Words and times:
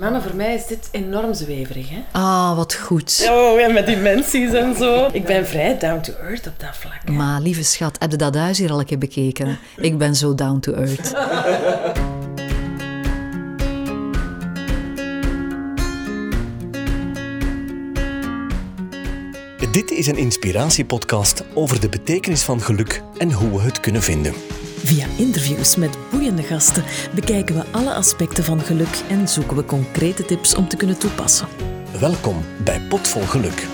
Mannen, 0.00 0.22
voor 0.22 0.34
mij 0.34 0.54
is 0.54 0.66
dit 0.66 0.88
enorm 0.92 1.34
zweverig, 1.34 1.88
hè? 1.90 2.02
Ah, 2.12 2.56
wat 2.56 2.74
goed. 2.74 3.26
Oh, 3.30 3.60
en 3.60 3.72
met 3.72 3.86
dimensies 3.86 4.52
en 4.52 4.76
zo. 4.76 5.08
Ik 5.12 5.24
ben 5.24 5.46
vrij 5.46 5.78
down 5.78 6.00
to 6.00 6.12
earth 6.12 6.46
op 6.46 6.52
dat 6.60 6.76
vlak. 6.76 7.00
hè. 7.04 7.12
Maar 7.12 7.40
lieve 7.40 7.62
schat, 7.62 7.96
heb 7.98 8.10
je 8.10 8.16
dat 8.16 8.34
huis 8.34 8.58
hier 8.58 8.70
al 8.72 8.78
een 8.78 8.84
keer 8.84 8.98
bekeken? 8.98 9.58
Ik 9.76 9.98
ben 9.98 10.14
zo 10.16 10.34
down 10.34 10.58
to 10.60 10.72
earth. 10.72 11.12
Dit 19.72 19.90
is 19.90 20.06
een 20.06 20.16
inspiratiepodcast 20.16 21.42
over 21.54 21.80
de 21.80 21.88
betekenis 21.88 22.42
van 22.42 22.60
geluk 22.60 23.02
en 23.18 23.32
hoe 23.32 23.50
we 23.50 23.60
het 23.60 23.80
kunnen 23.80 24.02
vinden. 24.02 24.34
Via 24.84 25.06
interviews 25.18 25.76
met 25.76 25.96
boeiende 26.10 26.42
gasten 26.42 26.84
bekijken 27.14 27.54
we 27.54 27.64
alle 27.70 27.94
aspecten 27.94 28.44
van 28.44 28.60
geluk 28.60 29.02
en 29.08 29.28
zoeken 29.28 29.56
we 29.56 29.64
concrete 29.64 30.24
tips 30.24 30.54
om 30.54 30.68
te 30.68 30.76
kunnen 30.76 30.98
toepassen. 30.98 31.48
Welkom 32.00 32.44
bij 32.64 32.80
Potvol 32.80 33.22
Geluk. 33.22 33.66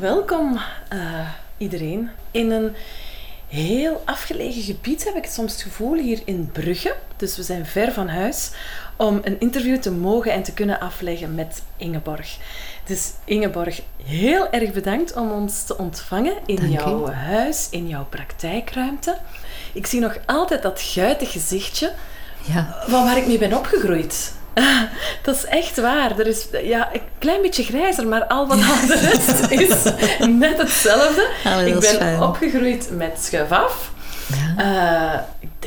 Welkom 0.00 0.58
eh, 0.88 1.28
iedereen. 1.56 2.10
In 2.30 2.50
een 2.50 2.74
heel 3.48 4.02
afgelegen 4.04 4.62
gebied 4.62 5.04
heb 5.04 5.14
ik 5.14 5.26
soms 5.26 5.52
het 5.52 5.62
gevoel 5.62 5.94
hier 5.94 6.22
in 6.24 6.50
Brugge. 6.52 6.94
Dus 7.16 7.36
we 7.36 7.42
zijn 7.42 7.66
ver 7.66 7.92
van 7.92 8.08
huis 8.08 8.50
om 8.96 9.20
een 9.22 9.40
interview 9.40 9.76
te 9.78 9.90
mogen 9.90 10.32
en 10.32 10.42
te 10.42 10.52
kunnen 10.52 10.80
afleggen 10.80 11.34
met 11.34 11.62
Ingeborg. 11.76 12.36
Dus 12.86 13.12
Ingeborg, 13.24 13.80
heel 14.04 14.50
erg 14.50 14.72
bedankt 14.72 15.16
om 15.16 15.30
ons 15.32 15.64
te 15.64 15.78
ontvangen 15.78 16.34
in 16.46 16.56
Dank 16.56 16.68
u. 16.68 16.72
jouw 16.72 17.10
huis, 17.10 17.66
in 17.70 17.88
jouw 17.88 18.06
praktijkruimte. 18.08 19.16
Ik 19.72 19.86
zie 19.86 20.00
nog 20.00 20.16
altijd 20.26 20.62
dat 20.62 20.80
guitig 20.80 21.32
gezichtje 21.32 21.92
Ja, 22.42 22.76
van 22.86 23.04
waar 23.04 23.16
ik 23.16 23.26
mee 23.26 23.38
ben 23.38 23.52
opgegroeid. 23.56 24.32
Dat 25.22 25.34
is 25.36 25.44
echt 25.44 25.80
waar. 25.80 26.18
Er 26.18 26.26
is 26.26 26.46
ja, 26.62 26.88
een 26.92 27.00
klein 27.18 27.42
beetje 27.42 27.62
grijzer, 27.64 28.06
maar 28.06 28.24
al 28.24 28.46
wat 28.46 28.58
al 28.58 28.86
de 28.86 28.98
rest 29.00 29.50
is 29.50 29.92
net 30.28 30.58
hetzelfde. 30.58 31.28
Allee, 31.44 31.66
ik 31.74 31.80
ben 31.80 31.94
fijn. 31.94 32.22
opgegroeid 32.22 32.88
met 32.92 33.18
schuif 33.22 33.50
af. 33.52 33.90
ja. 34.56 34.62
Eh, 35.14 35.20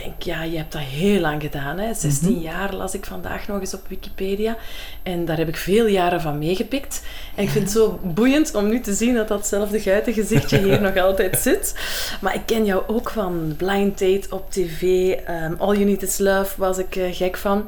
denk, 0.03 0.22
ja, 0.22 0.44
je 0.44 0.58
hebt 0.58 0.72
dat 0.72 0.81
heel 0.81 1.20
lang 1.20 1.42
gedaan. 1.42 1.78
Hè. 1.80 1.94
16 1.94 2.31
Mhm. 2.31 2.42
jaar 2.42 2.73
las 2.73 2.94
ik 2.94 3.06
vandaag 3.06 3.48
nog 3.48 3.59
eens 3.59 3.73
op 3.73 3.88
Wikipedia. 3.88 4.58
En 5.03 5.26
daar 5.26 5.38
heb 5.38 5.48
ik 5.48 5.56
veel 5.58 5.86
jaren 5.88 6.22
van 6.22 6.38
meegepikt. 6.40 7.02
En 7.36 7.44
ik 7.44 7.50
vind 7.50 7.64
het 7.64 7.73
zo 7.73 8.00
boeiend 8.03 8.56
om 8.56 8.70
nu 8.70 8.81
te 8.81 8.94
zien 8.94 9.16
dat 9.16 9.28
datzelfde 9.28 9.80
gezichtje 10.14 10.58
hier 10.58 10.81
nog 10.92 10.98
altijd 10.98 11.38
zit. 11.40 11.75
Maar 12.22 12.36
ik 12.36 12.42
ken 12.45 12.66
jou 12.66 12.84
ook 12.88 13.09
van 13.09 13.53
Blind 13.58 14.00
Date 14.00 14.28
op 14.30 14.52
tv. 14.52 14.81
ehm, 15.12 15.53
All 15.58 15.73
You 15.73 15.86
Need 15.86 16.02
Is 16.03 16.18
Love 16.18 16.53
was 16.58 16.78
ik 16.78 16.95
eh, 16.95 17.16
gek 17.16 17.38
van. 17.38 17.68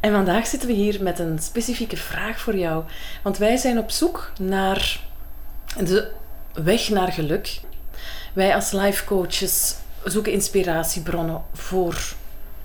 En 0.00 0.12
vandaag 0.12 0.46
zitten 0.46 0.68
we 0.68 0.74
hier 0.74 1.02
met 1.02 1.18
een 1.18 1.38
specifieke 1.38 1.96
vraag 1.96 2.40
voor 2.40 2.56
jou. 2.56 2.84
Want 3.22 3.38
wij 3.38 3.56
zijn 3.56 3.78
op 3.78 3.90
zoek 3.90 4.32
naar 4.40 5.00
de 5.84 6.08
weg 6.64 6.88
naar 6.88 7.12
geluk. 7.12 7.60
Wij 8.32 8.54
als 8.54 8.70
life 8.72 9.04
coaches 9.04 9.74
zoeken 10.10 10.32
inspiratiebronnen 10.32 11.42
voor 11.52 12.14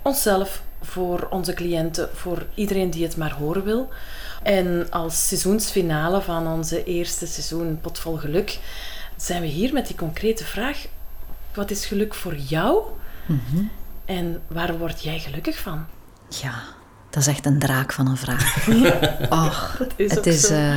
onszelf, 0.01 0.61
voor 0.81 1.27
onze 1.29 1.53
cliënten, 1.53 2.09
voor 2.13 2.45
iedereen 2.53 2.89
die 2.89 3.03
het 3.03 3.17
maar 3.17 3.33
horen 3.33 3.63
wil. 3.63 3.89
En 4.43 4.87
als 4.89 5.27
seizoensfinale 5.27 6.21
van 6.21 6.47
onze 6.47 6.83
eerste 6.83 7.27
seizoen 7.27 7.79
Potvol 7.81 8.15
Geluk 8.17 8.59
zijn 9.15 9.41
we 9.41 9.47
hier 9.47 9.73
met 9.73 9.87
die 9.87 9.95
concrete 9.95 10.43
vraag: 10.43 10.85
wat 11.53 11.71
is 11.71 11.85
geluk 11.85 12.13
voor 12.13 12.35
jou? 12.35 12.83
Mhm. 13.25 13.63
En 14.05 14.41
waar 14.47 14.77
word 14.77 15.03
jij 15.03 15.19
gelukkig 15.19 15.57
van? 15.57 15.85
ja, 16.39 16.63
dat 17.09 17.21
is 17.21 17.27
echt 17.27 17.45
een 17.45 17.59
draak 17.59 17.93
van 17.93 18.07
een 18.07 18.17
vraag. 18.17 18.67
Och, 19.45 19.75
Dat 19.77 19.93
is 19.95 20.11
het 20.11 20.25
is, 20.25 20.49
eh, 20.49 20.75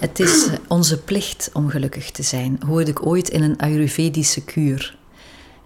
het 0.00 0.20
is 0.20 0.46
eh, 0.46 0.52
onze 0.68 0.98
plicht 0.98 1.50
om 1.52 1.68
gelukkig 1.68 2.10
te 2.10 2.22
zijn. 2.22 2.60
Hoorde 2.66 2.90
ik 2.90 3.06
ooit 3.06 3.28
in 3.28 3.42
een 3.42 3.58
Ayurvedische 3.58 4.44
kuur. 4.44 4.96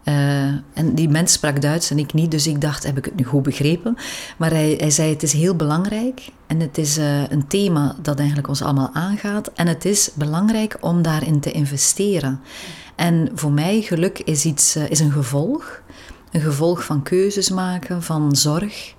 Eh, 0.08 0.44
en 0.74 0.94
die 0.94 1.08
mens 1.08 1.32
sprak 1.32 1.62
Duits 1.62 1.90
en 1.90 1.98
ik 1.98 2.12
niet, 2.12 2.30
dus 2.30 2.46
ik 2.46 2.60
dacht, 2.60 2.84
heb 2.84 2.96
ik 2.98 3.04
het 3.04 3.16
nu 3.16 3.24
goed 3.24 3.42
begrepen? 3.42 3.96
Maar 4.36 4.50
hij, 4.50 4.74
hij 4.78 4.90
zei, 4.90 5.12
het 5.12 5.22
is 5.22 5.32
heel 5.32 5.56
belangrijk 5.56 6.28
en 6.46 6.60
het 6.60 6.78
is 6.78 6.96
eh, 6.96 7.30
een 7.30 7.46
thema 7.46 7.96
dat 8.02 8.18
eigenlijk 8.18 8.48
ons 8.48 8.62
allemaal 8.62 8.90
aangaat. 8.92 9.50
En 9.54 9.66
het 9.66 9.84
is 9.84 10.10
belangrijk 10.14 10.76
om 10.80 11.02
daarin 11.02 11.40
te 11.40 11.50
investeren. 11.50 12.40
En 12.96 13.30
voor 13.34 13.52
mij, 13.52 13.80
geluk 13.80 14.18
is, 14.18 14.44
iets, 14.44 14.76
eh, 14.76 14.90
is 14.90 15.00
een 15.00 15.12
gevolg. 15.12 15.82
Een 16.32 16.40
gevolg 16.40 16.84
van 16.84 17.02
keuzes 17.02 17.50
maken, 17.50 18.02
van 18.02 18.36
zorg, 18.36 18.94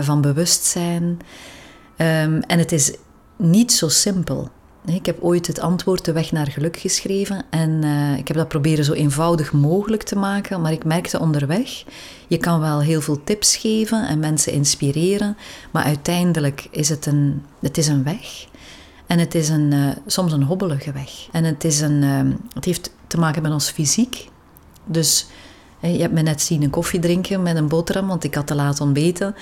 van 0.00 0.20
bewustzijn. 0.20 1.18
Ehm, 1.96 2.40
en 2.46 2.58
het 2.58 2.72
is 2.72 2.94
niet 3.36 3.72
zo 3.72 3.88
simpel. 3.88 4.50
Ik 4.84 5.06
heb 5.06 5.22
ooit 5.22 5.46
het 5.46 5.60
antwoord 5.60 6.04
De 6.04 6.12
Weg 6.12 6.32
naar 6.32 6.46
Geluk 6.46 6.76
geschreven 6.76 7.44
en 7.50 7.84
eh, 7.84 8.18
ik 8.18 8.28
heb 8.28 8.36
dat 8.36 8.48
proberen 8.48 8.84
zo 8.84 8.92
eenvoudig 8.92 9.52
mogelijk 9.52 10.02
te 10.02 10.16
maken, 10.16 10.60
maar 10.60 10.72
ik 10.72 10.84
merkte 10.84 11.20
onderweg, 11.20 11.84
je 12.26 12.38
kan 12.38 12.60
wel 12.60 12.80
heel 12.80 13.00
veel 13.00 13.24
tips 13.24 13.56
geven 13.56 14.08
en 14.08 14.18
mensen 14.18 14.52
inspireren, 14.52 15.36
maar 15.70 15.84
uiteindelijk 15.84 16.68
is 16.70 16.88
het 16.88 17.06
een, 17.06 17.42
het 17.60 17.78
is 17.78 17.88
een 17.88 18.04
weg. 18.04 18.46
En 19.06 19.18
het 19.18 19.34
is 19.34 19.48
een, 19.48 19.72
eh, 19.72 19.88
soms 20.06 20.32
een 20.32 20.42
hobbelige 20.42 20.92
weg. 20.92 21.28
En 21.32 21.44
het, 21.44 21.64
is 21.64 21.80
een, 21.80 22.02
ehm, 22.02 22.32
het 22.54 22.64
heeft 22.64 22.92
te 23.06 23.18
maken 23.18 23.42
met 23.42 23.52
ons 23.52 23.70
fysiek. 23.70 24.28
Dus 24.84 25.26
eh, 25.80 25.94
je 25.94 26.00
hebt 26.00 26.12
me 26.12 26.22
net 26.22 26.42
zien 26.42 26.62
een 26.62 26.70
koffie 26.70 27.00
drinken 27.00 27.42
met 27.42 27.56
een 27.56 27.68
boterham, 27.68 28.06
want 28.06 28.24
ik 28.24 28.34
had 28.34 28.46
te 28.46 28.54
laat 28.54 28.80
ontbeten. 28.80 29.34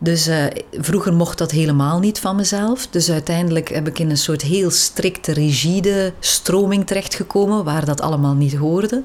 Dus 0.00 0.26
eh, 0.26 0.44
vroeger 0.72 1.14
mocht 1.14 1.38
dat 1.38 1.50
helemaal 1.50 1.98
niet 1.98 2.18
van 2.18 2.36
mezelf. 2.36 2.86
Dus 2.86 3.10
uiteindelijk 3.10 3.68
heb 3.68 3.88
ik 3.88 3.98
in 3.98 4.10
een 4.10 4.16
soort 4.16 4.42
heel 4.42 4.70
strikte, 4.70 5.32
rigide 5.32 6.12
stroming 6.20 6.86
terechtgekomen, 6.86 7.64
waar 7.64 7.84
dat 7.84 8.00
allemaal 8.00 8.34
niet 8.34 8.54
hoorde. 8.54 9.02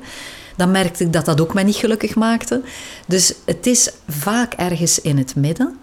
Dan 0.56 0.72
merkte 0.72 1.03
ik 1.03 1.13
dat 1.13 1.25
dat 1.25 1.41
ook 1.41 1.53
mij 1.53 1.63
niet 1.63 1.75
gelukkig 1.75 2.16
maakte. 2.16 2.62
Dus 3.07 3.34
het 3.46 3.68
is 3.68 3.91
vaak 4.07 4.53
ergens 4.53 5.02
in 5.02 5.18
het 5.18 5.35
midden. 5.35 5.78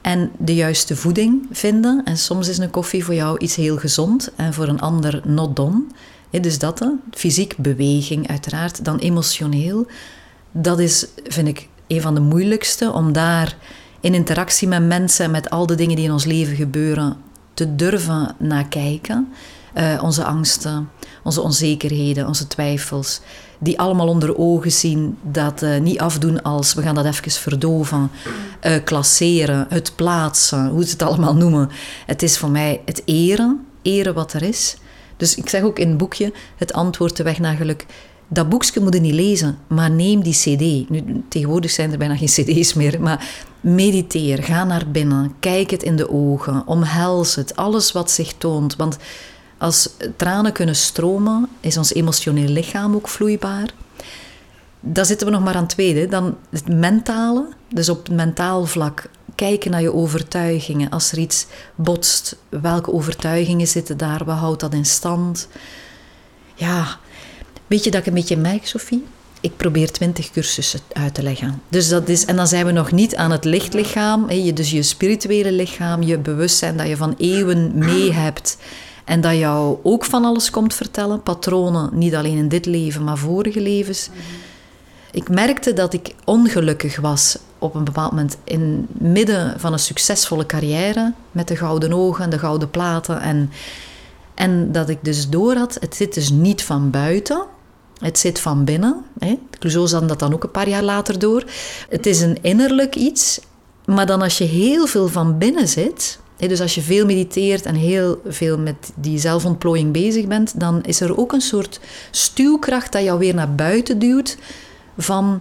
En 0.00 0.30
de 0.38 0.54
juiste 0.54 0.96
voeding 0.96 1.46
vinden. 1.50 2.02
En 2.04 2.16
soms 2.16 2.48
is 2.48 2.58
een 2.58 2.70
koffie 2.70 3.04
voor 3.04 3.14
jou 3.14 3.38
iets 3.38 3.54
heel 3.54 3.76
gezond 3.76 4.30
en 4.36 4.54
voor 4.54 4.68
een 4.68 4.80
ander 4.80 5.20
not 5.24 5.56
done. 5.56 5.82
Dus 6.30 6.58
dat, 6.58 6.78
hè. 6.78 6.86
fysiek 7.10 7.56
beweging 7.56 8.28
uiteraard, 8.28 8.84
dan 8.84 8.98
emotioneel. 8.98 9.86
Dat 10.52 10.78
is, 10.78 11.06
vind 11.24 11.48
ik, 11.48 11.68
een 11.86 12.00
van 12.00 12.14
de 12.14 12.20
moeilijkste 12.20 12.92
om 12.92 13.12
daar 13.12 13.56
in 14.02 14.14
interactie 14.14 14.68
met 14.68 14.86
mensen 14.86 15.24
en 15.24 15.30
met 15.30 15.50
al 15.50 15.66
de 15.66 15.74
dingen 15.74 15.96
die 15.96 16.04
in 16.04 16.12
ons 16.12 16.24
leven 16.24 16.56
gebeuren 16.56 17.16
te 17.54 17.76
durven 17.76 18.34
naar 18.38 18.68
kijken. 18.68 19.32
Eh, 19.72 20.00
onze 20.02 20.24
angsten, 20.24 20.90
onze 21.22 21.40
onzekerheden, 21.40 22.26
onze 22.26 22.46
twijfels, 22.46 23.20
die 23.58 23.78
allemaal 23.78 24.08
onder 24.08 24.38
ogen 24.38 24.72
zien, 24.72 25.18
dat 25.22 25.62
eh, 25.62 25.80
niet 25.80 26.00
afdoen 26.00 26.42
als 26.42 26.74
we 26.74 26.82
gaan 26.82 26.94
dat 26.94 27.04
even 27.04 27.30
verdoven, 27.30 28.10
eh, 28.60 28.84
klasseren, 28.84 29.66
het 29.68 29.92
plaatsen, 29.96 30.68
hoe 30.68 30.84
ze 30.84 30.90
het 30.90 31.02
allemaal 31.02 31.34
noemen. 31.34 31.70
Het 32.06 32.22
is 32.22 32.38
voor 32.38 32.50
mij 32.50 32.80
het 32.84 33.02
eren, 33.04 33.66
eren 33.82 34.14
wat 34.14 34.32
er 34.32 34.42
is. 34.42 34.76
Dus 35.16 35.34
ik 35.34 35.48
zeg 35.48 35.62
ook 35.62 35.78
in 35.78 35.88
het 35.88 35.98
boekje, 35.98 36.32
het 36.56 36.72
antwoord 36.72 37.16
de 37.16 37.22
weg 37.22 37.38
naar 37.38 37.56
geluk. 37.56 37.86
Dat 38.32 38.48
boekje 38.48 38.80
moet 38.80 38.94
je 38.94 39.00
niet 39.00 39.14
lezen, 39.14 39.58
maar 39.66 39.90
neem 39.90 40.22
die 40.22 40.32
cd. 40.32 40.90
Nu, 40.90 41.22
tegenwoordig 41.28 41.70
zijn 41.70 41.92
er 41.92 41.98
bijna 41.98 42.16
geen 42.16 42.28
cd's 42.28 42.74
meer, 42.74 43.00
maar 43.00 43.28
mediteer, 43.60 44.42
ga 44.42 44.64
naar 44.64 44.90
binnen, 44.90 45.34
kijk 45.40 45.70
het 45.70 45.82
in 45.82 45.96
de 45.96 46.10
ogen, 46.10 46.66
omhels 46.66 47.34
het, 47.34 47.56
alles 47.56 47.92
wat 47.92 48.10
zich 48.10 48.32
toont. 48.38 48.76
Want 48.76 48.96
als 49.58 49.88
tranen 50.16 50.52
kunnen 50.52 50.76
stromen, 50.76 51.48
is 51.60 51.76
ons 51.76 51.94
emotioneel 51.94 52.48
lichaam 52.48 52.94
ook 52.94 53.08
vloeibaar. 53.08 53.70
Daar 54.80 55.04
zitten 55.04 55.26
we 55.26 55.32
nog 55.32 55.42
maar 55.42 55.54
aan 55.54 55.62
het 55.62 55.70
tweede. 55.70 56.06
Dan 56.06 56.36
het 56.50 56.68
mentale, 56.68 57.48
dus 57.68 57.88
op 57.88 58.08
mentaal 58.08 58.66
vlak 58.66 59.08
kijken 59.34 59.70
naar 59.70 59.82
je 59.82 59.92
overtuigingen. 59.92 60.90
Als 60.90 61.12
er 61.12 61.18
iets 61.18 61.46
botst, 61.74 62.36
welke 62.48 62.92
overtuigingen 62.92 63.66
zitten 63.66 63.96
daar? 63.96 64.24
Wat 64.24 64.36
houdt 64.36 64.60
dat 64.60 64.74
in 64.74 64.84
stand? 64.84 65.48
Ja, 66.54 66.98
weet 67.72 67.84
je 67.84 67.90
dat 67.90 68.00
ik 68.00 68.06
een 68.06 68.14
beetje 68.14 68.36
merk, 68.36 68.66
Sophie? 68.66 69.04
Ik 69.40 69.56
probeer 69.56 69.90
twintig 69.90 70.30
cursussen 70.30 70.80
uit 70.92 71.14
te 71.14 71.22
leggen. 71.22 71.62
Dus 71.68 71.88
dat 71.88 72.08
is, 72.08 72.24
en 72.24 72.36
dan 72.36 72.46
zijn 72.46 72.66
we 72.66 72.72
nog 72.72 72.92
niet 72.92 73.16
aan 73.16 73.30
het 73.30 73.44
lichtlichaam, 73.44 74.26
dus 74.54 74.70
je 74.70 74.82
spirituele 74.82 75.52
lichaam, 75.52 76.02
je 76.02 76.18
bewustzijn 76.18 76.76
dat 76.76 76.88
je 76.88 76.96
van 76.96 77.14
eeuwen 77.18 77.72
mee 77.74 78.12
hebt. 78.12 78.56
En 79.04 79.20
dat 79.20 79.36
jou 79.36 79.78
ook 79.82 80.04
van 80.04 80.24
alles 80.24 80.50
komt 80.50 80.74
vertellen. 80.74 81.22
Patronen, 81.22 81.90
niet 81.92 82.14
alleen 82.14 82.36
in 82.36 82.48
dit 82.48 82.66
leven, 82.66 83.04
maar 83.04 83.18
vorige 83.18 83.60
levens. 83.60 84.08
Ik 85.10 85.28
merkte 85.28 85.72
dat 85.72 85.92
ik 85.92 86.14
ongelukkig 86.24 87.00
was 87.00 87.38
op 87.58 87.74
een 87.74 87.84
bepaald 87.84 88.10
moment 88.10 88.36
in 88.44 88.88
het 88.92 89.12
midden 89.12 89.60
van 89.60 89.72
een 89.72 89.78
succesvolle 89.78 90.46
carrière 90.46 91.12
met 91.30 91.48
de 91.48 91.56
gouden 91.56 91.92
ogen 91.92 92.24
en 92.24 92.30
de 92.30 92.38
gouden 92.38 92.70
platen. 92.70 93.20
En 93.20 93.50
En 94.34 94.72
dat 94.72 94.88
ik 94.88 94.98
dus 95.02 95.28
door 95.28 95.54
had, 95.54 95.76
het 95.80 95.96
zit 95.96 96.14
dus 96.14 96.30
niet 96.30 96.62
van 96.62 96.90
buiten, 96.90 97.46
het 98.02 98.18
zit 98.18 98.40
van 98.40 98.64
binnen. 98.64 99.04
Hè. 99.18 99.38
Clouseau 99.58 99.88
zat 99.88 100.08
dat 100.08 100.18
dan 100.18 100.32
ook 100.32 100.42
een 100.42 100.50
paar 100.50 100.68
jaar 100.68 100.82
later 100.82 101.18
door. 101.18 101.44
Het 101.88 102.06
is 102.06 102.20
een 102.20 102.38
innerlijk 102.42 102.94
iets, 102.94 103.40
maar 103.84 104.06
dan 104.06 104.22
als 104.22 104.38
je 104.38 104.44
heel 104.44 104.86
veel 104.86 105.08
van 105.08 105.38
binnen 105.38 105.68
zit, 105.68 106.18
dus 106.36 106.60
als 106.60 106.74
je 106.74 106.82
veel 106.82 107.06
mediteert 107.06 107.66
en 107.66 107.74
heel 107.74 108.20
veel 108.26 108.58
met 108.58 108.92
die 108.94 109.18
zelfontplooiing 109.18 109.92
bezig 109.92 110.26
bent, 110.26 110.60
dan 110.60 110.82
is 110.82 111.00
er 111.00 111.18
ook 111.18 111.32
een 111.32 111.40
soort 111.40 111.80
stuwkracht 112.10 112.92
dat 112.92 113.02
jou 113.02 113.18
weer 113.18 113.34
naar 113.34 113.54
buiten 113.54 113.98
duwt 113.98 114.36
van 114.98 115.40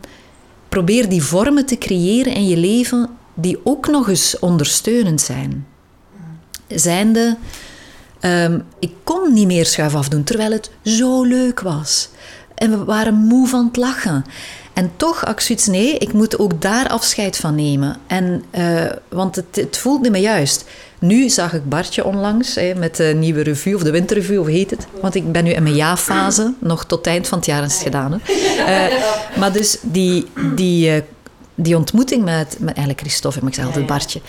probeer 0.70 1.10
die 1.10 1.24
vormen 1.24 1.66
te 1.66 1.78
creëren 1.78 2.34
in 2.34 2.48
je 2.48 2.58
leven 2.58 3.10
die 3.34 3.60
ook 3.64 3.88
nog 3.88 4.10
eens 4.10 4.40
ondersteunend 4.40 5.22
zijn. 5.22 5.68
Zijnde, 6.68 7.38
ehm, 8.20 8.60
ik 8.80 8.92
kon 9.04 9.34
niet 9.34 9.48
meer 9.48 9.66
schuif 9.66 9.96
afdoen 9.96 10.24
terwijl 10.24 10.52
het 10.52 10.72
zo 10.84 11.24
leuk 11.24 11.60
was. 11.60 12.10
En 12.62 12.70
we 12.70 12.84
waren 12.86 13.14
moe 13.14 13.48
van 13.48 13.66
het 13.66 13.78
lachen. 13.78 14.26
En 14.74 14.92
toch 14.98 15.22
had 15.22 15.30
ik 15.30 15.40
zoiets, 15.40 15.68
nee, 15.68 15.98
ik 15.98 16.14
moet 16.14 16.40
ook 16.40 16.62
daar 16.62 16.88
afscheid 16.88 17.38
van 17.38 17.56
nemen. 17.56 17.98
En, 18.08 18.44
eh, 18.50 18.86
want 19.10 19.36
het, 19.36 19.46
het 19.52 19.78
voelt 19.78 20.02
niet 20.02 20.12
meer 20.12 20.22
juist. 20.22 20.66
Nu 21.00 21.30
zag 21.30 21.54
ik 21.54 21.70
Bartje 21.70 22.06
onlangs 22.06 22.56
hè, 22.56 22.74
met 22.76 22.96
de 22.96 23.14
nieuwe 23.18 23.42
revue, 23.42 23.76
of 23.76 23.84
de 23.84 23.92
winterrevue, 23.92 24.40
of 24.40 24.48
heet 24.48 24.70
het? 24.70 24.88
Want 25.02 25.16
ik 25.16 25.32
ben 25.32 25.44
nu 25.44 25.52
in 25.52 25.64
mijn 25.64 25.76
ja-fase, 25.76 26.54
nog 26.60 26.86
tot 26.86 26.98
het 26.98 27.08
eind 27.08 27.28
van 27.28 27.38
het 27.38 27.48
jaar 27.48 27.64
is 27.64 27.74
het 27.74 27.84
gedaan. 27.84 28.22
Hè. 28.22 28.90
Uh, 28.90 29.38
maar 29.38 29.54
dus 29.54 29.78
die, 29.82 30.28
die, 30.56 30.96
uh, 30.96 31.02
die 31.56 31.78
ontmoeting 31.78 32.24
met, 32.24 32.56
met 32.60 32.76
eigenlijk 32.76 33.00
Christophe, 33.00 33.40
maar 33.40 33.50
ik 33.50 33.56
zeg 33.56 33.66
altijd 33.66 33.86
Bartje. 33.86 34.22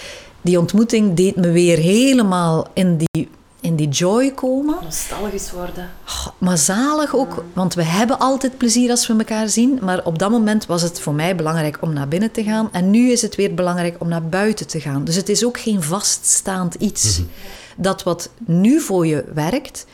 Die 0.43 0.59
ontmoeting 0.59 1.15
deed 1.15 1.37
me 1.37 1.51
weer 1.51 1.79
helemaal 1.79 2.67
in 2.75 2.97
die 2.97 3.29
in 3.63 3.77
die 3.77 3.89
joy 3.89 4.31
komen. 4.31 4.77
Nostalgisch 4.83 5.51
worden. 5.51 5.91
Oh, 6.07 6.27
maar 6.39 6.59
zalig 6.59 7.15
ook, 7.15 7.45
want 7.53 7.75
we 7.75 7.83
hebben 7.83 8.19
altijd 8.19 8.57
plezier 8.57 8.91
als 8.91 9.07
we 9.07 9.15
elkaar 9.19 9.49
zien. 9.49 9.79
Maar 9.83 10.05
op 10.05 10.19
dat 10.19 10.31
moment 10.31 10.67
was 10.67 10.83
het 10.83 11.01
voor 11.01 11.15
mij 11.15 11.37
belangrijk 11.37 11.79
om 11.81 11.93
naar 11.93 12.09
binnen 12.09 12.31
te 12.31 12.43
gaan. 12.43 12.69
En 12.73 12.91
nu 12.91 13.11
is 13.11 13.23
het 13.23 13.35
weer 13.35 13.55
belangrijk 13.55 13.97
om 13.99 14.09
naar 14.09 14.27
buiten 14.27 14.67
te 14.67 14.81
gaan. 14.81 15.05
Dus 15.05 15.17
het 15.17 15.29
is 15.29 15.45
ook 15.45 15.59
geen 15.61 15.83
vaststaand 15.83 16.75
iets. 16.75 17.19
Mhm. 17.19 17.29
Dat 17.77 18.03
wat 18.03 18.31
nu 18.39 18.81
voor 18.81 19.07
je 19.07 19.25
werkt, 19.35 19.87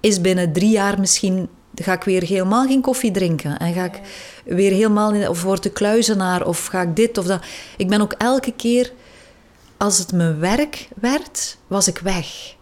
is 0.00 0.20
binnen 0.20 0.52
drie 0.52 0.70
jaar 0.70 1.00
misschien 1.00 1.48
ga 1.74 1.92
ik 1.92 2.02
weer 2.02 2.22
helemaal 2.22 2.66
geen 2.66 2.80
koffie 2.80 3.10
drinken. 3.10 3.58
En 3.58 3.72
ga 3.72 3.84
ik 3.84 4.00
weer 4.44 4.72
helemaal 4.72 5.12
in, 5.12 5.28
of 5.28 5.42
word 5.42 5.62
de 5.62 5.70
kluizenaar 5.70 6.46
of 6.46 6.66
ga 6.66 6.82
ik 6.82 6.96
dit 6.96 7.18
of 7.18 7.26
dat. 7.26 7.44
Ik 7.76 7.88
ben 7.88 8.00
ook 8.00 8.12
elke 8.12 8.52
keer, 8.52 8.92
als 9.76 9.98
het 9.98 10.12
mijn 10.12 10.38
werk 10.38 10.88
werd, 11.00 11.56
was 11.66 11.88
ik 11.88 11.98
weg. 11.98 12.55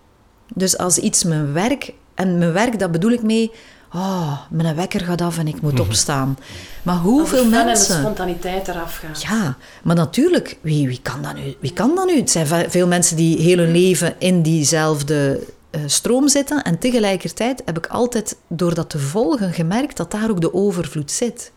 Dus 0.54 0.78
als 0.78 0.98
iets 0.98 1.24
mijn 1.24 1.52
werk, 1.52 1.92
en 2.14 2.38
mijn 2.38 2.52
werk, 2.52 2.78
dat 2.78 2.92
bedoel 2.92 3.10
ik 3.10 3.22
mee, 3.22 3.52
oh, 3.94 4.40
mijn 4.50 4.76
wekker 4.76 5.00
gaat 5.00 5.20
af 5.20 5.38
en 5.38 5.48
ik 5.48 5.60
moet 5.60 5.72
mhm. 5.72 5.82
opstaan. 5.82 6.38
Maar 6.82 6.96
hoeveel 6.96 7.44
mensen... 7.48 7.94
en 7.94 8.02
de 8.02 8.06
spontaniteit 8.08 8.68
eraf 8.68 8.96
gaat. 8.96 9.22
Ja, 9.22 9.56
maar 9.82 9.96
natuurlijk, 9.96 10.58
wie, 10.60 10.86
wie, 10.86 11.00
kan 11.02 11.22
dat 11.22 11.34
nu? 11.34 11.54
Wie 11.60 11.72
kan 11.72 11.94
dat 11.94 12.06
nu? 12.06 12.16
Het 12.16 12.30
zijn 12.30 12.70
veel 12.70 12.86
mensen 12.86 13.16
die 13.16 13.38
heel 13.38 13.58
hun 13.58 13.72
leven 13.72 14.14
in 14.18 14.42
diezelfde 14.42 15.40
uh, 15.70 15.80
stroom 15.86 16.28
zitten. 16.28 16.62
En 16.62 16.78
tegelijkertijd 16.78 17.62
heb 17.64 17.78
ik 17.78 17.86
altijd, 17.86 18.36
door 18.48 18.74
dat 18.74 18.90
te 18.90 18.98
volgen, 18.98 19.52
gemerkt 19.52 19.96
dat 19.96 20.10
daar 20.10 20.30
ook 20.30 20.40
de 20.40 20.54
overvloed 20.54 21.10
zit. 21.10 21.52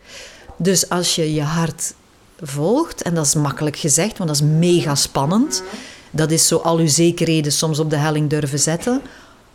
Dus 0.57 0.89
als 0.89 1.15
je 1.15 1.33
je 1.33 1.41
hart 1.41 1.93
volgt, 2.41 3.01
en 3.01 3.13
dat 3.13 3.25
is 3.25 3.35
makkelijk 3.35 3.77
gezegd, 3.77 4.17
want 4.17 4.29
dat 4.29 4.39
is 4.39 4.47
mega 4.57 4.95
spannend... 4.95 5.63
Dat 6.11 6.31
is 6.31 6.47
zo 6.47 6.57
al 6.57 6.77
uw 6.77 6.87
zekerheden 6.87 7.51
soms 7.51 7.79
op 7.79 7.89
de 7.89 7.95
helling 7.95 8.29
durven 8.29 8.59
zetten. 8.59 9.01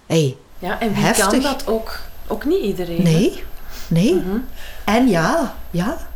Hey, 0.06 0.36
ja, 0.58 0.80
en 0.80 0.94
wie 0.94 1.12
kan 1.12 1.40
dat 1.40 1.66
ook? 1.66 1.98
Ook 2.26 2.44
niet 2.44 2.62
iedereen. 2.62 3.02
Nee, 3.02 3.42
nee. 3.88 4.14
Mhm. 4.14 4.36
En 4.84 5.08
ja, 5.08 5.56
ja. 5.70 6.10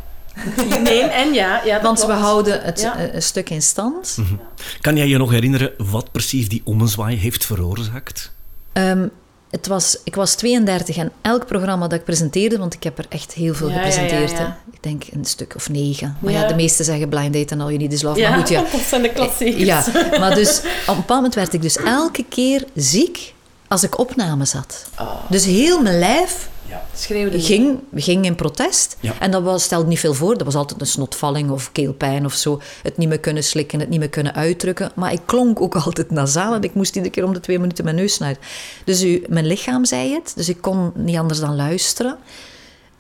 Nee, 0.83 1.03
en 1.03 1.33
ja. 1.33 1.65
ja 1.65 1.81
Want 1.87 2.07
we 2.07 2.13
houden 2.13 2.63
het 2.63 2.83
eh, 2.83 3.15
een 3.15 3.23
stuk 3.23 3.51
in 3.51 3.63
stand. 3.63 4.17
Mhm. 4.19 4.35
Kan 4.81 4.97
jij 4.97 5.09
je 5.09 5.19
nog 5.19 5.31
herinneren 5.31 5.73
wat 5.77 6.13
precies 6.13 6.49
die 6.49 6.63
ommezwaai 6.65 7.17
heeft 7.17 7.45
veroorzaakt? 7.45 8.33
Um, 8.73 9.11
het 9.51 9.67
was, 9.67 9.97
ik 10.05 10.15
was 10.15 10.35
32 10.35 10.97
en 10.97 11.13
elk 11.21 11.47
programma 11.47 11.89
dat 11.89 11.99
ik 11.99 12.05
presenteerde, 12.05 12.59
want 12.59 12.75
ik 12.75 12.83
heb 12.83 12.99
er 12.99 13.07
echt 13.09 13.33
heel 13.33 13.55
veel 13.55 13.71
gepresenteerd. 13.71 14.31
Ja, 14.31 14.59
ik 14.73 14.83
denk 14.83 15.05
een 15.13 15.25
stuk 15.25 15.55
of 15.57 15.69
negen. 15.69 16.17
Maar 16.21 16.33
ja, 16.33 16.47
de 16.47 16.55
meesten 16.55 16.85
zeggen 16.85 17.09
blind 17.09 17.33
date 17.33 17.55
en 17.55 17.61
al 17.61 17.69
je 17.69 17.79
niet 17.79 17.93
is 17.93 18.03
love. 18.03 18.21
maar 18.21 18.39
goed, 18.39 18.49
ja. 18.49 18.65
dat 18.73 18.81
zijn 18.81 19.03
de 19.03 19.13
klassiekers. 19.13 19.65
Ja, 19.65 19.85
maar 20.19 20.35
dus 20.35 20.59
op 20.59 20.65
een 20.65 20.97
bepaald 20.97 21.09
moment 21.09 21.35
werd 21.35 21.53
ik 21.53 21.63
dus 21.63 21.77
elke 21.77 22.25
keer 22.29 22.65
ziek 22.75 23.35
als 23.69 23.83
ik 23.83 23.99
opname 23.99 24.45
zat. 24.45 24.87
Oh. 25.01 25.15
Dus 25.29 25.45
heel 25.45 25.83
mijn 25.83 25.99
lijf 25.99 26.49
ja. 26.69 26.87
Schreeuwde 26.95 27.41
ging, 27.41 27.79
ging 27.95 28.25
in 28.25 28.35
protest. 28.35 28.97
En 29.21 29.31
dat 29.31 29.43
was, 29.43 29.63
stelde 29.63 29.89
niet 29.89 29.99
veel 29.99 30.15
voor. 30.15 30.37
Dat 30.37 30.47
was 30.47 30.55
altijd 30.55 30.81
een 30.81 30.87
snotvalling 30.87 31.51
of 31.51 31.73
keelpijn 31.73 32.25
of 32.25 32.35
zo. 32.35 32.61
Het 32.83 32.97
niet 32.97 33.09
meer 33.09 33.21
kunnen 33.21 33.45
slikken, 33.45 33.81
het 33.81 33.89
niet 33.89 33.99
meer 33.99 34.09
kunnen 34.09 34.35
uitdrukken. 34.35 34.93
Maar 34.95 35.13
ik 35.13 35.21
klonk 35.25 35.61
ook 35.61 35.75
altijd 35.85 36.11
nasaal 36.11 36.55
en 36.55 36.63
ik 36.63 36.75
moest 36.75 36.95
iedere 36.95 37.15
keer 37.15 37.25
om 37.25 37.33
de 37.33 37.41
twee 37.41 37.59
minuten 37.59 37.85
mijn 37.85 37.97
neus 37.97 38.15
snuiten. 38.15 38.43
Dus 38.85 39.03
u, 39.03 39.25
mijn 39.29 39.47
lichaam 39.47 39.85
zei 39.85 40.13
het, 40.13 40.33
dus 40.37 40.49
ik 40.49 40.61
kon 40.61 40.93
niet 40.95 41.17
anders 41.17 41.41
dan 41.41 41.57
luisteren. 41.57 42.19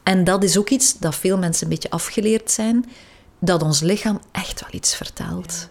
En 0.02 0.24
dat 0.24 0.44
is 0.44 0.58
ook 0.58 0.68
iets 0.68 0.98
dat 0.98 1.14
veel 1.14 1.38
mensen 1.38 1.64
een 1.64 1.72
beetje 1.72 1.90
afgeleerd 1.90 2.50
zijn. 2.50 2.90
Dat 3.38 3.62
ons 3.62 3.80
lichaam 3.80 4.20
echt 4.32 4.60
wel 4.60 4.70
iets 4.72 4.94
vertelt. 4.94 5.68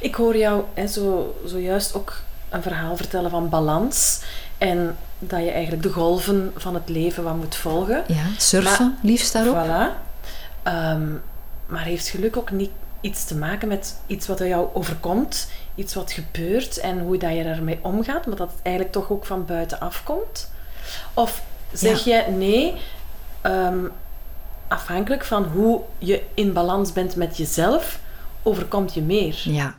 Ik 0.00 0.14
hoor 0.14 0.36
jou 0.36 0.64
hè, 0.74 0.86
zo, 0.86 1.36
zojuist 1.44 1.94
ook 1.94 2.22
een 2.50 2.62
verhaal 2.62 2.96
vertellen 2.96 3.30
van 3.30 3.48
balans. 3.48 4.20
En 4.58 4.96
dat 5.30 5.40
je 5.40 5.50
eigenlijk 5.50 5.82
de 5.82 5.92
golven 5.92 6.52
van 6.56 6.74
het 6.74 6.88
leven 6.88 7.24
wat 7.24 7.36
moet 7.36 7.56
volgen. 7.56 8.04
Ja, 8.06 8.24
surfen 8.38 8.86
maar, 8.86 8.98
liefst 9.02 9.32
daarop. 9.32 9.56
Voilà. 9.56 10.02
Um, 10.66 11.22
maar 11.66 11.84
heeft 11.84 12.08
geluk 12.08 12.36
ook 12.36 12.50
niet 12.50 12.70
iets 13.00 13.24
te 13.24 13.36
maken 13.36 13.68
met 13.68 13.96
iets 14.06 14.26
wat 14.26 14.38
jou 14.38 14.68
overkomt, 14.72 15.50
iets 15.74 15.94
wat 15.94 16.12
gebeurt 16.12 16.78
en 16.78 16.98
hoe 16.98 17.16
dat 17.18 17.32
je 17.32 17.42
ermee 17.42 17.78
omgaat, 17.82 18.26
maar 18.26 18.36
dat 18.36 18.50
het 18.50 18.62
eigenlijk 18.62 18.94
toch 18.94 19.10
ook 19.10 19.24
van 19.24 19.44
buiten 19.44 19.80
afkomt? 19.80 20.50
Of 21.14 21.42
zeg 21.72 22.04
je 22.04 22.24
nee, 22.36 22.74
um, 23.42 23.92
afhankelijk 24.68 25.24
van 25.24 25.44
hoe 25.44 25.80
je 25.98 26.22
in 26.34 26.52
balans 26.52 26.92
bent 26.92 27.16
met 27.16 27.36
jezelf, 27.36 27.98
overkomt 28.42 28.94
je 28.94 29.02
meer? 29.02 29.42
Ja, 29.44 29.74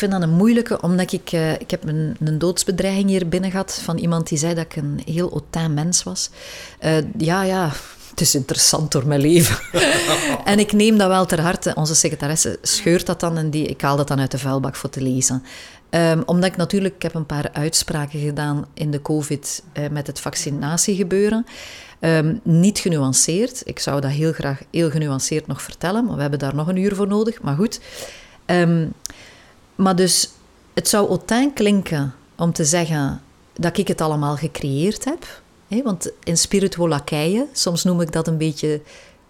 vind 0.00 0.12
dat 0.12 0.22
een 0.22 0.36
moeilijke, 0.36 0.80
omdat 0.80 1.12
ik... 1.12 1.32
Uh, 1.32 1.52
ik 1.52 1.70
heb 1.70 1.88
een, 1.88 2.16
een 2.24 2.38
doodsbedreiging 2.38 3.08
hier 3.08 3.28
binnen 3.28 3.50
gehad 3.50 3.80
van 3.84 3.98
iemand 3.98 4.28
die 4.28 4.38
zei 4.38 4.54
dat 4.54 4.64
ik 4.64 4.76
een 4.76 5.02
heel 5.04 5.30
autain 5.30 5.74
mens 5.74 6.02
was. 6.02 6.30
Uh, 6.84 6.96
ja, 7.16 7.42
ja, 7.42 7.72
het 8.10 8.20
is 8.20 8.34
interessant 8.34 8.92
door 8.92 9.06
mijn 9.06 9.20
leven. 9.20 9.58
en 10.44 10.58
ik 10.58 10.72
neem 10.72 10.98
dat 10.98 11.08
wel 11.08 11.26
ter 11.26 11.40
harte. 11.40 11.74
Onze 11.74 11.94
secretaresse 11.94 12.58
scheurt 12.62 13.06
dat 13.06 13.20
dan 13.20 13.38
en 13.38 13.50
die, 13.50 13.66
ik 13.66 13.80
haal 13.80 13.96
dat 13.96 14.08
dan 14.08 14.20
uit 14.20 14.30
de 14.30 14.38
vuilbak 14.38 14.76
voor 14.76 14.90
te 14.90 15.02
lezen. 15.02 15.42
Um, 15.90 16.22
omdat 16.26 16.50
ik 16.50 16.56
natuurlijk, 16.56 16.94
ik 16.94 17.02
heb 17.02 17.14
een 17.14 17.26
paar 17.26 17.50
uitspraken 17.52 18.20
gedaan 18.20 18.66
in 18.74 18.90
de 18.90 19.02
COVID 19.02 19.62
uh, 19.78 19.88
met 19.88 20.06
het 20.06 20.20
vaccinatiegebeuren. 20.20 21.46
Um, 22.00 22.40
niet 22.42 22.78
genuanceerd. 22.78 23.62
Ik 23.64 23.78
zou 23.78 24.00
dat 24.00 24.10
heel 24.10 24.32
graag 24.32 24.62
heel 24.70 24.90
genuanceerd 24.90 25.46
nog 25.46 25.62
vertellen, 25.62 26.04
maar 26.04 26.14
we 26.14 26.20
hebben 26.20 26.38
daar 26.38 26.54
nog 26.54 26.68
een 26.68 26.76
uur 26.76 26.94
voor 26.94 27.08
nodig. 27.08 27.42
Maar 27.42 27.56
goed. 27.56 27.80
Um, 28.46 28.92
maar 29.80 29.96
dus, 29.96 30.30
het 30.74 30.88
zou 30.88 31.08
autain 31.08 31.52
klinken 31.52 32.14
om 32.36 32.52
te 32.52 32.64
zeggen 32.64 33.22
dat 33.52 33.78
ik 33.78 33.88
het 33.88 34.00
allemaal 34.00 34.36
gecreëerd 34.36 35.04
heb. 35.04 35.42
Hè? 35.68 35.82
Want 35.82 36.10
in 36.24 36.36
spiritueel 36.36 36.88
lakeien, 36.88 37.48
soms 37.52 37.84
noem 37.84 38.00
ik 38.00 38.12
dat 38.12 38.28
een 38.28 38.38
beetje 38.38 38.80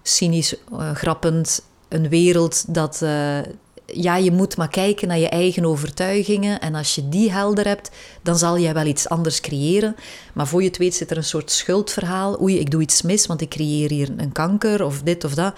cynisch, 0.02 0.54
uh, 0.72 0.94
grappend, 0.94 1.62
een 1.88 2.08
wereld 2.08 2.74
dat... 2.74 3.00
Uh, 3.02 3.38
ja, 3.92 4.16
je 4.16 4.32
moet 4.32 4.56
maar 4.56 4.68
kijken 4.68 5.08
naar 5.08 5.18
je 5.18 5.28
eigen 5.28 5.64
overtuigingen. 5.64 6.60
En 6.60 6.74
als 6.74 6.94
je 6.94 7.08
die 7.08 7.32
helder 7.32 7.66
hebt, 7.66 7.90
dan 8.22 8.38
zal 8.38 8.58
jij 8.58 8.74
wel 8.74 8.86
iets 8.86 9.08
anders 9.08 9.40
creëren. 9.40 9.96
Maar 10.32 10.46
voor 10.46 10.62
je 10.62 10.68
het 10.68 10.78
weet 10.78 10.94
zit 10.94 11.10
er 11.10 11.16
een 11.16 11.24
soort 11.24 11.50
schuldverhaal. 11.50 12.40
Oei, 12.42 12.58
ik 12.58 12.70
doe 12.70 12.82
iets 12.82 13.02
mis, 13.02 13.26
want 13.26 13.40
ik 13.40 13.48
creëer 13.48 13.90
hier 13.90 14.08
een 14.16 14.32
kanker 14.32 14.84
of 14.84 15.02
dit 15.02 15.24
of 15.24 15.34
dat. 15.34 15.54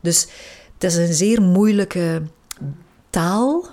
Dus 0.00 0.26
het 0.74 0.84
is 0.84 0.96
een 0.96 1.14
zeer 1.14 1.42
moeilijke 1.42 2.22
taal 3.10 3.66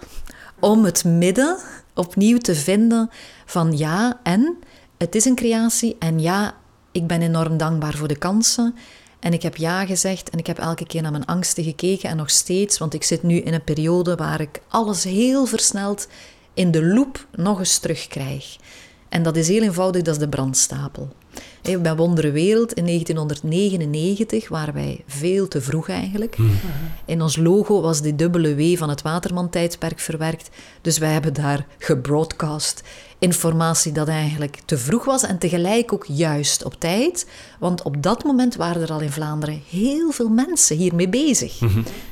om 0.62 0.86
het 0.86 1.04
midden 1.04 1.58
opnieuw 1.94 2.38
te 2.38 2.56
vinden 2.56 3.10
van 3.46 3.78
ja 3.78 4.20
en 4.24 4.58
het 4.98 5.16
is 5.16 5.26
een 5.26 5.36
creatie 5.36 5.96
en 6.00 6.20
ja, 6.20 6.56
ik 6.92 7.08
ben 7.08 7.22
enorm 7.22 7.58
dankbaar 7.58 7.94
voor 7.94 8.08
de 8.08 8.18
kansen. 8.18 8.76
En 9.20 9.34
ik 9.34 9.42
heb 9.42 9.56
ja 9.56 9.86
gezegd 9.86 10.30
en 10.30 10.40
ik 10.40 10.48
heb 10.48 10.58
elke 10.58 10.86
keer 10.86 11.02
naar 11.02 11.12
mijn 11.12 11.26
angsten 11.26 11.64
gekeken 11.64 12.10
en 12.10 12.18
nog 12.18 12.30
steeds, 12.30 12.78
want 12.78 12.94
ik 12.94 13.04
zit 13.04 13.24
nu 13.24 13.36
in 13.36 13.54
een 13.54 13.64
periode 13.64 14.16
waar 14.16 14.42
ik 14.42 14.62
alles 14.68 15.04
heel 15.04 15.46
versneld 15.46 16.08
in 16.54 16.72
de 16.72 16.84
loop 16.86 17.28
nog 17.36 17.60
eens 17.60 17.78
terugkrijg. 17.78 18.58
En 19.10 19.24
dat 19.24 19.36
is 19.36 19.48
heel 19.48 19.62
eenvoudig, 19.62 20.02
dat 20.02 20.14
is 20.14 20.20
de 20.20 20.30
brandstapel. 20.30 21.10
Bij 21.62 21.96
Wondere 21.96 22.32
Wereld 22.32 22.74
in 22.74 22.86
1999 22.86 24.50
waren 24.50 24.74
wij 24.74 25.04
veel 25.08 25.48
te 25.48 25.62
vroeg 25.62 25.90
eigenlijk. 25.90 26.36
Hmm. 26.36 26.60
In 27.06 27.22
ons 27.22 27.38
logo 27.38 27.82
was 27.82 28.02
die 28.02 28.16
dubbele 28.16 28.56
W 28.56 28.78
van 28.78 28.90
het 28.90 29.02
Waterman-tijdperk 29.02 30.00
verwerkt. 30.00 30.50
Dus 30.82 30.98
wij 30.98 31.12
hebben 31.12 31.34
daar 31.34 31.66
gebroadcast 31.78 32.82
informatie 33.20 33.92
dat 33.92 34.08
eigenlijk 34.08 34.60
te 34.66 34.78
vroeg 34.78 35.06
was 35.06 35.24
en 35.24 35.38
tegelijk 35.38 35.94
ook 35.94 36.06
juist 36.08 36.64
op 36.64 36.80
tijd. 36.80 37.28
Want 37.60 37.82
op 37.82 38.04
dat 38.04 38.24
moment 38.24 38.56
waren 38.56 38.82
er 38.82 38.92
al 38.92 39.00
in 39.00 39.12
Vlaanderen 39.12 39.62
heel 39.70 40.12
veel 40.12 40.30
mensen 40.30 40.78
hiermee 40.78 41.10
bezig. 41.10 41.60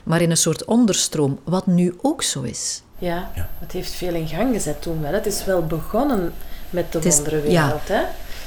Maar 0.03 0.21
in 0.21 0.29
een 0.29 0.37
soort 0.37 0.65
onderstroom, 0.65 1.39
wat 1.43 1.67
nu 1.67 1.93
ook 2.01 2.23
zo 2.23 2.41
is. 2.41 2.81
Ja, 2.97 3.31
het 3.35 3.71
heeft 3.71 3.91
veel 3.91 4.13
in 4.13 4.27
gang 4.27 4.53
gezet 4.53 4.81
toen 4.81 5.01
wel. 5.01 5.13
Het 5.13 5.25
is 5.25 5.45
wel 5.45 5.65
begonnen 5.65 6.33
met 6.69 6.91
de 6.91 7.01
wonderenwereld, 7.01 7.87
ja. 7.87 7.93
hè? 7.93 8.03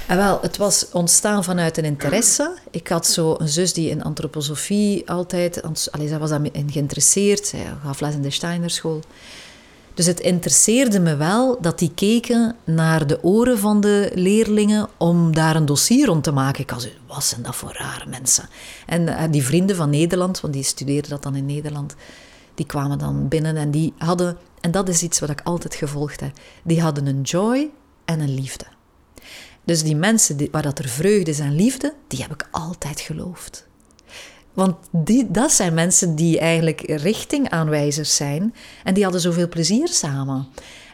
En 0.08 0.16
wel, 0.16 0.38
het 0.42 0.56
was 0.56 0.86
ontstaan 0.92 1.44
vanuit 1.44 1.78
een 1.78 1.84
interesse. 1.84 2.58
Ik 2.70 2.88
had 2.88 3.06
zo 3.06 3.34
een 3.38 3.48
zus 3.48 3.72
die 3.72 3.90
in 3.90 4.02
antroposofie 4.02 5.10
altijd... 5.10 5.62
Allee, 5.90 6.08
zij 6.08 6.18
was 6.18 6.30
daarin 6.30 6.70
geïnteresseerd. 6.70 7.46
Zij 7.46 7.66
gaf 7.84 8.00
les 8.00 8.14
in 8.14 8.22
de 8.22 8.30
Steinerschool. 8.30 9.00
Dus 9.94 10.06
het 10.06 10.20
interesseerde 10.20 11.00
me 11.00 11.16
wel 11.16 11.58
dat 11.60 11.78
die 11.78 11.92
keken 11.94 12.56
naar 12.64 13.06
de 13.06 13.22
oren 13.22 13.58
van 13.58 13.80
de 13.80 14.10
leerlingen 14.14 14.88
om 14.96 15.34
daar 15.34 15.56
een 15.56 15.66
dossier 15.66 16.06
rond 16.06 16.24
te 16.24 16.32
maken. 16.32 16.62
Ik 16.62 16.70
had 16.70 16.88
wat 17.06 17.24
zijn 17.24 17.42
dat 17.42 17.56
voor 17.56 17.72
rare 17.72 18.06
mensen? 18.06 18.48
En 18.86 19.08
eh, 19.08 19.30
die 19.30 19.44
vrienden 19.44 19.76
van 19.76 19.90
Nederland, 19.90 20.40
want 20.40 20.54
die 20.54 20.62
studeerden 20.62 21.10
dat 21.10 21.22
dan 21.22 21.34
in 21.34 21.46
Nederland, 21.46 21.94
die 22.54 22.66
kwamen 22.66 22.98
dan 22.98 23.28
binnen 23.28 23.56
en 23.56 23.70
die 23.70 23.92
hadden... 23.98 24.36
En 24.60 24.70
dat 24.70 24.88
is 24.88 25.02
iets 25.02 25.18
wat 25.18 25.30
ik 25.30 25.40
altijd 25.44 25.74
gevolgd 25.74 26.20
heb. 26.20 26.32
Die 26.62 26.80
hadden 26.80 27.06
een 27.06 27.20
joy 27.20 27.70
en 28.04 28.20
een 28.20 28.34
liefde. 28.34 28.64
Dus 29.64 29.82
die 29.82 29.96
mensen 29.96 30.48
waar 30.50 30.62
dat 30.62 30.78
er 30.78 30.88
vreugde 30.88 31.30
is 31.30 31.38
en 31.38 31.54
liefde, 31.54 31.94
die 32.08 32.22
heb 32.22 32.32
ik 32.32 32.48
altijd 32.50 33.00
geloofd. 33.00 33.66
Want 34.52 34.76
die, 34.90 35.30
dat 35.30 35.52
zijn 35.52 35.74
mensen 35.74 36.14
die 36.14 36.38
eigenlijk 36.38 36.80
richtingaanwijzers 36.80 38.16
zijn. 38.16 38.54
En 38.84 38.94
die 38.94 39.02
hadden 39.02 39.20
zoveel 39.20 39.48
plezier 39.48 39.88
samen. 39.88 40.46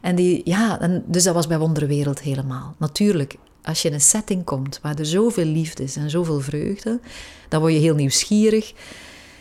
En 0.02 0.14
die, 0.14 0.40
ja, 0.44 0.80
en 0.80 1.04
dus 1.06 1.24
dat 1.24 1.34
was 1.34 1.46
bij 1.46 1.58
Wonderwereld 1.58 2.20
helemaal. 2.20 2.74
Natuurlijk, 2.78 3.36
als 3.62 3.82
je 3.82 3.88
in 3.88 3.94
een 3.94 4.00
setting 4.00 4.44
komt 4.44 4.78
waar 4.82 4.98
er 4.98 5.06
zoveel 5.06 5.44
liefde 5.44 5.82
is 5.82 5.96
en 5.96 6.10
zoveel 6.10 6.40
vreugde, 6.40 7.00
dan 7.48 7.60
word 7.60 7.72
je 7.72 7.78
heel 7.78 7.94
nieuwsgierig. 7.94 8.72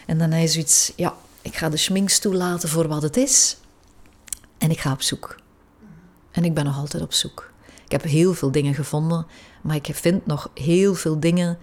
En 0.05 0.17
dan 0.17 0.41
je 0.41 0.47
zoiets, 0.47 0.93
ja, 0.95 1.15
ik 1.41 1.55
ga 1.55 1.69
de 1.69 1.77
schminkstoel 1.77 2.33
laten 2.33 2.69
voor 2.69 2.87
wat 2.87 3.01
het 3.01 3.17
is. 3.17 3.57
En 4.57 4.71
ik 4.71 4.79
ga 4.79 4.91
op 4.91 5.01
zoek. 5.01 5.35
En 6.31 6.43
ik 6.43 6.53
ben 6.53 6.65
nog 6.65 6.77
altijd 6.77 7.03
op 7.03 7.13
zoek. 7.13 7.51
Ik 7.87 7.93
heb 7.93 8.03
heel 8.03 8.33
veel 8.33 8.51
dingen 8.51 8.73
gevonden, 8.73 9.25
maar 9.63 9.75
ik 9.75 9.89
vind 9.91 10.25
nog 10.25 10.49
heel 10.53 10.93
veel 10.93 11.19
dingen. 11.19 11.57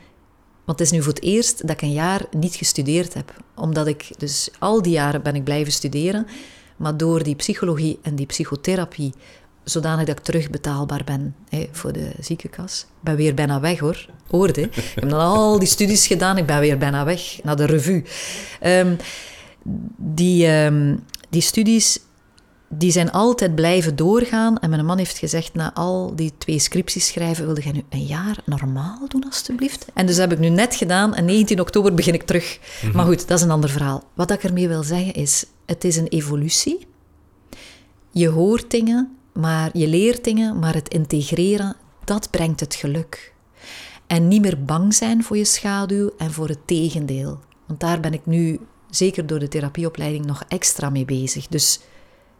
Want 0.65 0.79
het 0.79 0.81
is 0.81 0.91
nu 0.91 1.03
voor 1.03 1.13
het 1.13 1.23
eerst 1.23 1.61
dat 1.61 1.71
ik 1.71 1.83
een 1.83 1.93
jaar 1.93 2.27
niet 2.31 2.55
gestudeerd 2.55 3.15
heb. 3.15 3.33
Omdat 3.55 3.87
ik, 3.87 4.11
dus 4.19 4.51
al 4.59 4.83
die 4.83 4.93
jaren 4.93 5.23
ben 5.23 5.35
ik 5.35 5.45
blijven 5.45 5.73
studeren, 5.73 6.27
maar 6.77 6.97
door 6.97 7.23
die 7.23 7.35
psychologie 7.35 7.99
en 8.03 8.15
die 8.15 8.27
psychotherapie, 8.27 9.13
zodanig 9.65 10.07
dat 10.07 10.19
ik 10.19 10.25
terugbetaalbaar 10.25 11.05
ben 11.05 11.35
hè, 11.49 11.69
voor 11.73 11.93
de 11.93 12.13
ziekenkas. 12.21 12.81
Ik 12.81 12.89
ben 13.01 13.17
weer 13.17 13.35
bijna 13.35 13.61
weg 13.61 13.79
hoor. 13.79 14.07
Hoorde. 14.29 14.61
Ik 14.61 14.93
heb 14.95 15.09
dan 15.09 15.21
al 15.21 15.59
die 15.59 15.69
studies 15.69 16.07
gedaan, 16.07 16.39
ik 16.39 16.47
ben 16.47 16.61
weer 16.61 16.79
bijna 16.79 17.05
weg 17.05 17.39
naar 17.43 17.57
de 17.57 17.65
revue. 17.65 18.05
Ehm, 18.61 18.97
die, 19.97 20.47
ehm, 20.47 20.97
die 21.29 21.43
studies 21.43 22.01
die 22.69 22.91
zijn 22.91 23.13
altijd 23.13 23.55
blijven 23.55 23.97
doorgaan. 23.97 24.59
En 24.59 24.71
mijn 24.71 24.85
man 24.85 24.99
heeft 24.99 25.19
gezegd, 25.19 25.55
na 25.55 25.75
al 25.75 26.13
die 26.17 26.33
twee 26.39 26.59
scripties 26.59 27.07
schrijven, 27.07 27.47
wilde 27.47 27.61
jij 27.61 27.73
nu 27.73 27.83
een 27.89 28.05
jaar 28.05 28.43
normaal 28.47 29.09
doen, 29.09 29.25
alstublieft? 29.25 29.87
En 29.95 30.07
dus 30.07 30.17
dat 30.17 30.29
heb 30.29 30.39
ik 30.39 30.45
nu 30.45 30.49
net 30.49 30.75
gedaan 30.75 31.15
en 31.15 31.25
19 31.25 31.61
oktober 31.61 31.95
begin 31.95 32.15
ik 32.15 32.23
terug. 32.23 32.59
Maar 32.93 33.07
goed, 33.07 33.29
dat 33.29 33.39
is 33.39 33.45
een 33.45 33.51
ander 33.51 33.71
verhaal. 33.71 34.03
Wat 34.15 34.31
ik 34.31 34.45
ermee 34.45 34.69
wil 34.69 34.83
zeggen 34.83 35.15
is, 35.15 35.45
het 35.67 35.85
is 35.85 35.97
een 35.97 36.09
evolutie. 36.09 36.87
Je 38.11 38.29
hoort 38.29 38.71
dingen, 38.71 39.17
maar 39.33 39.71
je 39.73 39.89
leert 39.89 40.25
dingen, 40.25 40.59
maar 40.59 40.75
het 40.75 40.89
integreren, 40.89 41.77
dat 42.05 42.31
brengt 42.31 42.61
het 42.61 42.75
geluk. 42.75 43.33
En 44.07 44.29
niet 44.29 44.41
meer 44.41 44.65
bang 44.65 44.95
zijn 44.95 45.25
voor 45.25 45.37
je 45.37 45.45
schaduw 45.45 46.11
en 46.19 46.33
voor 46.33 46.49
het 46.49 46.67
tegendeel. 46.67 47.39
Want 47.67 47.81
daar 47.81 48.01
ben 48.01 48.13
ik 48.13 48.27
nu, 48.27 48.61
zeker 48.91 49.27
door 49.27 49.39
de 49.39 49.49
therapieopleiding, 49.49 50.25
nog 50.25 50.45
extra 50.49 50.91
mee 50.91 51.05
bezig. 51.05 51.47
Dus 51.47 51.81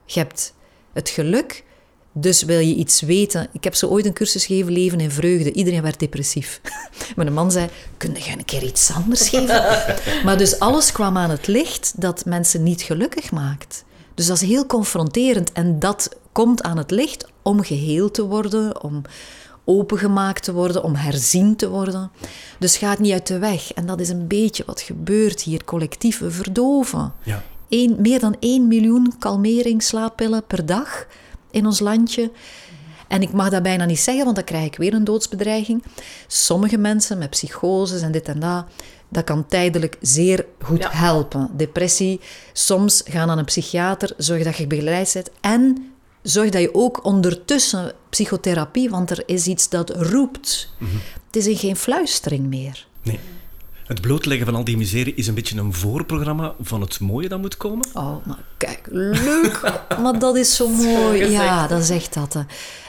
je 0.05 0.19
hebt 0.19 0.55
het 0.93 1.09
geluk, 1.09 1.65
dus 2.13 2.43
wil 2.43 2.59
je 2.59 2.75
iets 2.75 3.01
weten. 3.01 3.49
Ik 3.53 3.65
heb 3.65 3.75
zo 3.75 3.87
ooit 3.87 4.07
een 4.07 4.13
cursus 4.13 4.47
gegeven, 4.47 4.73
Leven 4.73 5.01
in 5.01 5.11
Vreugde. 5.11 5.53
Iedereen 5.53 5.83
werd 5.83 5.99
depressief. 5.99 6.61
Mijn 7.17 7.33
man 7.33 7.51
zei, 7.51 7.69
kun 7.97 8.15
je 8.15 8.31
een 8.31 8.45
keer 8.45 8.63
iets 8.63 8.91
anders 8.91 9.29
geven? 9.29 9.85
maar 10.25 10.39
dus 10.39 10.59
alles 10.59 10.93
kwam 10.93 11.17
aan 11.17 11.31
het 11.31 11.47
licht 11.47 11.93
dat 11.97 12.25
mensen 12.25 12.63
niet 12.63 12.83
gelukkig 12.83 13.31
maakt. 13.31 13.85
Dus 14.15 14.27
dat 14.27 14.37
is 14.43 14.49
heel 14.49 14.67
confronterend. 14.67 15.53
En 15.53 15.79
dat 15.79 16.17
komt 16.33 16.63
aan 16.63 16.77
het 16.77 16.91
licht 16.91 17.27
om 17.43 17.63
geheeld 17.63 18.15
te 18.15 18.25
worden, 18.25 18.83
om 18.83 19.03
opengemaakt 19.65 20.43
te 20.43 20.53
worden, 20.53 20.83
om 20.83 20.95
herzien 20.95 21.57
te 21.57 21.69
worden. 21.69 22.11
Dus 22.59 22.77
ga 22.77 22.91
het 22.91 22.99
niet 22.99 23.13
uit 23.13 23.27
de 23.27 23.39
weg. 23.39 23.73
En 23.73 23.87
dat 23.87 24.01
is 24.01 24.09
een 24.09 24.27
beetje 24.27 24.63
wat 24.67 24.81
gebeurt 24.81 25.43
hier. 25.43 25.65
Collectieve 25.65 26.31
verdoven. 26.31 27.13
Ja. 27.23 27.43
Meer 27.99 28.21
dan 28.21 28.37
1 28.41 28.69
miljoen 28.69 29.15
kalmeringsslaappillen 29.19 30.45
per 30.47 30.67
dag 30.67 31.07
in 31.51 31.67
ons 31.67 31.81
landje. 31.81 32.31
En 33.09 33.23
ik 33.23 33.33
mag 33.33 33.49
dat 33.51 33.63
bijna 33.63 33.85
niet 33.85 34.01
zeggen, 34.01 34.25
want 34.25 34.37
dan 34.37 34.45
krijg 34.45 34.67
ik 34.67 34.77
weer 34.77 34.95
een 34.95 35.05
doodsbedreiging. 35.05 35.83
Sommige 36.27 36.79
mensen 36.79 37.19
met 37.19 37.31
psychoses 37.31 38.01
en 38.03 38.13
dit 38.13 38.29
en 38.29 38.41
dat, 38.41 38.65
dat 39.09 39.25
kan 39.25 39.47
tijdelijk 39.47 39.97
zeer 40.01 40.47
goed 40.63 40.83
Ja. 40.83 40.91
helpen. 40.91 41.51
Depressie, 41.57 42.21
soms 42.53 43.03
gaan 43.05 43.27
naar 43.27 43.39
een 43.39 43.45
psychiater, 43.45 44.13
zorg 44.17 44.43
dat 44.45 44.57
je 44.57 44.67
begeleid 44.67 45.11
bent 45.15 45.31
en 45.41 45.93
zorg 46.23 46.51
dat 46.51 46.61
je 46.63 46.75
ook 46.75 47.05
ondertussen 47.05 47.93
psychotherapie, 48.11 48.91
want 48.91 49.11
er 49.11 49.23
is 49.27 49.47
iets 49.47 49.69
dat 49.69 49.91
roept. 49.91 50.69
Het 51.27 51.47
is 51.47 51.61
geen 51.61 51.77
fluistering 51.77 52.47
meer. 52.47 52.87
Nee. 53.03 53.19
Het 53.87 54.01
blootleggen 54.01 54.47
van 54.47 54.55
al 54.55 54.65
die 54.65 54.77
miserie 54.77 55.15
is 55.15 55.27
een 55.27 55.35
beetje 55.35 55.59
een 55.59 55.73
voorprogramma 55.73 56.55
van 56.61 56.81
het 56.81 57.01
mooie 57.01 57.29
dat 57.29 57.41
moet 57.41 57.57
komen. 57.57 57.87
Oh, 57.93 58.27
maar 58.27 58.39
kijk, 58.57 58.89
leuk. 58.91 59.61
maar 60.03 60.19
dat 60.19 60.37
is 60.37 60.57
zo 60.57 60.69
mooi. 60.93 61.31
Ja, 61.31 61.67
dat 61.67 61.85
zegt 61.85 62.15
dat. 62.15 62.33
hè. 62.33 62.41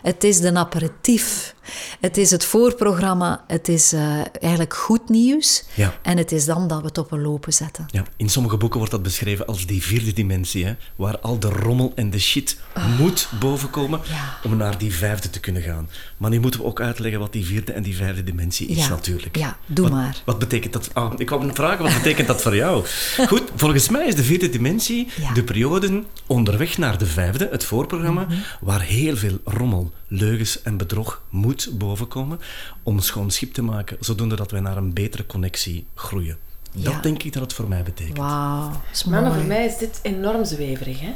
Het 0.01 0.23
is 0.23 0.39
de 0.39 0.53
aperitief. 0.53 1.54
Het 1.99 2.17
is 2.17 2.31
het 2.31 2.45
voorprogramma. 2.45 3.43
Het 3.47 3.67
is 3.67 3.93
eh, 3.93 4.19
eigenlijk 4.41 4.73
goed 4.75 5.09
nieuws. 5.09 5.63
Ja. 5.73 5.93
En 6.01 6.17
het 6.17 6.31
is 6.31 6.45
dan 6.45 6.67
dat 6.67 6.79
we 6.79 6.85
het 6.85 6.97
op 6.97 7.11
een 7.11 7.21
lopen 7.21 7.53
zetten. 7.53 7.85
Ja, 7.91 8.03
in 8.17 8.29
sommige 8.29 8.57
boeken 8.57 8.77
wordt 8.77 8.93
dat 8.93 9.03
beschreven 9.03 9.45
als 9.45 9.65
die 9.65 9.83
vierde 9.83 10.13
dimensie, 10.13 10.65
hè, 10.65 10.73
waar 10.95 11.19
al 11.19 11.39
de 11.39 11.49
rommel 11.49 11.91
en 11.95 12.09
de 12.09 12.19
shit 12.19 12.57
moet 12.99 13.29
bovenkomen 13.39 13.99
Ah. 13.99 14.05
Ja. 14.09 14.37
om 14.43 14.57
naar 14.57 14.77
die 14.77 14.93
vijfde 14.93 15.29
te 15.29 15.39
kunnen 15.39 15.61
gaan. 15.61 15.89
Maar 16.17 16.29
nu 16.29 16.39
moeten 16.39 16.59
we 16.59 16.65
ook 16.65 16.81
uitleggen 16.81 17.19
wat 17.19 17.31
die 17.33 17.45
vierde 17.45 17.71
en 17.71 17.83
die 17.83 17.95
vijfde 17.95 18.23
dimensie 18.23 18.67
is 18.67 18.87
natuurlijk. 18.87 19.37
Ja, 19.37 19.57
doe 19.65 19.83
wat, 19.89 19.93
maar. 19.97 20.21
Wat 20.25 20.39
betekent 20.39 20.73
dat? 20.73 20.89
Ah, 20.93 21.13
ik 21.17 21.29
wou 21.29 21.49
vragen, 21.53 21.83
wat 21.83 21.93
betekent 21.93 22.27
dat 22.27 22.41
voor 22.41 22.55
jou? 22.55 22.85
Goed, 23.27 23.43
volgens 23.55 23.89
mij 23.89 24.05
is 24.07 24.15
de 24.15 24.23
vierde 24.23 24.49
dimensie 24.49 25.07
de 25.33 25.43
periode 25.43 26.03
onderweg 26.27 26.77
naar 26.77 26.97
de 26.97 27.05
vijfde, 27.05 27.47
het 27.51 27.63
voorprogramma, 27.63 28.23
Mhm. 28.25 28.33
waar 28.61 28.81
heel 28.81 29.15
veel 29.17 29.39
rommel, 29.43 29.91
leugens 30.07 30.61
en 30.61 30.77
bedrog 30.77 31.21
moet 31.29 31.54
bovenkomen 31.71 32.39
om 32.83 32.99
schoon 32.99 33.31
schip 33.31 33.53
te 33.53 33.61
maken, 33.61 33.97
zodoende 33.99 34.35
dat 34.35 34.51
wij 34.51 34.59
naar 34.61 34.77
een 34.77 34.93
betere 34.93 35.25
connectie 35.25 35.85
groeien. 35.95 36.37
Dat 36.73 36.93
Ja. 36.93 36.99
denk 36.99 37.23
ik 37.23 37.33
dat 37.33 37.41
het 37.41 37.53
voor 37.53 37.67
mij 37.67 37.83
betekent. 37.83 38.17
Wauw, 38.17 38.71
mooi. 39.05 39.33
voor 39.33 39.43
mij 39.43 39.65
is 39.65 39.77
dit 39.77 39.99
enorm 40.01 40.45
zweverig, 40.45 40.99
hè? 40.99 41.13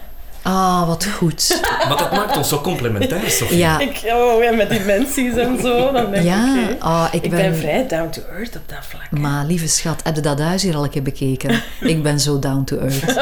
Ah, 0.50 0.88
wat 0.88 1.06
goed. 1.06 1.60
Maar 1.88 1.98
dat 1.98 2.12
maakt 2.12 2.38
ons 2.38 2.50
zo 2.50 2.62
complementair, 2.62 3.30
Sophie. 3.32 3.58
Ja, 3.58 3.80
Ik, 3.80 4.02
oh, 4.14 4.44
ja, 4.44 4.52
met 4.52 4.70
dimensies 4.70 5.36
en 5.36 5.58
zo, 5.62 5.92
dan 5.92 6.12
denk 6.12 6.24
ja. 6.24 6.56
ik. 6.70 6.76
Ah, 6.82 7.08
ik, 7.12 7.24
ik 7.24 7.30
ben... 7.30 7.40
ben 7.40 7.56
vrij 7.56 7.88
down 7.88 8.10
to 8.10 8.22
earth 8.38 8.56
op 8.56 8.62
dat 8.66 8.78
vlak. 8.82 9.02
hè. 9.12 9.20
Maar 9.20 9.46
lieve 9.46 9.68
schat, 9.68 10.00
heb 10.04 10.16
je 10.16 10.22
dat 10.22 10.40
huis 10.40 10.64
hier 10.64 10.76
al 10.76 10.84
een 10.84 10.90
keer 10.90 11.02
bekeken? 11.02 11.62
Ik 11.80 12.04
ben 12.04 12.20
zo 12.20 12.40
down 12.40 12.64
to 12.64 12.78
earth. 12.78 13.16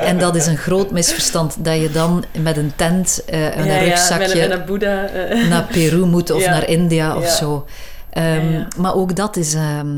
En 0.00 0.18
dat 0.18 0.34
is 0.36 0.46
een 0.46 0.56
groot 0.56 0.90
misverstand, 0.90 1.64
dat 1.64 1.80
je 1.80 1.90
dan 1.90 2.24
met 2.38 2.56
een 2.56 2.72
tent 2.76 3.22
eh, 3.26 3.56
en 3.58 3.64
ja, 3.64 3.74
een 3.76 3.84
ja, 3.84 3.88
rugzakje 3.88 4.18
met 4.28 4.32
een, 4.36 4.48
met 4.48 4.58
een 4.58 4.64
boeddha. 4.64 5.04
eh. 5.06 5.48
naar 5.48 5.62
Peru 5.72 6.06
moet 6.06 6.30
of 6.30 6.42
Ja. 6.42 6.50
naar 6.50 6.68
India 6.68 7.16
of 7.16 7.24
Ja. 7.24 7.30
zo. 7.30 7.66
Ehm, 8.10 8.26
Ja, 8.26 8.58
ja. 8.58 8.66
Maar 8.76 8.94
ook 8.94 9.16
dat 9.16 9.36
is, 9.36 9.54
ehm, 9.54 9.88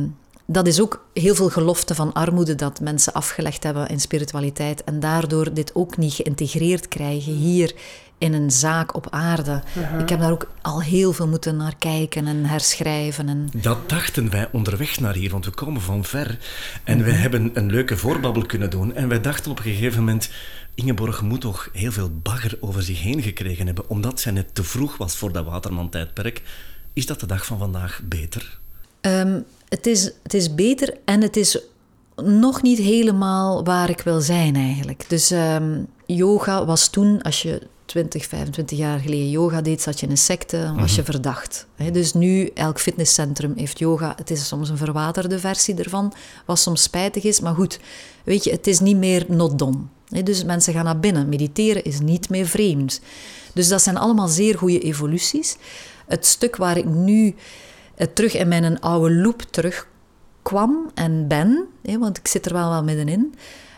dat 0.47 0.67
is 0.67 0.81
ook 0.81 1.05
heel 1.13 1.35
veel 1.35 1.49
gelofte 1.49 1.95
van 1.95 2.13
armoede 2.13 2.55
dat 2.55 2.81
mensen 2.81 3.13
afgelegd 3.13 3.63
hebben 3.63 3.89
in 3.89 4.01
spiritualiteit 4.01 4.85
en 4.85 5.01
daardoor 5.01 5.55
dit 5.55 5.75
ook 5.75 5.97
niet 5.97 6.13
geïntegreerd 6.13 6.89
krijgen 6.89 7.33
hier 7.33 7.75
in 8.19 8.33
een 8.33 8.51
zaak 8.51 8.95
op 8.95 9.07
aarde. 9.11 9.63
Mhm. 9.73 9.99
Ik 9.99 10.09
heb 10.09 10.21
daar 10.21 10.31
ook 10.31 10.51
al 10.63 10.83
heel 10.83 11.13
veel 11.13 11.29
moeten 11.29 11.57
naar 11.57 11.77
kijken 11.79 12.27
en 12.27 12.45
herschrijven. 12.45 13.29
En, 13.29 13.49
Dat 13.53 13.89
dachten 13.89 14.31
wij 14.31 14.49
onderweg 14.53 15.01
naar 15.01 15.15
hier, 15.15 15.31
want 15.31 15.45
we 15.45 15.51
komen 15.51 15.81
van 15.81 16.05
ver. 16.05 16.39
En 16.85 17.05
wij 17.05 17.13
hebben 17.13 17.51
een 17.55 17.71
leuke 17.71 17.97
voorbabbel 17.97 18.47
kunnen 18.47 18.71
doen. 18.71 18.95
En 18.95 19.09
wij 19.09 19.21
dachten 19.21 19.51
op 19.51 19.57
een 19.57 19.65
gegeven 19.65 19.99
moment... 19.99 20.31
Ingeborg 20.75 21.23
moet 21.23 21.41
toch 21.41 21.69
heel 21.73 21.93
veel 21.93 22.11
bagger 22.23 22.57
over 22.61 22.83
zich 22.83 23.03
heen 23.03 23.23
gekregen 23.23 23.67
hebben, 23.67 23.89
omdat 23.89 24.21
zij 24.21 24.33
net 24.33 24.55
te 24.55 24.65
vroeg 24.65 24.97
was 24.97 25.17
voor 25.17 25.33
dat 25.33 25.45
Waterman-tijdperk. 25.45 26.43
Is 26.93 27.07
dat 27.07 27.21
de 27.21 27.27
dag 27.27 27.47
van 27.47 27.59
vandaag 27.59 28.01
beter? 28.05 28.59
Ehm, 29.01 29.41
het, 29.69 29.87
is, 29.87 30.11
het 30.23 30.35
is 30.35 30.55
beter 30.55 30.95
en 31.05 31.23
het 31.23 31.37
is 31.37 31.59
nog 32.17 32.63
niet 32.63 32.79
helemaal 32.79 33.65
waar 33.65 33.91
ik 33.91 34.01
wil 34.01 34.21
zijn 34.21 34.57
eigenlijk. 34.57 35.05
Dus 35.09 35.31
ehm, 35.31 35.83
yoga 36.07 36.65
was 36.65 36.89
toen, 36.89 37.23
als 37.23 37.43
je 37.43 37.63
20, 37.87 38.27
25 38.27 38.79
jaar 38.79 38.99
geleden 38.99 39.31
yoga 39.31 39.61
deed, 39.61 39.83
zat 39.83 40.01
je 40.01 40.07
in 40.07 40.13
een 40.13 40.19
secte, 40.19 40.73
was 40.77 40.95
je 40.95 41.05
verdacht. 41.05 41.67
Dus 41.93 42.13
nu, 42.13 42.51
elk 42.55 42.81
fitnesscentrum 42.81 43.53
heeft 43.57 43.79
yoga. 43.79 44.13
Het 44.17 44.31
is 44.31 44.49
soms 44.49 44.69
een 44.69 44.77
verwaterde 44.77 45.39
versie 45.39 45.75
ervan, 45.75 46.13
wat 46.45 46.59
soms 46.59 46.83
spijtig 46.83 47.25
is. 47.25 47.41
Maar 47.41 47.55
goed, 47.55 47.79
weet 48.25 48.45
je, 48.45 48.51
het 48.51 48.67
is 48.67 48.81
niet 48.81 48.97
meer 48.97 49.25
not 49.29 49.59
done. 49.59 49.79
Dus 50.25 50.45
mensen 50.45 50.73
gaan 50.73 50.85
naar 50.85 51.01
binnen. 51.01 51.29
Mediteren 51.29 51.85
is 51.85 52.01
niet 52.01 52.29
meer 52.29 52.47
vreemd. 52.47 53.01
Dus 53.55 53.69
dat 53.69 53.83
zijn 53.83 53.97
allemaal 53.97 54.29
zeer 54.29 54.59
goede 54.59 54.81
evoluties. 54.81 55.57
Het 56.07 56.27
stuk 56.27 56.57
waar 56.57 56.77
ik 56.77 56.85
nu 56.85 57.35
terug 58.15 58.35
in 58.35 58.49
mijn 58.49 58.81
oude 58.81 59.15
loop 59.15 59.43
terugkwam 59.43 60.91
en 60.95 61.29
ben, 61.29 61.67
hè, 61.83 61.99
want 61.99 62.19
ik 62.19 62.27
zit 62.29 62.47
er 62.47 62.53
wel 62.53 62.71
wel 62.71 62.85
middenin... 62.85 63.35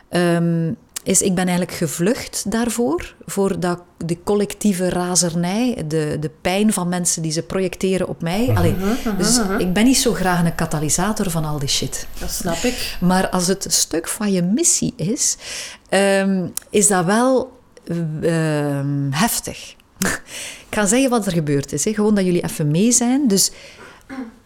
Ehm, 0.08 0.72
is 1.08 1.22
ik 1.22 1.34
ben 1.34 1.46
eigenlijk 1.46 1.76
gevlucht 1.76 2.50
daarvoor, 2.50 3.14
voor 3.26 3.60
dat, 3.60 3.82
de 3.96 4.18
collectieve 4.24 4.88
razernij, 4.88 5.84
de, 5.86 6.16
de 6.20 6.30
pijn 6.40 6.72
van 6.72 6.88
mensen 6.88 7.22
die 7.22 7.32
ze 7.32 7.42
projecteren 7.42 8.08
op 8.08 8.22
mij. 8.22 8.52
Allee, 8.54 8.74
dus 9.18 9.40
ik 9.58 9.72
ben 9.72 9.84
niet 9.84 9.96
zo 9.96 10.12
graag 10.12 10.44
een 10.44 10.54
katalysator 10.54 11.30
van 11.30 11.44
al 11.44 11.58
die 11.58 11.68
shit. 11.68 12.06
Dat 12.18 12.30
snap 12.30 12.56
ik. 12.56 12.96
Maar 13.00 13.28
als 13.28 13.46
het 13.46 13.64
een 13.64 13.70
stuk 13.70 14.08
van 14.08 14.32
je 14.32 14.42
missie 14.42 14.92
is, 14.96 15.36
ehm, 15.88 16.46
is 16.70 16.86
dat 16.86 17.04
wel 17.04 17.58
ehm, 18.20 19.10
heftig. 19.10 19.74
ik 20.68 20.74
ga 20.74 20.86
zeggen 20.86 21.10
wat 21.10 21.26
er 21.26 21.32
gebeurd 21.32 21.72
is. 21.72 21.84
Hè. 21.84 21.94
Gewoon 21.94 22.14
dat 22.14 22.24
jullie 22.24 22.44
even 22.44 22.70
mee 22.70 22.92
zijn. 22.92 23.28
Dus 23.28 23.50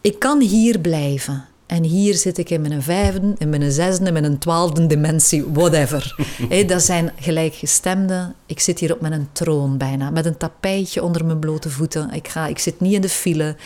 ik 0.03 0.19
kan 0.19 0.41
hier 0.41 0.79
blijven. 0.79 1.45
En 1.67 1.83
hier 1.83 2.15
zit 2.15 2.39
ik 2.39 2.51
in 2.51 2.61
mijn 2.61 2.83
vijfde, 2.83 3.35
in 3.39 3.49
mijn 3.49 3.73
zesde, 3.73 4.05
in 4.05 4.13
mijn 4.13 4.39
twaalfde 4.39 4.87
dimensie, 4.87 5.45
whatever. 5.45 6.15
dat 6.67 6.83
zijn 6.83 7.13
gelijkgestemden. 7.17 8.35
Ik 8.47 8.61
zit 8.61 8.79
hier 8.79 8.95
op 8.95 9.01
mijn 9.01 9.29
troon 9.33 9.79
bijna, 9.79 10.11
met 10.11 10.27
een 10.27 10.37
tapijtje 10.37 11.03
onder 11.03 11.25
mijn 11.25 11.39
blote 11.39 11.71
voeten. 11.71 12.11
Ik, 12.11 12.29
ga, 12.29 12.47
ik 12.47 12.59
zit 12.59 12.81
niet 12.81 12.93
in 12.93 13.01
de 13.01 13.09
file. 13.09 13.57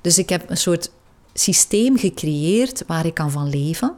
Dus 0.00 0.18
ik 0.18 0.28
heb 0.28 0.50
een 0.50 0.56
soort 0.56 0.90
systeem 1.34 1.98
gecreëerd 1.98 2.84
waar 2.86 3.06
ik 3.06 3.14
kan 3.14 3.30
van 3.30 3.48
leven. 3.48 3.94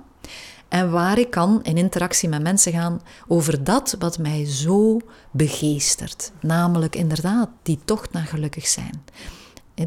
En 0.69 0.91
waar 0.91 1.19
ik 1.19 1.31
kan 1.31 1.61
in 1.63 1.77
interactie 1.77 2.29
met 2.29 2.43
mensen 2.43 2.73
gaan 2.73 3.01
over 3.27 3.65
dat 3.65 3.97
wat 3.99 4.19
mij 4.19 4.45
zo 4.47 5.01
begeestert. 5.31 6.33
Namelijk 6.41 6.97
inderdaad 6.97 7.49
die 7.63 7.79
tocht 7.85 8.13
naar 8.13 8.27
gelukkig 8.27 8.67
zijn. 8.67 9.05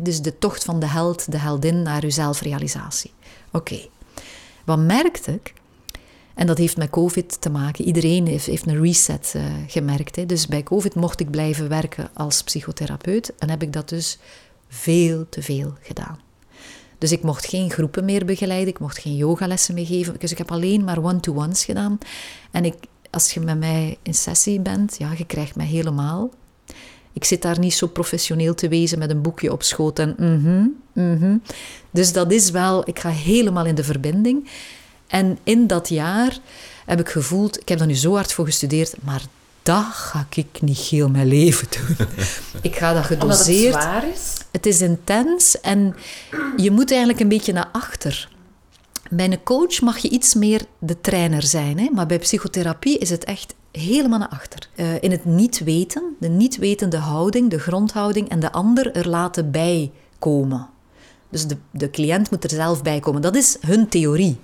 Dus 0.02 0.22
de 0.22 0.38
tocht 0.38 0.64
van 0.64 0.80
de 0.80 0.86
held, 0.86 1.32
de 1.32 1.38
heldin 1.38 1.82
naar 1.82 2.04
uw 2.04 2.10
zelfrealisatie. 2.10 3.12
Oké, 3.52 3.88
wat 4.66 4.80
merkte 4.80 5.34
ik? 5.34 5.54
En 6.34 6.48
dat 6.48 6.58
heeft 6.58 6.78
met 6.78 6.90
COVID 6.90 7.42
te 7.42 7.50
maken. 7.50 7.86
Iedereen 7.86 8.28
heeft, 8.28 8.46
heeft 8.46 8.68
een 8.68 8.82
reset 8.82 9.34
uh, 9.36 9.44
gemerkt. 9.68 10.16
Hè. 10.16 10.26
Dus 10.26 10.48
bij 10.48 10.64
COVID 10.64 10.96
mocht 10.96 11.20
ik 11.20 11.32
blijven 11.32 11.70
werken 11.70 12.10
als 12.14 12.44
psychotherapeut. 12.44 13.34
En 13.38 13.50
heb 13.50 13.62
ik 13.62 13.74
dat 13.74 13.90
dus 13.90 14.20
veel 14.68 15.26
te 15.30 15.42
veel 15.42 15.74
gedaan. 15.82 16.20
Dus 16.98 17.12
ik 17.12 17.24
mocht 17.24 17.46
geen 17.46 17.72
groepen 17.72 18.06
meer 18.06 18.26
begeleiden, 18.26 18.68
ik 18.68 18.80
mocht 18.80 19.00
geen 19.00 19.16
yogalessen 19.16 19.74
meer 19.74 19.86
geven. 19.86 20.16
Dus 20.20 20.32
ik 20.32 20.38
heb 20.38 20.52
alleen 20.52 20.84
maar 20.84 21.04
one-to-ones 21.04 21.66
gedaan. 21.66 21.98
En 22.52 22.66
ik, 22.66 22.76
als 23.10 23.32
je 23.34 23.40
met 23.40 23.60
mij 23.60 23.98
in 24.02 24.14
sessie 24.14 24.60
bent, 24.60 24.96
ja, 24.98 25.12
je 25.18 25.26
krijgt 25.26 25.56
mij 25.56 25.66
helemaal. 25.66 26.30
Ik 27.14 27.24
zit 27.24 27.42
daar 27.42 27.60
niet 27.60 27.74
zo 27.74 27.88
professioneel 27.88 28.54
te 28.54 28.68
wezen 28.68 29.00
met 29.00 29.10
een 29.10 29.22
boekje 29.22 29.52
op 29.52 29.64
schoot 29.64 30.00
en 30.00 30.16
mhm, 30.18 30.68
mhm. 30.94 31.38
Dus 31.92 32.14
dat 32.14 32.32
is 32.32 32.50
wel, 32.50 32.88
ik 32.88 33.00
ga 33.00 33.10
helemaal 33.10 33.66
in 33.66 33.76
de 33.76 33.84
verbinding. 33.84 34.50
En 35.08 35.38
in 35.44 35.68
dat 35.68 35.90
jaar 35.90 36.38
heb 36.86 37.00
ik 37.00 37.10
gevoeld, 37.10 37.60
ik 37.60 37.70
heb 37.70 37.80
er 37.80 37.86
nu 37.86 37.96
zo 37.96 38.14
hard 38.14 38.34
voor 38.34 38.46
gestudeerd, 38.46 38.96
maar 39.04 39.22
dat 39.64 39.86
ga 39.92 40.26
ik 40.30 40.62
niet 40.62 40.78
heel 40.78 41.10
mijn 41.10 41.28
leven 41.28 41.68
doen. 41.70 42.08
ik 42.72 42.76
ga 42.76 42.94
dat 42.94 43.04
gedoseerd. 43.04 43.74
Omdat 43.74 43.84
het 43.84 43.92
zwaar 43.92 44.10
is? 44.14 44.34
Het 44.52 44.66
is 44.66 44.82
intens 44.82 45.60
en 45.62 45.96
je 46.58 46.72
moet 46.72 46.90
eigenlijk 46.90 47.20
een 47.20 47.28
beetje 47.28 47.54
naar 47.54 47.70
achter. 47.72 48.30
Bij 49.14 49.32
een 49.32 49.44
coach 49.44 49.82
mag 49.82 49.98
je 49.98 50.10
iets 50.10 50.34
meer 50.34 50.66
de 50.80 51.02
trainer 51.02 51.44
zijn, 51.44 51.80
hè? 51.80 51.90
maar 51.92 52.06
bij 52.06 52.20
psychotherapie 52.20 52.98
is 52.98 53.10
het 53.10 53.24
echt 53.24 53.56
helemaal 53.72 54.20
naar 54.20 54.30
achter. 54.30 54.70
Uh, 54.76 55.02
in 55.02 55.12
het 55.12 55.26
niet 55.26 55.64
weten, 55.64 56.16
de 56.20 56.28
niet 56.28 56.58
wetende 56.58 56.98
houding, 56.98 57.50
de 57.50 57.60
grondhouding 57.60 58.30
en 58.30 58.40
de 58.40 58.52
ander 58.52 58.92
er 58.96 59.10
laten 59.10 59.52
bijkomen. 59.52 60.70
Dus 61.30 61.48
de, 61.48 61.58
de 61.72 61.90
cliënt 61.90 62.32
moet 62.32 62.44
er 62.44 62.50
zelf 62.50 62.84
bij 62.84 63.00
komen. 63.00 63.22
Dat 63.22 63.36
is 63.36 63.58
hun 63.62 63.88
theorie. 63.88 64.40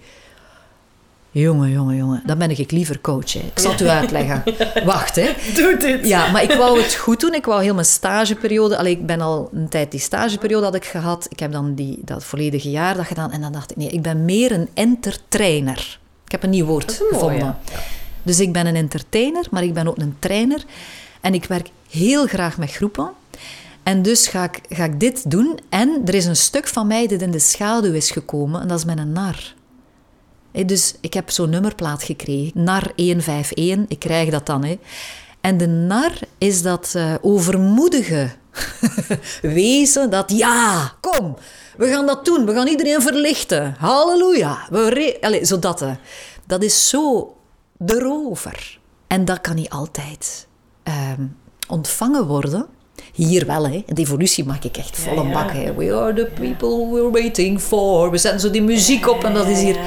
Jongen, 1.39 1.71
jongen, 1.71 1.95
jongen, 1.95 2.21
dan 2.25 2.37
ben 2.37 2.49
ik 2.49 2.71
liever 2.71 3.01
coach. 3.01 3.33
Hè. 3.33 3.39
Ik 3.39 3.59
zal 3.59 3.71
het 3.71 3.81
u 3.81 3.87
uitleggen. 3.87 4.43
Wacht, 4.85 5.15
hè. 5.15 5.33
Doe 5.55 5.77
dit. 5.79 6.07
Ja, 6.07 6.31
maar 6.31 6.43
ik 6.43 6.51
wou 6.51 6.81
het 6.81 6.95
goed 6.95 7.19
doen. 7.19 7.33
Ik 7.33 7.45
wou 7.45 7.63
heel 7.63 7.73
mijn 7.73 7.85
stageperiode... 7.85 8.77
Allee, 8.77 8.91
ik 8.91 9.05
ben 9.05 9.21
al 9.21 9.49
een 9.53 9.69
tijd 9.69 9.91
die 9.91 9.99
stageperiode 9.99 10.65
had 10.65 10.75
ik 10.75 10.85
gehad. 10.85 11.27
Ik 11.29 11.39
heb 11.39 11.51
dan 11.51 11.75
die, 11.75 11.99
dat 12.03 12.23
volledige 12.23 12.69
jaar 12.69 12.95
dat 12.95 13.05
gedaan. 13.05 13.31
En 13.31 13.41
dan 13.41 13.51
dacht 13.51 13.71
ik, 13.71 13.77
nee, 13.77 13.89
ik 13.89 14.01
ben 14.01 14.25
meer 14.25 14.51
een 14.51 14.69
entertrainer. 14.73 15.99
Ik 16.25 16.31
heb 16.31 16.43
een 16.43 16.49
nieuw 16.49 16.65
woord 16.65 17.01
gevonden. 17.09 17.57
Dus 18.23 18.39
ik 18.39 18.53
ben 18.53 18.65
een 18.65 18.75
entertainer, 18.75 19.47
maar 19.51 19.63
ik 19.63 19.73
ben 19.73 19.87
ook 19.87 19.97
een 19.97 20.15
trainer. 20.19 20.63
En 21.21 21.33
ik 21.33 21.45
werk 21.45 21.69
heel 21.89 22.27
graag 22.27 22.57
met 22.57 22.71
groepen. 22.71 23.09
En 23.83 24.01
dus 24.01 24.27
ga 24.27 24.43
ik, 24.43 24.61
ga 24.69 24.83
ik 24.83 24.99
dit 24.99 25.31
doen. 25.31 25.59
En 25.69 26.01
er 26.05 26.13
is 26.13 26.25
een 26.25 26.35
stuk 26.35 26.67
van 26.67 26.87
mij 26.87 27.07
dat 27.07 27.21
in 27.21 27.31
de 27.31 27.39
schaduw 27.39 27.93
is 27.93 28.11
gekomen. 28.11 28.61
En 28.61 28.67
dat 28.67 28.77
is 28.77 28.85
mijn 28.85 29.11
nar. 29.11 29.55
Dus 30.65 30.95
ik 31.01 31.13
heb 31.13 31.29
zo'n 31.29 31.49
nummerplaat 31.49 32.03
gekregen. 32.03 32.63
NAR 32.63 32.91
151. 32.95 33.85
Ik 33.87 33.99
krijg 33.99 34.29
dat 34.29 34.45
dan. 34.45 34.63
He. 34.63 34.79
En 35.41 35.57
de 35.57 35.67
nar 35.67 36.11
is 36.37 36.61
dat 36.61 36.93
uh, 36.95 37.13
overmoedige 37.21 38.29
wezen 39.41 40.09
dat 40.09 40.31
ja, 40.31 40.93
kom, 41.01 41.37
we 41.77 41.87
gaan 41.87 42.05
dat 42.05 42.25
doen. 42.25 42.45
We 42.45 42.53
gaan 42.53 42.67
iedereen 42.67 43.01
verlichten. 43.01 43.75
Halleluja. 43.79 44.67
We 44.69 45.17
Allee. 45.21 45.41
Dat 46.45 46.63
is 46.63 46.89
zo 46.89 47.35
de 47.77 47.99
rover. 47.99 48.79
En 49.07 49.25
dat 49.25 49.41
kan 49.41 49.55
niet 49.55 49.69
altijd 49.69 50.47
ehm, 50.83 51.25
ontvangen 51.67 52.25
worden. 52.25 52.65
Hier 53.13 53.45
wel, 53.45 53.67
hè. 53.67 53.83
De 53.87 54.01
evolutie 54.01 54.45
maak 54.45 54.63
ik 54.63 54.77
echt 54.77 54.97
volle 54.97 55.23
ja, 55.23 55.33
bak. 55.33 55.51
Hè. 55.51 55.73
We 55.73 55.93
are 55.93 56.13
the 56.13 56.31
people 56.39 56.87
we're 56.89 57.11
waiting 57.11 57.61
for. 57.61 58.11
We 58.11 58.17
zetten 58.17 58.39
zo 58.39 58.49
die 58.49 58.61
muziek 58.61 59.07
op 59.07 59.23
en 59.23 59.33
dat 59.33 59.47
is 59.47 59.61
hier 59.61 59.77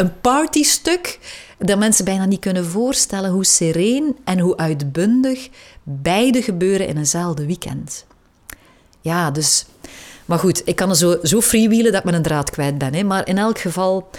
een 0.00 0.20
partystuk 0.20 1.18
dat 1.58 1.78
mensen 1.78 2.04
bijna 2.04 2.24
niet 2.24 2.40
kunnen 2.40 2.66
voorstellen 2.66 3.30
hoe 3.30 3.44
sereen 3.44 4.16
en 4.24 4.38
hoe 4.38 4.56
uitbundig 4.56 5.48
beide 5.82 6.42
gebeuren 6.42 6.86
in 6.86 6.96
eenzelfde 6.96 7.46
weekend. 7.46 8.06
Ja, 9.00 9.30
dus... 9.30 9.64
Maar 10.24 10.38
goed, 10.38 10.62
ik 10.64 10.76
kan 10.76 10.90
er 10.90 10.96
zo, 10.96 11.18
zo 11.22 11.40
freewheelen 11.40 11.92
dat 11.92 12.04
ik 12.04 12.10
mijn 12.10 12.22
draad 12.22 12.50
kwijt 12.50 12.78
ben. 12.78 12.94
Hè. 12.94 13.02
Maar 13.02 13.28
in 13.28 13.38
elk 13.38 13.58
geval... 13.58 14.10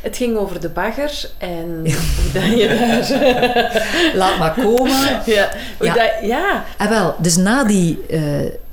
Het 0.00 0.16
ging 0.16 0.36
over 0.36 0.60
de 0.60 0.68
bagger 0.68 1.30
en 1.38 1.80
hoe 2.16 2.32
dat 2.32 2.58
je 2.58 2.68
daar... 2.68 4.12
Laat 4.14 4.38
maar 4.38 4.54
komen. 4.54 5.22
Ja. 5.26 5.50
ja. 5.80 5.94
Dat, 5.94 6.10
ja. 6.22 6.64
En 6.78 6.86
ah, 6.86 6.92
wel, 6.92 7.14
dus 7.18 7.36
na 7.36 7.64
die 7.64 7.98
uh, 8.10 8.20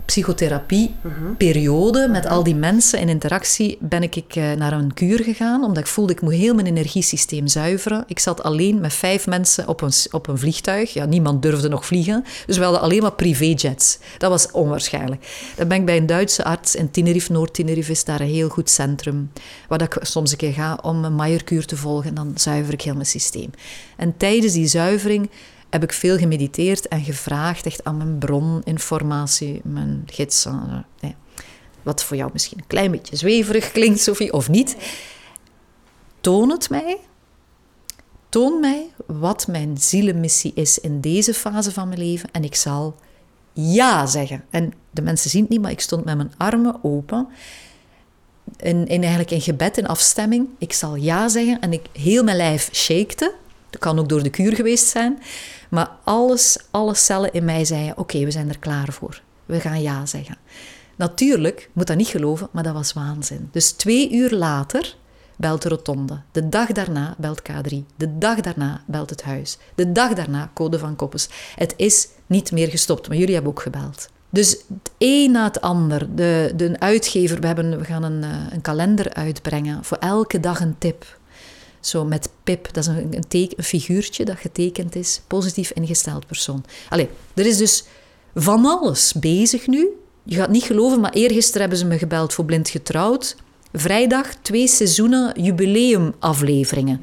psychotherapieperiode 0.10 2.08
met 2.08 2.26
al 2.26 2.44
die 2.44 2.56
mensen 2.56 3.00
in 3.00 3.10
interactie 3.10 3.78
ben 3.80 4.04
ik 4.04 4.36
uh, 4.36 4.52
naar 4.52 4.74
een 4.74 4.94
kuur 4.94 5.24
gegaan, 5.24 5.64
omdat 5.64 5.78
ik 5.78 5.90
voelde 5.90 6.14
ik 6.14 6.22
moet 6.22 6.34
heel 6.34 6.54
mijn 6.54 6.68
energiesysteem 6.68 7.48
zuiveren. 7.48 8.04
Ik 8.08 8.20
zat 8.20 8.44
alleen 8.44 8.80
met 8.80 8.94
vijf 8.94 9.28
mensen 9.28 9.68
op 9.68 9.82
een, 9.82 9.92
op 10.12 10.28
een 10.28 10.38
vliegtuig. 10.38 10.94
Ja, 10.94 11.06
niemand 11.06 11.42
durfde 11.42 11.70
nog 11.70 11.86
vliegen, 11.86 12.24
dus 12.46 12.58
we 12.58 12.64
hadden 12.64 12.82
alleen 12.82 13.02
maar 13.02 13.14
privéjets. 13.14 14.00
Dat 14.18 14.30
was 14.30 14.52
onwaarschijnlijk. 14.52 15.52
Dan 15.56 15.68
ben 15.68 15.78
ik 15.78 15.86
bij 15.86 15.98
een 15.98 16.06
Duitse 16.06 16.44
arts 16.44 16.76
in 16.76 16.92
Tenerife, 16.92 17.32
Noord-Tenerife 17.32 17.92
is 17.92 18.04
daar 18.04 18.22
een 18.22 18.28
heel 18.28 18.50
goed 18.50 18.70
centrum, 18.70 19.32
waar 19.68 19.82
ik 19.82 19.98
soms 20.02 20.32
een 20.32 20.38
keer 20.38 20.54
ga 20.54 20.80
om 20.82 21.04
een 21.04 21.16
Maier-kuur 21.16 21.66
te 21.66 21.78
volgen. 21.78 22.10
En 22.10 22.16
dan 22.16 22.32
zuiver 22.36 22.74
ik 22.74 22.82
heel 22.82 22.94
mijn 22.94 23.06
systeem. 23.06 23.50
En 23.98 24.18
tijdens 24.18 24.54
die 24.54 24.68
zuivering 24.68 25.30
heb 25.70 25.84
ik 25.84 25.94
veel 25.94 26.18
gemediteerd 26.18 26.88
en 26.88 27.04
gevraagd 27.04 27.66
echt 27.66 27.84
aan 27.84 27.98
mijn 27.98 28.18
broninformatie, 28.18 29.62
mijn 29.64 30.04
gids. 30.06 30.48
Nee, 31.00 31.16
wat 31.84 32.04
voor 32.04 32.18
jou 32.18 32.30
misschien 32.34 32.58
een 32.58 32.68
klein 32.68 32.92
beetje 32.92 33.16
zweverig 33.16 33.72
klinkt, 33.72 34.00
Sophie, 34.00 34.34
of 34.34 34.50
niet. 34.50 34.76
Toon 36.22 36.50
het 36.50 36.70
mij. 36.70 36.98
Toon 38.30 38.60
mij 38.60 38.90
wat 39.06 39.48
mijn 39.48 39.78
zielenmissie 39.78 40.52
is 40.56 40.80
in 40.80 41.02
deze 41.02 41.34
fase 41.34 41.72
van 41.72 41.88
mijn 41.88 42.00
leven 42.00 42.30
en 42.32 42.44
ik 42.44 42.56
zal 42.56 42.96
ja 43.54 44.06
zeggen. 44.06 44.46
En 44.50 44.74
de 44.92 45.02
mensen 45.02 45.30
zien 45.30 45.42
het 45.42 45.50
niet, 45.50 45.62
maar 45.62 45.72
ik 45.72 45.80
stond 45.80 46.06
met 46.06 46.18
mijn 46.18 46.34
armen 46.38 46.84
open. 46.84 47.28
In, 48.58 48.88
in 48.88 49.00
eigenlijk 49.02 49.32
in 49.32 49.42
gebed, 49.42 49.78
in 49.78 49.88
afstemming. 49.88 50.48
Ik 50.58 50.74
zal 50.74 50.96
ja 50.96 51.28
zeggen 51.28 51.60
en 51.62 51.74
ik 51.74 51.86
heel 51.92 52.24
mijn 52.24 52.38
lijf 52.38 52.70
shakte. 52.74 53.36
Dat 53.70 53.82
kan 53.82 54.00
ook 54.00 54.10
door 54.10 54.24
de 54.24 54.30
kuur 54.30 54.56
geweest 54.56 54.88
zijn. 54.88 55.22
Maar 55.70 55.90
alles, 56.04 56.58
alle 56.72 56.94
cellen 56.94 57.34
in 57.34 57.46
mij 57.46 57.66
zeiden: 57.66 57.98
Oké, 57.98 58.24
we 58.24 58.32
zijn 58.32 58.50
er 58.50 58.60
klaar 58.60 58.94
voor. 58.94 59.22
We 59.46 59.60
gaan 59.60 59.82
ja 59.82 60.06
zeggen. 60.06 60.38
Natuurlijk, 60.96 61.70
moet 61.74 61.88
dat 61.88 61.98
niet 61.98 62.08
geloven, 62.08 62.50
maar 62.52 62.64
dat 62.64 62.74
was 62.74 62.94
waanzin. 62.94 63.50
Dus 63.52 63.72
twee 63.72 64.12
uur 64.12 64.32
later 64.32 64.96
belt 65.40 65.62
de 65.62 65.70
rotonde. 65.70 66.22
De 66.32 66.50
dag 66.50 66.72
daarna 66.72 67.16
belt 67.18 67.42
K3. 67.42 67.76
De 67.96 68.18
dag 68.18 68.42
daarna 68.42 68.84
belt 68.88 69.10
het 69.10 69.24
huis. 69.24 69.58
De 69.76 69.92
dag 69.92 70.14
daarna 70.14 70.52
code 70.54 70.80
van 70.80 70.96
Koppes. 70.96 71.30
Het 71.56 71.74
is 71.78 72.08
niet 72.28 72.52
meer 72.52 72.68
gestopt. 72.68 73.08
Maar 73.08 73.18
jullie 73.18 73.34
hebben 73.34 73.52
ook 73.52 73.62
gebeld. 73.62 74.10
Dus 74.30 74.50
het 74.52 74.92
een 74.98 75.32
na 75.32 75.44
het 75.44 75.62
ander. 75.62 76.16
De, 76.16 76.54
de 76.56 76.80
uitgever, 76.80 77.40
we, 77.40 77.48
hebben, 77.48 77.78
we 77.78 77.86
gaan 77.86 78.04
een, 78.04 78.24
eh, 78.24 78.30
een 78.52 78.62
kalender 78.62 79.14
uitbrengen. 79.14 79.84
Voor 79.84 79.98
elke 79.98 80.40
dag 80.40 80.60
een 80.62 80.76
tip. 80.78 81.19
Zo 81.80 82.06
met 82.06 82.30
Pip, 82.44 82.74
dat 82.74 82.84
is 82.84 82.90
een, 82.90 83.24
een, 83.30 83.64
figuurtje 83.64 84.26
dat 84.26 84.38
getekend 84.38 84.96
is. 84.96 85.22
Positief 85.28 85.72
ingesteld 85.72 86.28
persoon. 86.28 86.66
Allee, 86.90 87.10
er 87.34 87.46
is 87.46 87.58
dus 87.58 87.84
van 88.36 88.66
alles 88.66 89.14
bezig 89.14 89.68
nu. 89.68 89.88
Je 90.24 90.36
gaat 90.36 90.50
niet 90.50 90.64
geloven, 90.64 91.00
maar 91.00 91.14
eergisteren 91.14 91.62
hebben 91.62 91.78
ze 91.78 91.86
me 91.86 91.98
gebeld 91.98 92.34
voor 92.34 92.46
Blind 92.46 92.70
Getrouwd. 92.70 93.36
Vrijdag 93.74 94.36
twee 94.42 94.68
seizoenen 94.68 95.42
jubileumafleveringen. 95.42 97.02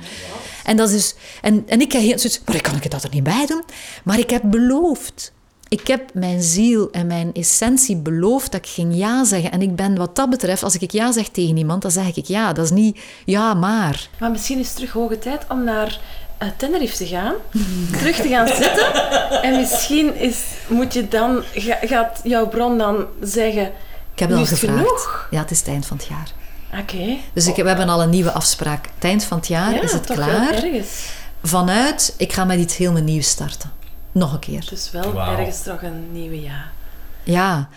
En, 0.64 0.76
dat 0.76 0.88
is 0.88 0.94
dus, 0.94 1.14
en, 1.42 1.64
en 1.66 1.80
ik 1.80 1.92
heb 1.92 2.02
zoiets, 2.02 2.40
maar 2.44 2.60
kan 2.60 2.76
ik 2.76 2.90
dat 2.90 3.04
er 3.04 3.10
niet 3.10 3.22
bij 3.22 3.46
doen? 3.46 3.62
Maar 4.04 4.18
ik 4.18 4.30
heb 4.30 4.42
beloofd. 4.44 5.32
Ik 5.68 5.86
heb 5.86 6.10
mijn 6.12 6.42
ziel 6.42 6.90
en 6.90 7.06
mijn 7.06 7.32
essentie 7.32 7.96
beloofd 7.96 8.52
dat 8.52 8.60
ik 8.60 8.70
ging 8.70 8.94
ja 8.94 9.24
zeggen. 9.24 9.50
En 9.52 9.62
ik 9.62 9.76
ben 9.76 9.96
wat 9.96 10.16
dat 10.16 10.30
betreft, 10.30 10.62
als 10.62 10.76
ik 10.76 10.92
ja 10.92 11.12
zeg 11.12 11.28
tegen 11.28 11.56
iemand, 11.56 11.82
dan 11.82 11.90
zeg 11.90 12.16
ik 12.16 12.26
ja. 12.26 12.52
Dat 12.52 12.64
is 12.64 12.70
niet 12.70 13.00
ja, 13.24 13.54
maar. 13.54 14.08
Maar 14.18 14.30
misschien 14.30 14.58
is 14.58 14.66
het 14.66 14.76
terug 14.76 14.92
hoge 14.92 15.18
tijd 15.18 15.44
om 15.48 15.64
naar 15.64 16.00
uh, 16.42 16.48
Tenerife 16.56 16.96
te 16.96 17.06
gaan, 17.06 17.34
terug 17.98 18.16
te 18.16 18.28
gaan 18.28 18.46
zitten. 18.46 18.92
En 19.42 19.56
misschien 19.56 20.16
is, 20.16 20.38
moet 20.68 20.92
je 20.92 21.08
dan, 21.08 21.42
gaat 21.82 22.20
jouw 22.22 22.48
bron 22.48 22.78
dan 22.78 23.06
zeggen. 23.20 23.72
Ik 24.12 24.18
heb 24.18 24.28
het 24.28 24.38
al 24.38 24.46
gevraagd. 24.46 24.78
Genoeg? 24.78 25.28
Ja, 25.30 25.40
het 25.40 25.50
is 25.50 25.58
het 25.58 25.68
eind 25.68 25.86
van 25.86 25.96
het 25.96 26.06
jaar. 26.06 26.32
Oké. 26.80 27.16
Dus 27.32 27.46
ik, 27.46 27.56
we 27.56 27.68
hebben 27.68 27.88
al 27.88 28.02
een 28.02 28.10
nieuwe 28.10 28.32
afspraak. 28.32 28.84
Het 28.94 29.04
eind 29.04 29.24
van 29.24 29.38
het 29.38 29.46
jaar 29.46 29.82
is 29.82 29.92
het 29.92 30.06
klaar. 30.06 30.64
Vanuit, 31.42 32.14
ik 32.16 32.32
ga 32.32 32.44
met 32.44 32.58
iets 32.58 32.76
helemaal 32.76 33.02
nieuws 33.02 33.28
starten. 33.28 33.70
Nog 34.16 34.32
een 34.32 34.38
keer. 34.38 34.66
Dus 34.70 34.90
wel 34.90 35.20
ergens 35.20 35.62
toch 35.62 35.82
een 35.82 36.12
nieuwe 36.12 36.40
jaar. 36.40 36.72
Ja, 37.22 37.68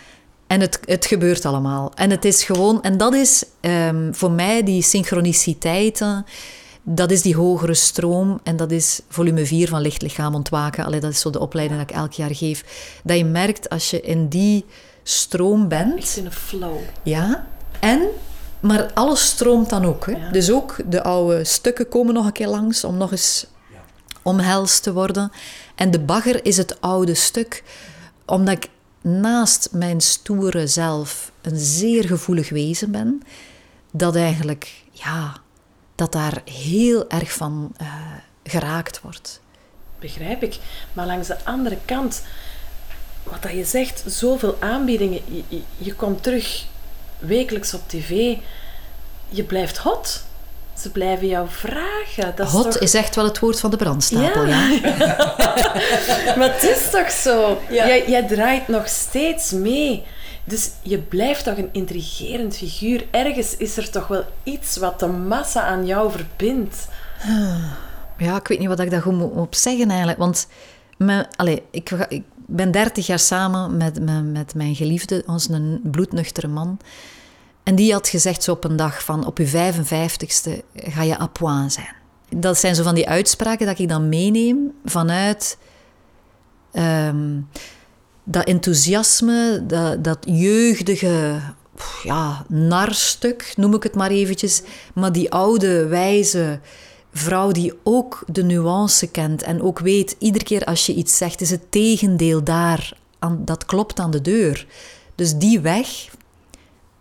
en 0.47 0.62
het, 0.62 0.80
het 0.86 1.06
gebeurt 1.06 1.45
allemaal. 1.45 1.91
En 1.95 2.10
het 2.10 2.25
is 2.25 2.43
gewoon, 2.43 2.84
en 2.84 2.97
dat 2.97 3.13
is 3.13 3.43
um, 3.62 4.15
voor 4.15 4.32
mij 4.32 4.63
die 4.63 4.82
synchroniciteiten, 4.82 6.25
dat 6.84 7.12
is 7.12 7.21
die 7.21 7.36
hogere 7.36 7.73
stroom 7.73 8.39
en 8.43 8.58
dat 8.58 8.71
is 8.71 9.02
volume 9.10 9.45
4 9.45 9.67
van 9.67 9.82
Licht 9.82 10.02
Lichaam 10.02 10.36
Ontwaken. 10.36 10.86
Allee, 10.86 10.99
dat 10.99 11.12
is 11.12 11.19
zo 11.19 11.30
de 11.30 11.39
opleiding 11.39 11.80
dat 11.80 11.89
ik 11.89 11.95
elk 11.95 12.12
jaar 12.12 12.36
geef. 12.36 12.63
Dat 13.04 13.17
je 13.17 13.25
merkt 13.25 13.69
als 13.69 13.89
je 13.89 14.02
in 14.02 14.28
die 14.28 14.65
stroom 15.04 15.67
bent. 15.67 15.97
Echt 15.97 16.17
in 16.17 16.25
een 16.25 16.32
flow. 16.32 16.78
Ja, 17.04 17.47
en 17.80 18.02
maar 18.60 18.91
alles 18.93 19.25
stroomt 19.25 19.69
dan 19.69 19.86
ook. 19.86 20.06
Hè? 20.06 20.32
Dus 20.32 20.52
ook 20.52 20.75
de 20.86 21.04
oude 21.04 21.43
stukken 21.43 21.89
komen 21.89 22.13
nog 22.13 22.25
een 22.25 22.32
keer 22.32 22.47
langs 22.47 22.84
om 22.84 22.97
nog 22.97 23.12
eens 23.12 23.45
omhelst 24.21 24.84
te 24.84 24.93
worden. 24.93 25.32
En 25.80 25.92
de 25.92 26.00
bagger 26.00 26.46
is 26.46 26.58
het 26.58 26.82
oude 26.82 27.13
stuk, 27.13 27.63
omdat 28.26 28.56
ik 28.56 28.70
naast 29.02 29.70
mijn 29.72 30.02
stoere 30.02 30.68
zelf 30.68 31.32
een 31.42 31.58
zeer 31.58 32.04
gevoelig 32.04 32.50
wezen 32.50 32.92
ben, 32.92 33.22
dat 33.92 34.15
eigenlijk, 34.15 34.84
ja, 34.92 35.38
dat 35.96 36.12
daar 36.12 36.42
heel 36.46 37.10
erg 37.10 37.34
van 37.34 37.72
uh, 37.82 37.94
geraakt 38.44 39.02
wordt. 39.02 39.42
Begrijp 40.00 40.44
ik. 40.44 40.58
Maar 40.94 41.06
langs 41.06 41.28
de 41.28 41.44
andere 41.44 41.78
kant, 41.86 42.24
wat 43.24 43.42
dat 43.42 43.52
je 43.52 43.65
zegt, 43.65 44.04
zoveel 44.08 44.58
aanbiedingen, 44.60 45.22
je 45.78 45.94
komt 45.94 46.24
terug 46.24 46.65
wekelijks 47.20 47.74
op 47.74 47.82
tv, 47.88 48.38
je 49.30 49.44
blijft 49.44 49.78
hot. 49.78 50.24
Ze 50.82 50.89
blijven 50.92 51.28
jou 51.28 51.48
vragen. 51.50 52.36
Dat 52.36 52.48
Hot 52.48 52.65
is, 52.65 52.74
toch... 52.74 52.82
is, 52.82 52.94
echt 52.94 53.15
wel 53.15 53.26
het 53.26 53.39
woord 53.39 53.60
van 53.60 53.72
de 53.72 53.78
brandstapel, 53.78 54.46
ja. 54.46 54.70
ja. 54.70 54.86
maar 56.38 56.54
het 56.54 56.63
is 56.63 56.89
toch 56.92 57.12
zo? 57.12 57.62
Jij, 57.70 58.10
jij, 58.10 58.28
draait 58.28 58.68
nog 58.68 58.88
steeds 58.88 59.52
mee. 59.52 60.04
Dus 60.44 60.70
je 60.82 60.98
blijft 60.98 61.44
toch 61.44 61.58
een 61.58 61.70
intrigerend 61.72 62.58
figuur. 62.58 63.06
Ergens 63.12 63.58
is 63.58 63.78
er 63.78 63.89
toch 63.89 64.08
wel 64.08 64.24
iets 64.44 64.78
wat 64.78 65.00
de 65.00 65.08
massa 65.08 65.62
aan 65.62 65.86
jou 65.86 66.12
verbindt. 66.12 66.88
Ja, 68.18 68.36
ik 68.36 68.48
weet 68.48 68.60
niet 68.60 68.68
wat 68.68 68.80
ik 68.80 68.92
daar 68.92 69.02
goed 69.02 69.18
moet 69.18 69.36
op 69.36 69.56
zeggen 69.56 69.89
eigenlijk. 69.89 70.20
Want 70.20 70.48
mijn, 70.98 71.28
allez, 71.36 71.60
ik, 71.72 71.89
ik 71.89 72.24
ben 72.46 72.72
dertig 72.72 73.08
jaar 73.08 73.20
samen 73.20 73.78
met, 73.78 74.00
met, 74.02 74.24
met 74.24 74.56
mijn 74.56 74.76
geliefde, 74.76 75.24
ons 75.26 75.50
een 75.50 75.80
bloednuchtere 75.84 76.48
man. 76.48 76.80
En 77.69 77.75
die 77.75 77.93
had 77.93 78.10
gezegd 78.10 78.43
zo 78.43 78.51
op 78.51 78.63
een 78.63 78.75
dag 78.75 79.03
van 79.03 79.25
op 79.25 79.38
je 79.38 79.73
55ste 79.73 80.51
ga 80.75 81.03
je 81.03 81.19
à 81.19 81.27
point 81.27 81.73
zijn. 81.73 81.95
Dat 82.29 82.58
zijn 82.58 82.75
zo 82.75 82.84
van 82.84 82.95
die 82.95 83.10
uitspraken 83.10 83.65
dat 83.65 83.79
ik 83.79 83.88
dan 83.88 84.10
meeneem 84.10 84.71
vanuit 84.86 85.58
um, 86.73 87.49
dat 88.23 88.45
enthousiasme, 88.45 89.63
dat, 89.67 90.03
dat 90.03 90.17
jeugdige 90.25 91.39
ja, 92.03 92.45
narstuk, 92.47 93.53
noem 93.55 93.73
ik 93.73 93.84
het 93.84 93.95
maar 93.95 94.12
eventjes. 94.12 94.62
Maar 94.93 95.12
die 95.12 95.32
oude, 95.32 95.88
wijze 95.88 96.60
vrouw 97.13 97.51
die 97.51 97.73
ook 97.84 98.23
de 98.27 98.43
nuance 98.43 99.08
kent 99.08 99.43
en 99.43 99.62
ook 99.62 99.79
weet, 99.79 100.15
iedere 100.19 100.45
keer 100.45 100.63
als 100.63 100.86
je 100.86 100.93
iets 100.93 101.17
zegt, 101.17 101.41
is 101.41 101.49
het 101.49 101.71
tegendeel 101.71 102.43
daar, 102.43 102.97
aan, 103.19 103.41
dat 103.45 103.65
klopt 103.65 103.99
aan 103.99 104.12
de 104.12 104.21
deur. 104.21 104.67
Dus 105.15 105.36
die 105.36 105.60
weg 105.60 106.10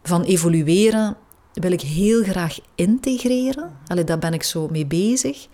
van 0.08 0.22
evolueren 0.22 1.16
wil 1.52 1.72
ik 1.72 1.80
heel 1.80 2.22
graag 2.22 2.58
integreren. 2.74 3.76
Allee, 3.86 4.04
daar 4.04 4.18
ben 4.18 4.34
ik 4.34 4.42
zo 4.42 4.68
mee 4.70 4.86
bezig. 4.86 5.46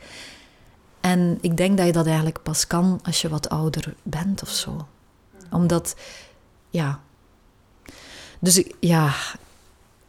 En 1.01 1.39
ik 1.41 1.57
denk 1.57 1.77
dat 1.77 1.87
je 1.87 1.93
dat 1.93 2.07
eigenlijk 2.07 2.43
pas 2.43 2.67
kan 2.67 3.01
als 3.03 3.21
je 3.21 3.29
wat 3.29 3.49
ouder 3.49 3.95
bent 4.03 4.43
of 4.43 4.49
zo. 4.49 4.87
Omdat, 5.51 5.95
ja. 6.71 7.01
Dus 8.41 8.59
ik, 8.59 8.75
ja. 8.81 9.13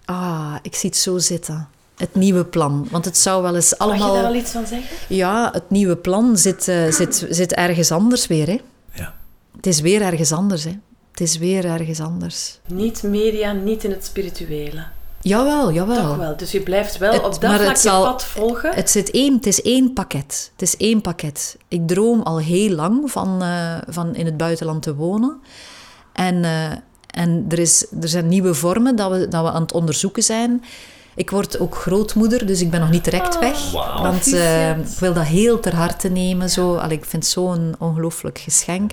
Ah, 0.05 0.55
ik 0.61 0.75
zie 0.75 0.89
het 0.89 0.99
zo 0.99 1.17
zitten. 1.17 1.67
Het 1.95 2.15
nieuwe 2.15 2.45
plan. 2.45 2.87
Want 2.91 3.05
het 3.05 3.17
zou 3.17 3.41
wel 3.41 3.55
eens 3.55 3.77
allemaal... 3.77 4.07
Mag 4.07 4.15
je 4.15 4.21
daar 4.21 4.31
al 4.31 4.35
iets 4.35 4.51
van 4.51 4.67
zeggen? 4.67 5.15
Ja, 5.15 5.49
het 5.53 5.69
nieuwe 5.69 5.95
plan 5.95 6.37
zit, 6.37 6.67
uh, 6.67 6.91
zit, 6.91 7.25
zit 7.29 7.53
ergens 7.53 7.91
anders 7.91 8.27
weer, 8.27 8.47
hè. 8.47 8.61
Ja. 8.93 9.15
Het 9.55 9.67
is 9.67 9.79
weer 9.79 10.01
ergens 10.01 10.31
anders, 10.31 10.63
hè. 10.63 10.79
Het 11.15 11.27
is 11.27 11.37
weer 11.37 11.65
ergens 11.65 11.99
anders. 11.99 12.59
Niet 12.67 13.03
media, 13.03 13.51
niet 13.51 13.83
in 13.83 13.91
het 13.91 14.05
spirituele. 14.05 14.83
Jawel, 15.21 15.71
jawel. 15.71 16.07
Toch 16.07 16.17
wel. 16.17 16.37
Dus 16.37 16.51
je 16.51 16.61
blijft 16.61 16.97
wel 16.97 17.19
op 17.19 17.41
dat 17.41 17.61
vlak 17.61 17.77
je 17.77 17.89
pad 17.89 18.23
volgen. 18.23 18.73
Het, 18.73 18.89
zit 18.89 19.11
één, 19.11 19.33
het 19.33 19.45
is 19.45 19.61
één 19.61 19.93
pakket. 19.93 20.51
Het 20.51 20.61
is 20.61 20.77
één 20.77 21.01
pakket. 21.01 21.57
Ik 21.67 21.87
droom 21.87 22.21
al 22.21 22.37
heel 22.37 22.69
lang 22.69 23.11
van, 23.11 23.43
uh, 23.43 23.77
van 23.87 24.15
in 24.15 24.25
het 24.25 24.37
buitenland 24.37 24.81
te 24.81 24.95
wonen. 24.95 25.39
En, 26.13 26.35
uh, 26.35 26.71
en 27.09 27.45
er, 27.49 27.59
is, 27.59 27.85
er 28.01 28.07
zijn 28.07 28.27
nieuwe 28.27 28.53
vormen 28.53 28.95
dat 28.95 29.11
we, 29.11 29.27
dat 29.27 29.43
we 29.43 29.51
aan 29.51 29.61
het 29.61 29.73
onderzoeken 29.73 30.23
zijn. 30.23 30.63
Ik 31.15 31.29
word 31.29 31.59
ook 31.59 31.75
grootmoeder, 31.75 32.45
dus 32.45 32.61
ik 32.61 32.69
ben 32.69 32.79
nog 32.79 32.89
niet 32.89 33.03
direct 33.03 33.39
weg. 33.39 33.71
wow. 33.71 34.01
Want 34.01 34.27
uh, 34.27 34.69
ik 34.69 34.99
wil 34.99 35.13
dat 35.13 35.25
heel 35.25 35.59
ter 35.59 35.75
harte 35.75 36.09
nemen. 36.09 36.49
Zo. 36.49 36.75
Allee, 36.75 36.97
ik 36.97 37.05
vind 37.05 37.23
het 37.23 37.31
zo'n 37.31 37.75
ongelooflijk 37.79 38.37
geschenk. 38.37 38.91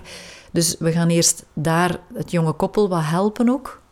Dus 0.53 0.77
we 0.79 0.93
gaan 0.93 1.09
eerst 1.09 1.45
daar 1.53 1.99
het 2.15 2.31
jonge 2.31 2.53
koppel 2.53 2.89
wat 2.89 3.05
helpen 3.05 3.49
ook. 3.49 3.83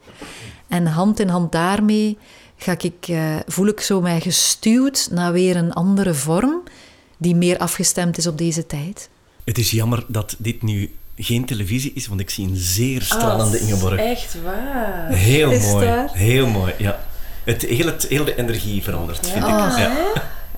En 0.69 0.87
hand 0.87 1.21
in 1.21 1.29
hand 1.29 1.53
daarmee 1.53 2.19
ga 2.57 2.75
ik, 2.79 3.09
uh, 3.09 3.37
voel 3.47 3.67
ik 3.67 3.81
zo 3.81 4.01
mij 4.01 4.21
gestuurd 4.21 5.09
naar 5.11 5.33
weer 5.33 5.57
een 5.57 5.73
andere 5.73 6.15
vorm 6.15 6.63
die 7.17 7.35
meer 7.35 7.59
afgestemd 7.59 8.19
is 8.19 8.27
op 8.27 8.39
deze 8.39 8.67
tijd. 8.67 9.09
Het 9.45 9.59
is 9.59 9.71
jammer 9.71 10.05
dat 10.09 10.35
dit 10.39 10.63
nu 10.63 10.95
geen 11.17 11.45
televisie 11.45 11.93
is, 11.95 12.07
want 12.07 12.21
ik 12.21 12.31
zie 12.31 12.49
een 12.49 12.57
zeer 12.57 13.03
stralende 13.03 13.57
oh, 13.57 13.69
Ingeborg. 13.69 14.01
Echt 14.01 14.43
waar. 14.43 15.13
Heel 15.13 15.61
mooi. 15.61 16.09
Heel 16.13 16.47
mooi, 16.47 16.75
ja. 16.79 17.05
Het, 17.45 17.63
heel, 17.63 17.87
het, 17.87 18.07
heel 18.09 18.25
de 18.25 18.37
energie 18.37 18.83
verandert, 18.83 19.29
vind 19.29 19.45
ik. 19.45 19.51
Oh, 19.51 19.75
ja. 19.79 20.13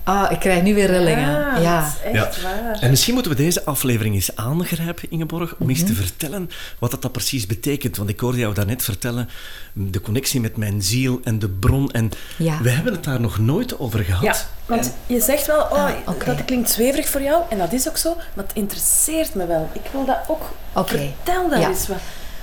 Ah, 0.05 0.31
ik 0.31 0.39
krijg 0.39 0.63
nu 0.63 0.75
weer 0.75 0.87
rillingen. 0.87 1.31
Ja, 1.31 1.59
ja. 1.61 1.95
echt 2.13 2.43
waar. 2.43 2.79
En 2.81 2.91
misschien 2.91 3.15
moeten 3.15 3.33
we 3.33 3.39
deze 3.39 3.65
aflevering 3.65 4.15
eens 4.15 4.37
aangrijpen, 4.37 5.11
Ingeborg, 5.11 5.55
om 5.59 5.69
eens 5.69 5.85
te 5.85 5.95
vertellen 5.95 6.51
wat 6.79 6.91
dat, 6.91 7.03
dat 7.03 7.13
precies 7.13 7.47
betekent. 7.47 7.97
Want 7.97 8.09
ik 8.09 8.21
hoorde 8.21 8.39
jou 8.39 8.55
daarnet 8.55 8.83
vertellen, 8.83 9.29
de 9.73 10.01
connectie 10.01 10.41
met 10.41 10.57
mijn 10.57 10.83
ziel 10.83 11.21
en 11.25 11.39
de 11.39 11.49
bron. 11.49 11.91
En 11.91 12.11
we 12.37 12.71
hebben 12.71 12.93
het 12.93 13.05
daar 13.05 13.21
nog 13.21 13.39
nooit 13.39 13.79
over 13.79 14.05
gehad. 14.05 14.23
Ja, 14.23 14.37
want 14.67 14.95
je 15.07 15.21
zegt 15.21 15.47
wel, 15.47 15.61
oh, 15.61 15.91
ah, 16.05 16.27
dat 16.27 16.45
klinkt 16.45 16.71
zweverig 16.71 17.09
voor 17.09 17.23
jou. 17.23 17.43
En 17.51 17.59
dat 17.59 17.73
is 17.73 17.89
ook 17.89 17.97
zo, 17.97 18.15
maar 18.35 18.45
het 18.45 18.55
interesseert 18.55 19.35
me 19.35 19.47
wel. 19.47 19.71
Ik 19.73 19.91
wil 19.93 20.05
dat 20.05 20.19
ook... 20.27 20.51
Okay. 20.73 21.15
Vertel 21.23 21.49
daar 21.49 21.69
eens 21.69 21.89
wat. 21.89 21.99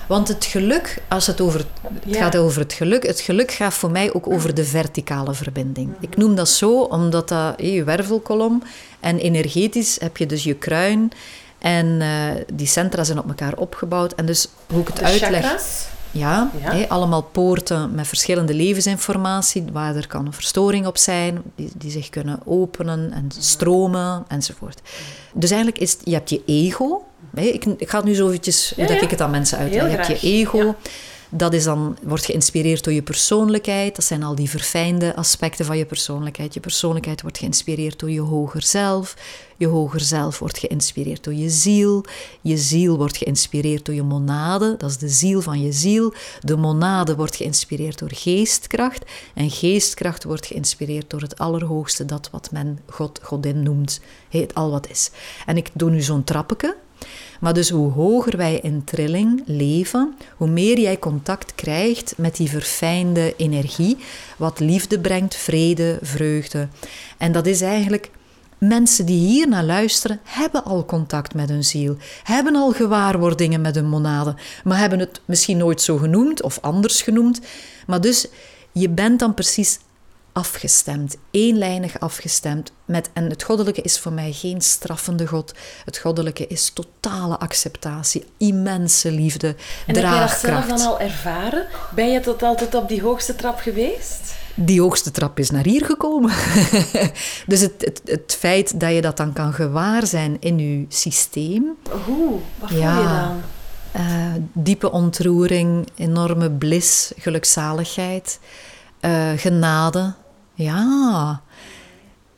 Want 0.09 0.27
het 0.27 0.45
geluk, 0.45 1.01
als 1.07 1.27
het, 1.27 1.41
over, 1.41 1.65
het 2.05 2.15
gaat 2.17 2.35
over 2.37 2.61
het 2.61 2.73
geluk, 2.73 3.07
het 3.07 3.19
geluk 3.19 3.51
gaat 3.51 3.73
voor 3.73 3.91
mij 3.91 4.13
ook 4.13 4.29
over 4.29 4.53
de 4.53 4.63
verticale 4.65 5.33
verbinding. 5.33 5.91
Ik 5.99 6.17
noem 6.17 6.35
dat 6.35 6.49
zo 6.49 6.81
omdat 6.81 7.27
dat 7.27 7.53
je 7.57 7.83
wervelkolom 7.83 8.63
en 8.99 9.17
energetisch 9.17 9.97
heb 9.99 10.17
je 10.17 10.25
dus 10.25 10.43
je 10.43 10.53
kruin 10.53 11.11
en 11.57 11.85
uh, 11.85 12.07
die 12.53 12.67
centra 12.67 13.03
zijn 13.03 13.19
op 13.19 13.27
elkaar 13.27 13.53
opgebouwd. 13.57 14.13
En 14.13 14.25
dus 14.25 14.47
hoe 14.71 14.81
ik 14.81 14.87
het 14.87 14.97
de 14.97 15.03
uitleg. 15.03 15.41
Chakras? 15.41 15.87
Ja, 16.11 16.51
Ja. 16.61 16.85
allemaal 16.87 17.21
poorten 17.21 17.95
met 17.95 18.07
verschillende 18.07 18.53
levensinformatie, 18.53 19.63
waar 19.71 19.95
er 19.95 20.07
kan 20.07 20.25
een 20.25 20.33
verstoring 20.33 20.85
op 20.85 20.97
zijn, 20.97 21.41
die, 21.55 21.71
die 21.77 21.91
zich 21.91 22.09
kunnen 22.09 22.39
openen 22.45 23.11
en 23.11 23.27
stromen 23.37 24.25
enzovoort. 24.27 24.81
Dus 25.33 25.49
eigenlijk 25.51 25.81
is 25.81 25.91
het, 25.91 26.01
je 26.03 26.13
hebt 26.13 26.29
je 26.29 26.41
ego. 26.45 27.03
Ik, 27.33 27.65
ik 27.65 27.89
ga 27.89 27.97
het 27.97 28.05
nu 28.05 28.13
zo 28.13 28.27
eventjes, 28.27 28.71
hoe 28.75 28.83
Ja, 28.83 28.89
dat 28.89 28.99
ja. 28.99 29.03
ik 29.03 29.09
het 29.09 29.21
aan 29.21 29.31
mensen 29.31 29.57
uitleg. 29.57 29.81
Heel 29.81 29.91
Je 29.91 29.97
hebt 29.97 30.21
je 30.21 30.27
ego, 30.27 30.75
dat 31.31 31.53
is 31.53 31.63
dan, 31.63 31.97
wordt 32.03 32.25
geïnspireerd 32.25 32.83
door 32.83 32.93
je 32.93 33.01
persoonlijkheid. 33.01 33.95
Dat 33.95 34.05
zijn 34.05 34.23
al 34.23 34.35
die 34.35 34.49
verfijnde 34.49 35.15
aspecten 35.15 35.65
van 35.65 35.77
je 35.77 35.85
persoonlijkheid. 35.85 36.53
Je 36.53 36.59
persoonlijkheid 36.59 37.21
wordt 37.21 37.37
geïnspireerd 37.37 37.99
door 37.99 38.11
je 38.11 38.21
hoger 38.21 38.63
zelf. 38.63 39.15
Je 39.57 39.67
hoger 39.67 39.99
zelf 39.99 40.39
wordt 40.39 40.57
geïnspireerd 40.57 41.23
door 41.23 41.33
je 41.33 41.49
ziel. 41.49 42.05
Je 42.41 42.57
ziel 42.57 42.97
wordt 42.97 43.17
geïnspireerd 43.17 43.85
door 43.85 43.95
je 43.95 44.03
monade. 44.03 44.75
Dat 44.77 44.89
is 44.89 44.97
de 44.97 45.09
ziel 45.09 45.41
van 45.41 45.61
je 45.61 45.71
ziel. 45.71 46.13
De 46.41 46.57
monade 46.57 47.15
wordt 47.15 47.35
geïnspireerd 47.35 47.99
door 47.99 48.13
geestkracht. 48.13 49.05
En 49.33 49.49
geestkracht 49.49 50.23
wordt 50.23 50.45
geïnspireerd 50.45 51.09
door 51.09 51.21
het 51.21 51.37
Allerhoogste, 51.37 52.05
dat 52.05 52.29
wat 52.31 52.51
men 52.51 52.79
God, 52.85 53.19
Godin 53.23 53.63
noemt. 53.63 53.99
Het 54.29 54.55
al 54.55 54.71
wat 54.71 54.89
is. 54.89 55.11
En 55.45 55.57
ik 55.57 55.69
doe 55.73 55.89
nu 55.89 56.01
zo'n 56.01 56.23
trappetje. 56.23 56.75
Maar 57.39 57.53
dus 57.53 57.69
hoe 57.69 57.91
hoger 57.91 58.37
wij 58.37 58.59
in 58.59 58.83
trilling 58.83 59.41
leven, 59.45 60.15
hoe 60.37 60.47
meer 60.47 60.79
jij 60.79 60.99
contact 60.99 61.55
krijgt 61.55 62.13
met 62.17 62.35
die 62.35 62.49
verfijnde 62.49 63.33
energie, 63.37 63.97
wat 64.37 64.59
liefde 64.59 64.99
brengt, 64.99 65.35
vrede, 65.35 65.99
vreugde. 66.01 66.67
En 67.17 67.31
dat 67.31 67.45
is 67.45 67.61
eigenlijk. 67.61 68.11
Mensen 68.57 69.05
die 69.05 69.27
hier 69.27 69.47
naar 69.47 69.63
luisteren, 69.63 70.19
hebben 70.23 70.63
al 70.63 70.85
contact 70.85 71.33
met 71.33 71.49
hun 71.49 71.63
ziel, 71.63 71.97
hebben 72.23 72.55
al 72.55 72.71
gewaarwordingen 72.71 73.61
met 73.61 73.75
hun 73.75 73.89
monade, 73.89 74.35
maar 74.63 74.77
hebben 74.77 74.99
het 74.99 75.21
misschien 75.25 75.57
nooit 75.57 75.81
zo 75.81 75.97
genoemd 75.97 76.41
of 76.41 76.57
anders 76.61 77.01
genoemd. 77.01 77.39
Maar 77.87 78.01
dus, 78.01 78.27
je 78.71 78.89
bent 78.89 79.19
dan 79.19 79.33
precies 79.33 79.79
afgestemd, 80.39 81.15
eenlijnig 81.31 81.99
afgestemd. 81.99 82.71
Met, 82.85 83.09
en 83.13 83.29
het 83.29 83.43
goddelijke 83.43 83.81
is 83.81 83.99
voor 83.99 84.13
mij 84.13 84.31
geen 84.31 84.61
straffende 84.61 85.27
God. 85.27 85.53
Het 85.85 85.97
goddelijke 85.97 86.47
is 86.47 86.71
totale 86.73 87.39
acceptatie, 87.39 88.25
immense 88.37 89.11
liefde, 89.11 89.47
En 89.47 89.55
heb 89.85 89.95
je 89.95 90.01
dat 90.01 90.01
draagkracht. 90.11 90.67
zelf 90.67 90.79
dan 90.79 90.87
al 90.87 90.99
ervaren? 90.99 91.67
Ben 91.95 92.11
je 92.11 92.19
tot 92.19 92.43
altijd 92.43 92.75
op 92.75 92.87
die 92.87 93.01
hoogste 93.01 93.35
trap 93.35 93.59
geweest? 93.59 94.33
Die 94.55 94.81
hoogste 94.81 95.11
trap 95.11 95.39
is 95.39 95.49
naar 95.49 95.63
hier 95.63 95.85
gekomen. 95.85 96.31
dus 97.47 97.61
het, 97.61 97.73
het, 97.77 98.01
het 98.05 98.35
feit 98.39 98.79
dat 98.79 98.93
je 98.93 99.01
dat 99.01 99.17
dan 99.17 99.33
kan 99.33 99.53
gewaar 99.53 100.05
zijn 100.07 100.37
in 100.39 100.59
je 100.59 100.85
systeem, 100.89 101.63
Hoe? 102.05 102.39
Wat 102.59 102.69
voel 102.69 102.79
Ja. 102.79 102.97
je 102.99 103.07
dan? 103.07 103.41
Eh, 103.91 104.33
diepe 104.53 104.91
ontroering, 104.91 105.87
enorme 105.95 106.51
bliss, 106.51 107.11
gelukzaligheid, 107.17 108.39
eh, 108.99 109.29
genade. 109.35 110.13
Ja. 110.63 111.41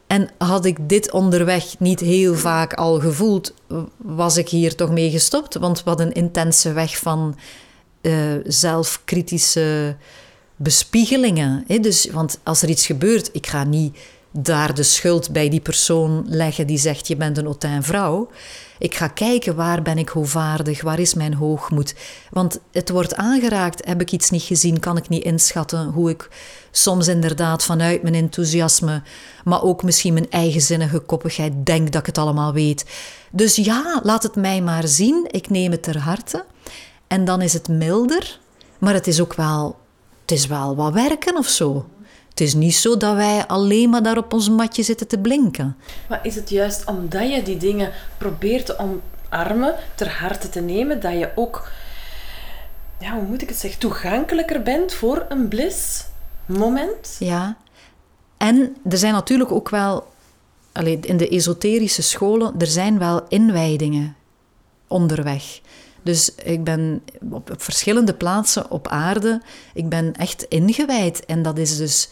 En 0.08 0.30
had 0.38 0.66
ik 0.66 0.90
dit 0.90 1.12
onderweg 1.12 1.80
niet 1.80 2.00
heel 2.00 2.36
vaak 2.36 2.74
al 2.74 3.00
gevoeld, 3.00 3.54
was 3.98 4.38
ik 4.38 4.50
hier 4.50 4.76
toch 4.76 4.92
mee 4.92 5.12
gestopt. 5.12 5.56
Want 5.56 5.84
wat 5.84 6.00
een 6.00 6.12
intense 6.12 6.74
weg 6.74 6.98
van 6.98 7.38
eh, 8.02 8.14
zelfkritische 8.44 9.96
bespiegelingen. 10.56 11.64
Hè? 11.68 11.80
Dus, 11.80 12.10
want 12.12 12.40
als 12.44 12.62
er 12.62 12.70
iets 12.70 12.86
gebeurt, 12.86 13.30
ik 13.34 13.48
ga 13.48 13.64
niet 13.64 13.98
daar 14.32 14.74
de 14.74 14.84
schuld 14.84 15.32
bij 15.32 15.50
die 15.50 15.62
persoon 15.62 16.24
leggen 16.28 16.68
die 16.68 16.78
zegt 16.78 17.08
je 17.08 17.16
bent 17.16 17.38
een 17.38 17.46
autain 17.46 17.84
vrouw. 17.84 18.30
Ik 18.82 18.96
ga 18.96 19.08
kijken 19.08 19.56
waar 19.56 19.82
ben 19.82 19.98
ik 19.98 20.10
hoogvaardig, 20.10 20.82
waar 20.82 21.00
is 21.00 21.14
mijn 21.14 21.34
hoogmoed. 21.34 21.96
Want 22.30 22.60
het 22.72 22.90
wordt 22.90 23.16
aangeraakt, 23.16 23.86
heb 23.86 24.02
ik 24.02 24.12
iets 24.12 24.30
niet 24.30 24.42
gezien, 24.42 24.80
kan 24.80 24.98
ik 24.98 25.10
niet 25.10 25.24
inschatten 25.24 25.88
hoe 25.88 26.10
ik 26.10 26.30
soms 26.72 27.08
inderdaad 27.08 27.64
vanuit 27.64 28.02
mijn 28.02 28.16
enthousiasme, 28.16 29.02
maar 29.44 29.64
ook 29.64 29.84
misschien 29.84 30.14
mijn 30.14 30.30
eigenzinnige 30.30 31.00
koppigheid 31.00 31.66
denk 31.66 31.92
dat 31.92 32.02
ik 32.02 32.06
het 32.06 32.18
allemaal 32.18 32.54
weet. 32.54 32.86
Dus 33.32 33.56
ja, 33.56 34.00
laat 34.04 34.24
het 34.24 34.36
mij 34.36 34.62
maar 34.62 34.88
zien, 34.88 35.28
ik 35.32 35.50
neem 35.50 35.72
het 35.72 35.84
ter 35.84 36.00
harte. 36.00 36.46
En 37.08 37.26
dan 37.26 37.42
is 37.42 37.54
het 37.54 37.68
milder, 37.68 38.40
maar 38.80 38.94
het 38.94 39.08
is 39.08 39.22
ook 39.22 39.34
wel, 39.34 39.78
het 40.22 40.32
is 40.32 40.48
wel 40.48 40.76
wat 40.76 40.94
werken 40.94 41.38
of 41.38 41.48
zo. 41.48 41.86
Het 42.42 42.50
is 42.50 42.56
niet 42.56 42.76
zo 42.76 42.98
dat 42.98 43.16
wij 43.16 43.48
alleen 43.48 43.90
maar 43.90 44.04
daar 44.04 44.18
op 44.18 44.34
ons 44.34 44.50
matje 44.50 44.84
zitten 44.84 45.08
te 45.08 45.20
blinken. 45.20 45.78
Maar 46.10 46.20
is 46.24 46.36
het 46.36 46.50
juist 46.50 46.86
omdat 46.86 47.30
je 47.30 47.44
die 47.44 47.58
dingen 47.58 47.92
probeert 48.18 48.66
te 48.66 48.78
omarmen, 48.78 49.76
ter 49.96 50.10
harte 50.10 50.50
te 50.50 50.60
nemen, 50.60 51.02
dat 51.02 51.12
je 51.12 51.30
ook, 51.36 51.70
ja, 53.00 53.14
hoe 53.14 53.24
moet 53.24 53.42
ik 53.42 53.50
het 53.50 53.58
zeggen, 53.58 53.80
toegankelijker 53.80 54.62
bent 54.62 54.94
voor 54.94 55.26
een 55.30 55.48
bliss 55.48 56.04
moment? 56.46 57.16
Ja. 57.20 57.58
En 58.38 58.76
er 58.90 58.98
zijn 58.98 59.14
natuurlijk 59.14 59.52
ook 59.52 59.70
wel, 59.70 60.08
in 61.02 61.18
de 61.18 61.30
esoterische 61.30 62.02
scholen, 62.02 62.54
er 62.58 62.68
zijn 62.68 63.00
wel 63.00 63.28
inwijdingen 63.28 64.16
onderweg. 64.88 65.62
Dus 66.04 66.36
ik 66.44 66.64
ben 66.64 67.02
op, 67.32 67.54
verschillende 67.58 68.14
plaatsen 68.14 68.72
op 68.72 68.88
aarde, 68.88 69.42
ik 69.74 69.90
ben 69.90 70.14
echt 70.16 70.44
ingewijd. 70.44 71.26
En 71.26 71.42
dat 71.42 71.58
is 71.58 71.78
dus, 71.78 72.10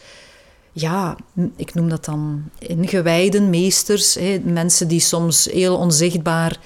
ja, 0.71 1.17
ik 1.55 1.73
noem 1.73 1.89
dat 1.89 2.05
dan 2.05 2.43
ingewijden, 2.59 3.49
meesters, 3.49 4.15
hè, 4.15 4.39
mensen 4.43 4.87
die 4.87 4.99
soms 4.99 5.45
heel 5.45 5.77
onzichtbaar, 5.77 6.59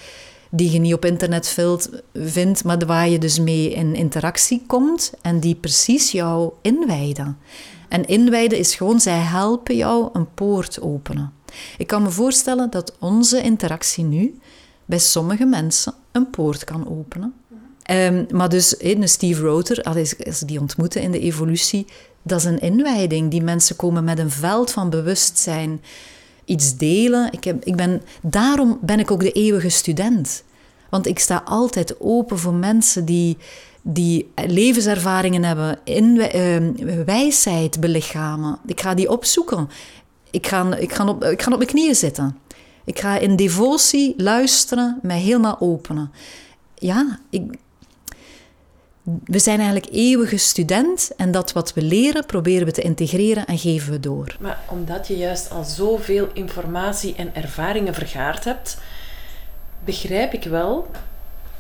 die 0.50 0.72
je 0.72 0.80
niet 0.80 0.94
op 0.94 1.06
internet 1.06 1.58
vindt, 2.14 2.64
maar 2.64 2.86
waar 2.86 3.10
je 3.10 3.18
dus 3.18 3.40
mee 3.40 3.74
in 3.74 3.96
interactie 3.96 4.64
komt 4.68 5.14
en 5.22 5.40
die 5.40 5.56
precies 5.56 6.12
jou 6.12 6.52
inwijden. 6.62 7.38
En 7.90 8.06
inwijden 8.06 8.58
is 8.58 8.76
gewoon, 8.76 9.00
zij 9.00 9.20
helpen 9.20 9.76
jou 9.76 10.10
een 10.14 10.34
poort 10.34 10.82
openen. 10.82 11.34
Ik 11.78 11.88
kan 11.88 12.02
me 12.02 12.10
voorstellen 12.10 12.70
dat 12.70 12.96
onze 13.00 13.42
interactie 13.42 14.04
nu 14.04 14.40
bij 14.94 15.02
sommige 15.02 15.46
mensen 15.46 15.94
een 16.12 16.30
poort 16.30 16.64
kan 16.64 16.90
openen. 16.90 17.34
Ehm, 17.84 18.26
maar 18.32 18.50
dus 18.50 18.76
een 18.80 19.10
Steve 19.10 19.42
Roter, 19.42 19.84
als 19.84 20.40
die 20.40 20.60
ontmoeten 20.60 21.02
in 21.02 21.12
de 21.12 21.20
evolutie, 21.20 21.86
dat 22.22 22.40
is 22.40 22.46
een 22.46 22.60
inwijding. 22.60 23.32
Die 23.32 23.42
mensen 23.42 23.76
komen 23.76 24.04
met 24.04 24.20
een 24.20 24.30
veld 24.30 24.72
van 24.72 24.90
bewustzijn, 24.90 25.82
iets 26.46 26.78
delen. 26.78 27.32
Ik 27.32 27.44
heb, 27.44 27.64
ik 27.64 27.76
ben, 27.76 28.02
daarom 28.22 28.80
ben 28.82 29.00
ik 29.00 29.12
ook 29.12 29.20
de 29.20 29.32
eeuwige 29.32 29.70
student. 29.70 30.44
Want 30.90 31.08
ik 31.08 31.20
sta 31.20 31.42
altijd 31.46 32.00
open 32.00 32.40
voor 32.40 32.54
mensen 32.54 33.06
die, 33.06 33.38
die 33.82 34.32
levenservaringen 34.36 35.44
hebben, 35.44 35.80
in, 35.84 36.20
eh, 36.20 36.58
wijsheid 37.06 37.80
belichamen. 37.80 38.60
Ik 38.66 38.82
ga 38.82 38.94
die 38.94 39.10
opzoeken. 39.10 39.70
Ik 40.32 40.48
ga, 40.48 40.76
ik, 40.76 40.94
ga 40.94 41.08
op, 41.08 41.24
ik 41.24 41.42
ga 41.42 41.52
op 41.52 41.58
mijn 41.58 41.70
knieën 41.70 41.96
zitten. 41.96 42.38
Ik 42.86 43.00
ga 43.00 43.18
in 43.18 43.36
devotie 43.36 44.14
luisteren, 44.18 45.00
mij 45.02 45.20
helemaal 45.20 45.58
openen. 45.60 46.12
Ja, 46.76 47.20
ik, 47.30 47.58
we 49.24 49.40
zijn 49.40 49.60
eigenlijk 49.60 49.94
eeuwige 49.94 50.38
student 50.38 51.12
en 51.18 51.32
dat 51.32 51.52
wat 51.52 51.74
we 51.74 51.82
leren 51.82 52.26
proberen 52.26 52.66
we 52.66 52.72
te 52.72 52.82
integreren 52.82 53.46
en 53.46 53.58
geven 53.58 53.92
we 53.92 54.00
door. 54.00 54.36
Maar 54.40 54.60
omdat 54.70 55.08
je 55.08 55.18
juist 55.18 55.52
al 55.52 55.64
zoveel 55.64 56.30
informatie 56.34 57.16
en 57.16 57.36
ervaringen 57.36 57.94
vergaard 57.94 58.44
hebt, 58.44 58.78
begrijp 59.84 60.34
ik 60.34 60.44
wel 60.44 60.88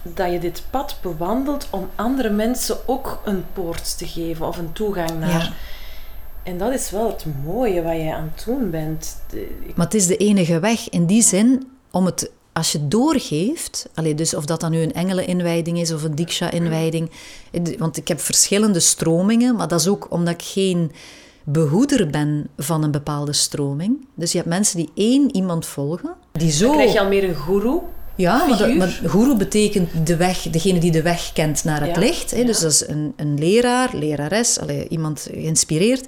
dat 0.02 0.32
je 0.32 0.40
dit 0.40 0.64
pad 0.70 0.98
bewandelt 1.02 1.68
om 1.70 1.90
andere 1.96 2.30
mensen 2.30 2.78
ook 2.88 3.22
een 3.26 3.46
poort 3.54 3.98
te 3.98 4.08
geven 4.08 4.48
of 4.48 4.58
een 4.58 4.74
toegang 4.74 5.20
naar. 5.20 5.30
Ja. 5.30 5.54
En 6.44 6.58
dat 6.58 6.74
is 6.74 6.90
wel 6.90 7.08
het 7.08 7.26
mooie 7.46 7.82
wat 7.82 7.96
je 7.96 8.14
aan 8.14 8.32
het 8.36 8.46
doen 8.46 8.70
bent. 8.70 9.22
Maar 9.76 9.86
het 9.86 9.94
is 9.94 10.08
de 10.08 10.18
enige 10.18 10.60
weg 10.60 10.90
in 10.90 11.06
die 11.06 11.22
zin 11.22 11.68
om 11.92 12.06
het, 12.06 12.32
als 12.54 12.72
je 12.72 12.88
doorgeeft, 12.88 13.90
allee, 13.94 14.16
dus 14.16 14.36
of 14.36 14.46
dat 14.46 14.60
dan 14.60 14.72
nu 14.72 14.82
een 14.82 14.94
engeleninwijding 14.94 15.80
is 15.80 15.94
of 15.94 16.04
een 16.04 16.16
diksha-inwijding, 16.16 17.12
want 17.78 17.98
ik 17.98 18.08
heb 18.08 18.20
verschillende 18.20 18.80
stromingen, 18.80 19.56
maar 19.56 19.68
dat 19.68 19.80
is 19.80 19.88
ook 19.88 20.08
omdat 20.10 20.34
ik 20.34 20.42
geen 20.42 20.92
behoeder 21.44 22.10
ben 22.10 22.48
van 22.58 22.84
een 22.84 22.92
bepaalde 22.92 23.34
stroming. 23.34 24.08
Dus 24.16 24.32
je 24.32 24.38
hebt 24.38 24.50
mensen 24.50 24.78
die 24.78 24.92
één 24.96 25.36
iemand 25.36 25.66
volgen, 25.66 26.16
die 26.32 26.52
zo... 26.52 26.68
Dan 26.68 26.76
krijg 26.76 26.94
je 26.94 27.00
al 27.00 27.08
meer 27.08 27.24
een 27.24 27.36
guru. 27.36 27.80
Ja, 28.16 28.46
maar, 28.78 29.00
guru 29.06 29.36
betekent 29.36 30.08
de 30.08 30.16
weg, 30.16 30.42
degene 30.42 30.80
die 30.80 30.92
de 30.92 31.02
weg 31.02 31.32
kent 31.34 31.64
naar 31.64 31.82
het 31.82 31.96
Ja, 31.96 32.00
licht. 32.00 32.32
Hè? 32.32 32.44
Dus 32.44 32.60
dat 32.60 32.72
is 32.72 32.88
een, 32.88 33.14
een 33.16 33.40
leraar, 33.40 33.90
lerares, 33.96 34.60
iemand 34.90 35.28
geïnspireerd. 35.32 36.06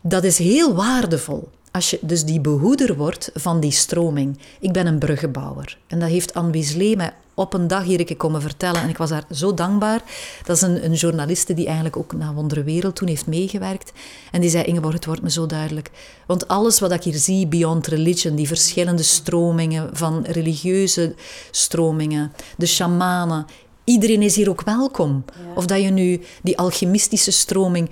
Dat 0.00 0.24
is 0.24 0.38
heel 0.38 0.74
waardevol. 0.74 1.48
Als 1.70 1.90
je 1.90 1.98
dus 2.00 2.24
die 2.24 2.40
behoeder 2.40 2.96
wordt 2.96 3.30
van 3.34 3.60
die 3.60 3.70
stroming. 3.70 4.38
Ik 4.60 4.72
ben 4.72 4.86
een 4.86 4.98
bruggenbouwer. 4.98 5.78
En 5.86 5.98
dat 5.98 6.08
heeft 6.08 6.34
Anne 6.34 6.52
Weasley 6.52 6.96
mij 6.96 7.12
op 7.34 7.54
een 7.54 7.66
dag 7.66 7.84
hier 7.84 8.04
keer 8.04 8.16
komen 8.16 8.40
vertellen. 8.40 8.80
En 8.80 8.88
ik 8.88 8.96
was 8.96 9.10
daar 9.10 9.24
zo 9.30 9.54
dankbaar. 9.54 10.02
Dat 10.44 10.56
is 10.56 10.62
een, 10.62 10.84
een 10.84 10.94
journaliste 10.94 11.54
die 11.54 11.66
eigenlijk 11.66 11.96
ook 11.96 12.12
naar 12.12 12.34
Wondere 12.34 12.62
Wereld 12.62 12.96
toen 12.96 13.08
heeft 13.08 13.26
meegewerkt. 13.26 13.92
En 14.30 14.40
die 14.40 14.50
zei, 14.50 14.64
Ingeborg, 14.64 14.94
het 14.94 15.06
wordt 15.06 15.22
me 15.22 15.30
zo 15.30 15.46
duidelijk. 15.46 15.90
Want 16.26 16.48
alles 16.48 16.80
wat 16.80 16.92
ik 16.92 17.02
hier 17.02 17.18
zie, 17.18 17.46
beyond 17.46 17.86
religion, 17.86 18.34
die 18.34 18.46
verschillende 18.46 19.02
stromingen 19.02 19.90
van 19.92 20.24
religieuze 20.26 21.14
stromingen, 21.50 22.32
de 22.56 22.66
shamanen, 22.66 23.46
iedereen 23.84 24.22
is 24.22 24.36
hier 24.36 24.48
ook 24.48 24.62
welkom. 24.62 25.24
Of 25.54 25.66
dat 25.66 25.82
je 25.82 25.90
nu 25.90 26.20
die 26.42 26.58
alchemistische 26.58 27.30
stroming. 27.30 27.90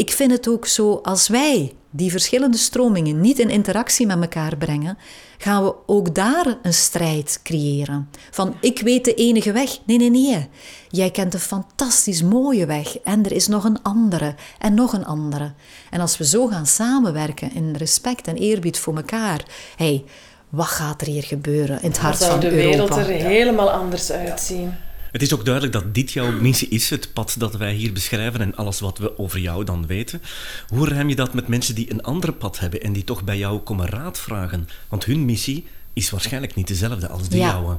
Ik 0.00 0.10
vind 0.10 0.30
het 0.30 0.48
ook 0.48 0.66
zo, 0.66 1.00
als 1.02 1.28
wij 1.28 1.72
die 1.90 2.10
verschillende 2.10 2.56
stromingen 2.56 3.20
niet 3.20 3.38
in 3.38 3.50
interactie 3.50 4.06
met 4.06 4.20
elkaar 4.20 4.56
brengen, 4.56 4.98
gaan 5.38 5.64
we 5.64 5.74
ook 5.86 6.14
daar 6.14 6.56
een 6.62 6.74
strijd 6.74 7.40
creëren. 7.42 8.08
Van 8.30 8.54
ik 8.60 8.80
weet 8.80 9.04
de 9.04 9.14
enige 9.14 9.52
weg. 9.52 9.78
Nee, 9.86 9.98
nee, 9.98 10.10
nee. 10.10 10.48
Jij 10.88 11.10
kent 11.10 11.34
een 11.34 11.40
fantastisch 11.40 12.22
mooie 12.22 12.66
weg 12.66 12.98
en 12.98 13.24
er 13.24 13.32
is 13.32 13.46
nog 13.46 13.64
een 13.64 13.82
andere 13.82 14.34
en 14.58 14.74
nog 14.74 14.92
een 14.92 15.06
andere. 15.06 15.52
En 15.90 16.00
als 16.00 16.18
we 16.18 16.26
zo 16.26 16.46
gaan 16.46 16.66
samenwerken 16.66 17.54
in 17.54 17.74
respect 17.76 18.26
en 18.26 18.36
eerbied 18.36 18.78
voor 18.78 18.96
elkaar, 18.96 19.44
hey, 19.76 20.04
wat 20.48 20.66
gaat 20.66 21.00
er 21.00 21.06
hier 21.06 21.24
gebeuren 21.24 21.82
in 21.82 21.88
het 21.88 21.98
hart 21.98 22.24
van 22.24 22.40
de 22.40 22.50
wereld 22.50 22.96
er 22.96 23.06
helemaal 23.06 23.70
anders 23.70 24.12
uitzien. 24.12 24.74
Het 25.10 25.22
is 25.22 25.34
ook 25.34 25.44
duidelijk 25.44 25.74
dat 25.74 25.94
dit 25.94 26.12
jouw 26.12 26.30
missie 26.30 26.68
is, 26.68 26.90
het 26.90 27.12
pad 27.12 27.34
dat 27.38 27.56
wij 27.56 27.72
hier 27.72 27.92
beschrijven 27.92 28.40
en 28.40 28.56
alles 28.56 28.80
wat 28.80 28.98
we 28.98 29.18
over 29.18 29.38
jou 29.38 29.64
dan 29.64 29.86
weten. 29.86 30.22
Hoe 30.68 30.88
ruim 30.88 31.08
je 31.08 31.16
dat 31.16 31.34
met 31.34 31.48
mensen 31.48 31.74
die 31.74 31.90
een 31.90 32.02
ander 32.02 32.32
pad 32.32 32.58
hebben 32.58 32.80
en 32.80 32.92
die 32.92 33.04
toch 33.04 33.24
bij 33.24 33.38
jou 33.38 33.58
komen 33.58 33.86
raad 33.86 34.18
vragen? 34.18 34.68
Want 34.88 35.04
hun 35.04 35.24
missie 35.24 35.66
is 35.92 36.10
waarschijnlijk 36.10 36.54
niet 36.54 36.68
dezelfde 36.68 37.08
als 37.08 37.28
die 37.28 37.40
ja. 37.40 37.48
jouwe. 37.48 37.76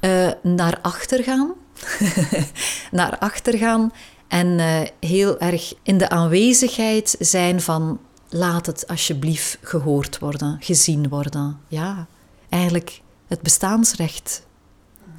Uh, 0.00 0.52
naar 0.52 0.78
achter 0.82 1.22
gaan. 1.22 1.52
naar 2.90 3.18
achter 3.18 3.58
gaan 3.58 3.92
en 4.28 4.46
uh, 4.46 4.80
heel 5.00 5.40
erg 5.40 5.74
in 5.82 5.98
de 5.98 6.08
aanwezigheid 6.08 7.16
zijn 7.18 7.60
van 7.60 8.00
laat 8.28 8.66
het 8.66 8.88
alsjeblieft 8.88 9.58
gehoord 9.62 10.18
worden, 10.18 10.56
gezien 10.60 11.08
worden. 11.08 11.58
Ja, 11.68 12.06
eigenlijk 12.48 13.00
het 13.26 13.40
bestaansrecht 13.42 14.42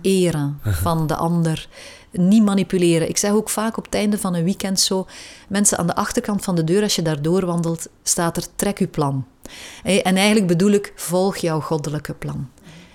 eren 0.05 0.59
van 0.63 1.07
de 1.07 1.15
ander. 1.15 1.67
Niet 2.11 2.43
manipuleren. 2.43 3.09
Ik 3.09 3.17
zeg 3.17 3.31
ook 3.31 3.49
vaak 3.49 3.77
op 3.77 3.85
het 3.85 3.95
einde 3.95 4.17
van 4.17 4.35
een 4.35 4.43
weekend 4.43 4.79
zo: 4.79 5.07
mensen 5.47 5.77
aan 5.77 5.87
de 5.87 5.95
achterkant 5.95 6.43
van 6.43 6.55
de 6.55 6.63
deur, 6.63 6.81
als 6.81 6.95
je 6.95 7.01
daar 7.01 7.21
doorwandelt, 7.21 7.87
staat 8.03 8.37
er 8.37 8.45
trek 8.55 8.77
uw 8.77 8.89
plan. 8.89 9.25
En 9.83 10.15
eigenlijk 10.15 10.47
bedoel 10.47 10.71
ik, 10.71 10.93
volg 10.95 11.37
jouw 11.37 11.59
goddelijke 11.59 12.13
plan. 12.13 12.49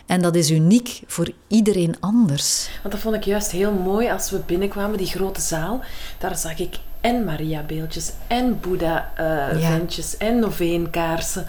En 0.07 0.23
dat 0.23 0.35
is 0.35 0.51
uniek 0.51 1.03
voor 1.07 1.31
iedereen 1.47 1.97
anders. 2.01 2.69
Want 2.83 2.95
dat 2.95 3.03
vond 3.03 3.15
ik 3.15 3.25
juist 3.25 3.51
heel 3.51 3.73
mooi 3.73 4.11
als 4.11 4.31
we 4.31 4.41
binnenkwamen, 4.47 4.99
die 4.99 5.07
grote 5.07 5.41
zaal. 5.41 5.81
Daar 6.19 6.37
zag 6.37 6.59
ik 6.59 6.77
en 7.01 7.25
Maria-beeldjes, 7.25 8.13
en 8.27 8.61
Boeddha-ventjes, 8.61 10.15
uh, 10.15 10.29
en 10.29 10.39
noveenkaarsen. 10.39 11.47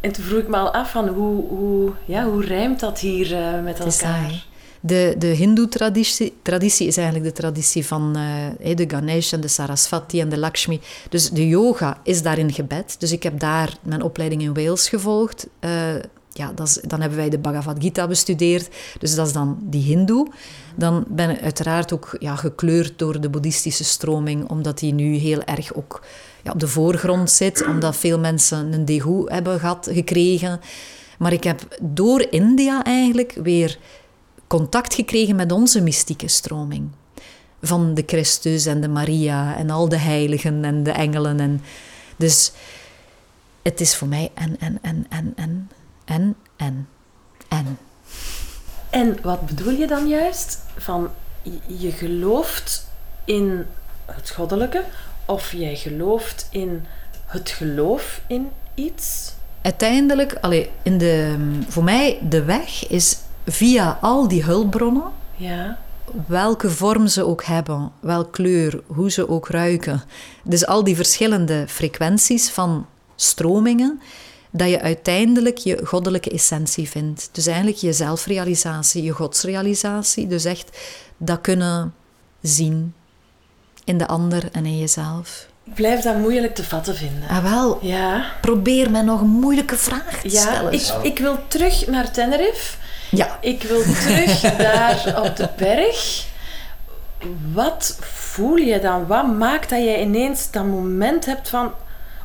En 0.00 0.12
toen 0.12 0.24
vroeg 0.24 0.40
ik 0.40 0.48
me 0.48 0.56
al 0.56 0.72
af 0.72 0.90
van 0.90 1.08
hoe, 1.08 1.48
hoe, 1.48 1.92
ja, 2.04 2.24
hoe 2.24 2.44
rijmt 2.44 2.80
dat 2.80 2.98
hier 2.98 3.32
uh, 3.32 3.62
met 3.62 3.78
elkaar? 3.78 4.46
De, 4.80 5.14
de 5.18 5.26
Hindoe-traditie 5.26 6.34
traditie 6.42 6.86
is 6.86 6.96
eigenlijk 6.96 7.26
de 7.26 7.40
traditie 7.40 7.86
van 7.86 8.16
uh, 8.16 8.76
de 8.76 8.84
Ganesh 8.90 9.32
en 9.32 9.40
de 9.40 9.48
Sarasvati 9.48 10.20
en 10.20 10.28
de 10.28 10.38
Lakshmi. 10.38 10.80
Dus 11.08 11.30
de 11.30 11.48
yoga 11.48 12.00
is 12.02 12.22
daarin 12.22 12.52
gebed. 12.52 12.96
Dus 12.98 13.12
ik 13.12 13.22
heb 13.22 13.40
daar 13.40 13.76
mijn 13.82 14.02
opleiding 14.02 14.42
in 14.42 14.54
Wales 14.54 14.88
gevolgd. 14.88 15.46
Uh, 15.60 15.70
ja, 16.32 16.52
dat 16.54 16.80
dan 16.86 17.00
hebben 17.00 17.18
wij 17.18 17.28
de 17.28 17.38
Bhagavad 17.38 17.76
Gita 17.78 18.06
bestudeerd. 18.06 18.68
Dus 18.98 19.14
dat 19.14 19.26
is 19.26 19.32
dan 19.32 19.58
die 19.62 19.82
Hindoe. 19.82 20.28
Dan 20.76 21.04
ben 21.08 21.30
ik 21.30 21.42
uiteraard 21.42 21.92
ook 21.92 22.16
ja, 22.18 22.36
gekleurd 22.36 22.98
door 22.98 23.20
de 23.20 23.28
boeddhistische 23.28 23.84
stroming, 23.84 24.48
omdat 24.48 24.78
die 24.78 24.92
nu 24.92 25.14
heel 25.14 25.42
erg 25.42 25.74
ook 25.74 26.02
ja, 26.42 26.52
op 26.52 26.60
de 26.60 26.68
voorgrond 26.68 27.30
zit, 27.30 27.66
omdat 27.66 27.96
veel 27.96 28.18
mensen 28.18 28.72
een 28.72 28.84
degoe 28.84 29.32
hebben 29.32 29.60
gehad, 29.60 29.88
gekregen. 29.92 30.60
Maar 31.18 31.32
ik 31.32 31.44
heb 31.44 31.78
door 31.80 32.26
India 32.30 32.84
eigenlijk 32.84 33.32
weer 33.42 33.78
contact 34.48 34.94
gekregen 34.94 35.36
met 35.36 35.52
onze 35.52 35.80
mystieke 35.80 36.28
stroming. 36.28 36.90
Van 37.62 37.94
de 37.94 38.02
Christus 38.06 38.66
en 38.66 38.80
de 38.80 38.88
Maria 38.88 39.56
en 39.56 39.70
al 39.70 39.88
de 39.88 39.98
heiligen 39.98 40.64
en 40.64 40.82
de 40.82 40.90
engelen. 40.90 41.40
En 41.40 41.62
dus 42.16 42.52
het 43.62 43.80
is 43.80 43.96
voor 43.96 44.08
mij 44.08 44.30
en, 44.34 44.56
en, 44.60 44.78
en, 44.82 45.06
en, 45.08 45.34
en, 45.36 45.68
en, 46.04 46.36
en, 46.56 46.88
en. 47.48 47.78
En 48.90 49.18
wat 49.22 49.46
bedoel 49.46 49.72
je 49.72 49.86
dan 49.86 50.08
juist? 50.08 50.58
Van 50.76 51.10
je 51.66 51.92
gelooft 51.92 52.86
in 53.24 53.66
het 54.04 54.30
goddelijke 54.30 54.84
of 55.26 55.52
jij 55.52 55.76
gelooft 55.76 56.48
in 56.50 56.84
het 57.26 57.50
geloof 57.50 58.20
in 58.26 58.48
iets? 58.74 59.32
Uiteindelijk, 59.62 60.36
allee, 60.40 60.70
in 60.82 60.98
de, 60.98 61.36
voor 61.68 61.84
mij, 61.84 62.18
de 62.28 62.44
weg 62.44 62.88
is 62.88 63.18
via 63.50 63.98
al 64.00 64.28
die 64.28 64.44
hulpbronnen, 64.44 65.10
ja. 65.36 65.78
welke 66.26 66.70
vorm 66.70 67.06
ze 67.06 67.26
ook 67.26 67.44
hebben, 67.44 67.92
welke 68.00 68.30
kleur, 68.30 68.82
hoe 68.86 69.10
ze 69.10 69.28
ook 69.28 69.48
ruiken. 69.48 70.02
Dus 70.44 70.66
al 70.66 70.84
die 70.84 70.96
verschillende 70.96 71.64
frequenties 71.68 72.50
van 72.50 72.86
stromingen, 73.16 74.00
dat 74.50 74.68
je 74.68 74.80
uiteindelijk 74.80 75.58
je 75.58 75.80
goddelijke 75.84 76.30
essentie 76.30 76.88
vindt. 76.88 77.28
Dus 77.32 77.46
eigenlijk 77.46 77.76
je 77.76 77.92
zelfrealisatie, 77.92 79.02
je 79.02 79.10
godsrealisatie. 79.10 80.26
Dus 80.26 80.44
echt 80.44 80.78
dat 81.16 81.40
kunnen 81.40 81.94
zien 82.40 82.94
in 83.84 83.98
de 83.98 84.06
ander 84.06 84.48
en 84.52 84.66
in 84.66 84.78
jezelf. 84.78 85.46
Ik 85.64 85.74
blijf 85.74 86.00
dat 86.00 86.16
moeilijk 86.16 86.54
te 86.54 86.64
vatten 86.64 86.96
vinden. 86.96 87.28
Ah, 87.28 87.42
wel. 87.42 87.78
Ja. 87.82 88.32
Probeer 88.40 88.90
me 88.90 89.02
nog 89.02 89.20
een 89.20 89.26
moeilijke 89.26 89.76
vraag 89.76 90.20
te 90.20 90.30
ja, 90.30 90.40
stellen. 90.40 90.72
Ik, 90.72 90.92
ik 91.02 91.18
wil 91.18 91.38
terug 91.48 91.86
naar 91.86 92.12
Tenerife. 92.12 92.76
Ja. 93.10 93.38
Ik 93.40 93.62
wil 93.62 93.82
terug 93.82 94.40
daar 94.56 95.22
op 95.24 95.36
de 95.36 95.48
berg. 95.56 96.26
Wat 97.52 97.98
voel 98.00 98.56
je 98.56 98.80
dan? 98.80 99.06
Wat 99.06 99.26
maakt 99.26 99.70
dat 99.70 99.82
jij 99.82 100.00
ineens 100.00 100.50
dat 100.50 100.64
moment 100.64 101.24
hebt 101.24 101.48
van... 101.48 101.72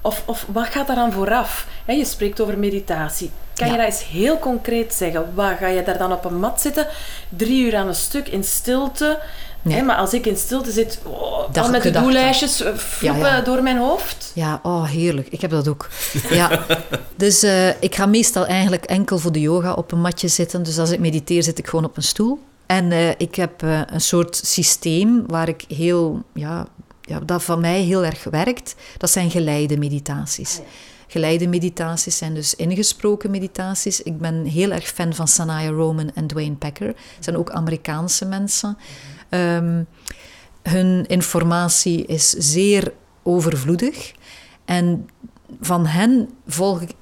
Of, 0.02 0.24
of 0.26 0.46
wat 0.48 0.67
gaat 0.67 0.88
daar 0.88 0.96
dan 0.96 1.12
vooraf? 1.12 1.67
je 1.88 2.06
spreekt 2.06 2.41
over 2.41 2.58
meditatie. 2.58 3.32
Kan 3.54 3.72
je 3.72 3.78
dat 3.78 3.86
eens 3.86 4.08
heel 4.08 4.39
concreet 4.39 4.93
zeggen? 4.93 5.32
Wat, 5.36 5.58
ga 5.60 5.67
je 5.67 5.84
daar 5.84 5.98
dan 5.98 6.12
op 6.12 6.26
een 6.26 6.39
mat 6.39 6.62
zitten, 6.62 6.88
drie 7.30 7.65
uur 7.65 7.76
aan 7.76 7.88
een 7.88 7.96
stuk 7.96 8.28
in 8.28 8.43
stilte... 8.43 9.19
maar 9.63 9.95
als 9.95 10.13
ik 10.13 10.26
in 10.26 10.38
stilte 10.38 10.71
zit, 10.71 10.99
oh, 11.04 11.54
dan 11.54 11.71
met 11.71 11.84
de 11.84 11.91
doellijstjes 11.91 12.62
eh, 12.62 12.76
floepen 12.76 13.43
door 13.43 13.63
mijn 13.63 13.78
hoofd. 13.78 14.32
Ja, 14.36 14.60
oh 14.63 14.86
heerlijk. 14.89 15.28
Ik 15.28 15.41
heb 15.41 15.52
dat 15.52 15.67
ook. 15.67 15.89
ja. 16.30 16.49
Dus 17.15 17.43
uh, 17.43 17.82
ik 17.82 17.95
ga 17.95 18.06
meestal 18.06 18.45
eigenlijk 18.45 18.86
enkel 18.86 19.19
voor 19.19 19.32
de 19.32 19.41
yoga 19.41 19.73
op 19.73 19.91
een 19.91 20.02
matje 20.02 20.28
zitten. 20.28 20.63
Dus 20.63 20.80
als 20.80 20.91
ik 20.91 20.99
mediteer, 20.99 21.43
zit 21.43 21.60
ik 21.60 21.67
gewoon 21.67 21.86
op 21.86 21.97
een 21.97 22.04
stoel. 22.04 22.39
En 22.65 22.91
uh, 22.91 23.10
ik 23.10 23.36
heb 23.36 23.63
uh, 23.63 23.82
een 23.86 24.02
soort 24.02 24.36
systeem 24.36 25.23
waar 25.28 25.47
ik 25.47 25.65
heel, 25.67 26.21
ja, 26.34 26.67
ja, 27.02 27.19
dat 27.19 27.43
van 27.43 27.60
mij 27.60 27.82
heel 27.82 28.06
erg 28.06 28.23
werkt. 28.23 28.76
Dat 28.97 29.10
zijn 29.10 29.32
geleide 29.32 29.78
meditaties. 29.78 30.60
Geleide 31.08 31.47
meditaties 31.47 32.17
zijn 32.17 32.34
dus 32.34 32.56
ingesproken 32.56 33.32
meditaties. 33.32 34.02
Ik 34.02 34.17
ben 34.17 34.45
heel 34.45 34.71
erg 34.71 34.88
fan 34.88 35.13
van 35.13 35.28
Sanaya 35.28 35.69
Roman 35.69 36.12
en 36.13 36.28
Dwayne 36.28 36.56
Packer. 36.56 36.88
Het 36.88 36.95
zijn 37.19 37.38
ook 37.38 37.52
Amerikaanse 37.52 38.26
mensen. 38.26 38.78
Um, 39.34 39.88
hun 40.63 41.06
informatie 41.06 42.06
is 42.06 42.30
zeer 42.30 42.93
overvloedig. 43.24 44.13
En 44.65 45.10
van 45.62 45.86
hen 45.86 46.30
volg 46.48 46.82
ik, 46.82 46.96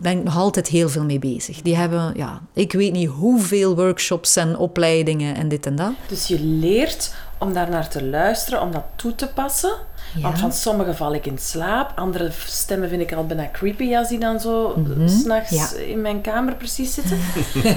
ben 0.00 0.18
ik 0.18 0.24
nog 0.24 0.36
altijd 0.36 0.68
heel 0.68 0.88
veel 0.88 1.04
mee 1.04 1.18
bezig. 1.18 1.62
Die 1.62 1.76
hebben, 1.76 2.12
ja, 2.16 2.42
ik 2.52 2.72
weet 2.72 2.92
niet 2.92 3.08
hoeveel 3.08 3.76
workshops 3.76 4.36
en 4.36 4.56
opleidingen 4.56 5.34
en 5.34 5.48
dit 5.48 5.66
en 5.66 5.76
dat. 5.76 5.92
Dus 6.08 6.26
je 6.26 6.40
leert 6.40 7.14
om 7.38 7.52
daar 7.52 7.70
naar 7.70 7.88
te 7.88 8.04
luisteren, 8.04 8.60
om 8.60 8.72
dat 8.72 8.84
toe 8.96 9.14
te 9.14 9.28
passen. 9.28 9.74
Want 10.20 10.38
van 10.38 10.52
sommigen 10.52 10.96
val 10.96 11.14
ik 11.14 11.26
in 11.26 11.38
slaap. 11.38 11.92
Andere 11.94 12.30
stemmen 12.46 12.88
vind 12.88 13.00
ik 13.00 13.12
al 13.12 13.26
bijna 13.26 13.48
creepy 13.52 13.96
als 13.96 14.08
die 14.08 14.18
dan 14.18 14.40
zo 14.40 14.72
mm 14.76 14.84
-hmm. 14.84 15.08
s'nachts 15.08 15.74
in 15.74 16.00
mijn 16.00 16.20
kamer 16.20 16.54
precies 16.54 16.94
zitten. 16.94 17.18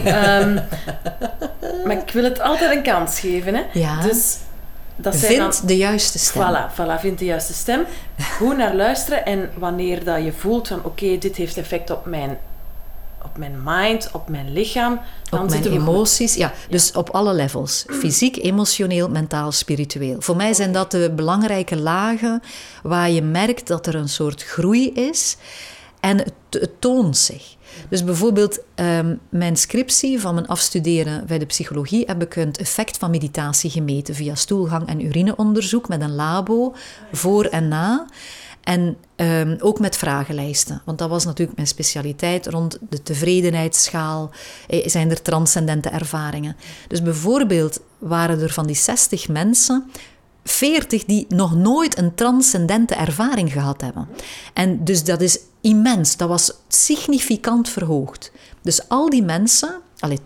um, 0.05 0.59
maar 1.85 1.97
ik 1.97 2.11
wil 2.11 2.23
het 2.23 2.39
altijd 2.41 2.75
een 2.75 2.83
kans 2.83 3.19
geven. 3.19 3.55
Hè? 3.55 3.63
Ja. 3.73 4.01
Dus 4.01 4.37
dat 4.95 5.15
vind 5.15 5.37
dan, 5.37 5.67
de 5.67 5.77
juiste 5.77 6.19
stem. 6.19 6.43
Voilà, 6.43 6.73
voilà, 6.73 6.99
vind 6.99 7.19
de 7.19 7.25
juiste 7.25 7.53
stem. 7.53 7.85
Goed 8.37 8.57
naar 8.57 8.75
luisteren 8.75 9.25
en 9.25 9.49
wanneer 9.57 10.03
dat 10.03 10.23
je 10.23 10.31
voelt 10.31 10.67
van 10.67 10.83
oké, 10.83 11.17
dit 11.17 11.35
heeft 11.35 11.57
effect 11.57 11.89
op 11.89 12.05
mijn, 12.05 12.37
op 13.27 13.37
mijn 13.37 13.61
mind, 13.63 14.09
op 14.11 14.29
mijn 14.29 14.53
lichaam. 14.53 14.99
Dan 15.29 15.43
op 15.43 15.49
mijn 15.49 15.65
emoties, 15.71 16.35
ja, 16.35 16.53
Dus 16.69 16.91
op 16.91 17.09
alle 17.09 17.33
levels. 17.33 17.85
Fysiek, 17.89 18.37
emotioneel, 18.37 19.09
mentaal, 19.09 19.51
spiritueel. 19.51 20.21
Voor 20.21 20.35
mij 20.35 20.53
zijn 20.53 20.71
dat 20.71 20.91
de 20.91 21.11
belangrijke 21.15 21.77
lagen 21.77 22.41
waar 22.83 23.09
je 23.09 23.21
merkt 23.21 23.67
dat 23.67 23.87
er 23.87 23.95
een 23.95 24.09
soort 24.09 24.43
groei 24.43 24.91
is. 24.91 25.37
En 25.99 26.17
het, 26.17 26.33
het 26.49 26.81
toont 26.81 27.17
zich. 27.17 27.55
Dus 27.89 28.03
bijvoorbeeld 28.03 28.59
um, 28.75 29.19
mijn 29.29 29.57
scriptie 29.57 30.19
van 30.19 30.33
mijn 30.33 30.47
afstuderen 30.47 31.25
bij 31.27 31.37
de 31.37 31.45
psychologie 31.45 32.03
heb 32.05 32.21
ik 32.21 32.33
het 32.33 32.57
effect 32.57 32.97
van 32.97 33.09
meditatie 33.09 33.69
gemeten 33.69 34.15
via 34.15 34.35
stoelgang- 34.35 34.87
en 34.87 35.05
urineonderzoek 35.05 35.87
met 35.87 36.01
een 36.01 36.15
labo 36.15 36.75
voor 37.11 37.45
en 37.45 37.67
na. 37.67 38.07
En 38.67 38.97
um, 39.15 39.57
ook 39.59 39.79
met 39.79 39.97
vragenlijsten, 39.97 40.81
want 40.85 40.97
dat 40.97 41.09
was 41.09 41.25
natuurlijk 41.25 41.55
mijn 41.55 41.67
specialiteit 41.67 42.47
rond 42.47 42.77
de 42.89 43.03
tevredenheidsschaal. 43.03 44.31
Eh, 44.67 44.87
zijn 44.87 45.09
er 45.09 45.21
transcendente 45.21 45.89
ervaringen? 45.89 46.55
Dus 46.87 47.01
bijvoorbeeld 47.01 47.79
waren 47.97 48.41
er 48.41 48.53
van 48.53 48.67
die 48.67 48.75
60 48.75 49.27
mensen 49.27 49.91
40 50.43 51.05
die 51.05 51.25
nog 51.29 51.55
nooit 51.55 51.97
een 51.97 52.15
transcendente 52.15 52.95
ervaring 52.95 53.51
gehad 53.51 53.81
hebben. 53.81 54.07
En 54.53 54.83
dus 54.83 55.03
dat 55.03 55.21
is 55.21 55.39
immens. 55.61 56.17
Dat 56.17 56.29
was 56.29 56.53
significant 56.67 57.69
verhoogd. 57.69 58.31
Dus 58.61 58.89
al 58.89 59.09
die 59.09 59.23
mensen, 59.23 59.81
allee, 59.99 60.19
80% 60.19 60.21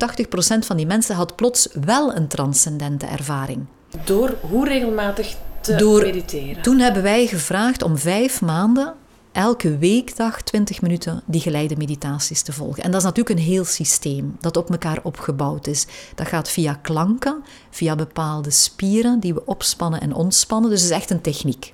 van 0.66 0.78
die 0.78 0.86
mensen 0.86 1.16
had 1.16 1.36
plots 1.36 1.68
wel 1.86 2.16
een 2.16 2.28
transcendente 2.28 3.06
ervaring. 3.06 3.66
Door 4.06 4.38
hoe 4.42 4.68
regelmatig 4.68 5.36
te 5.62 5.76
Door- 5.76 6.02
mediteren? 6.02 6.62
Toen 6.62 6.80
hebben 6.80 7.04
wij 7.04 7.28
gevraagd 7.28 7.82
om 7.84 7.98
vijf 7.98 8.42
maanden 8.42 8.94
elke 9.32 9.78
weekdag 9.78 10.42
20 10.42 10.82
minuten 10.82 11.24
die 11.26 11.42
geleide 11.42 11.76
meditaties 11.78 12.42
te 12.42 12.54
volgen. 12.54 12.84
En 12.84 12.92
dat 12.92 13.00
is 13.00 13.06
natuurlijk 13.06 13.40
een 13.40 13.46
heel 13.46 13.66
systeem 13.66 14.38
dat 14.40 14.58
op 14.58 14.70
elkaar 14.70 15.00
opgebouwd 15.04 15.68
is. 15.68 15.86
Dat 16.16 16.28
gaat 16.28 16.50
via 16.50 16.74
klanken, 16.74 17.44
via 17.70 17.96
bepaalde 17.96 18.52
spieren 18.52 19.20
die 19.20 19.34
we 19.34 19.46
opspannen 19.46 20.02
en 20.02 20.14
ontspannen. 20.14 20.70
Dus 20.70 20.82
het 20.82 20.90
is 20.92 20.96
echt 20.98 21.10
een 21.10 21.22
techniek. 21.22 21.72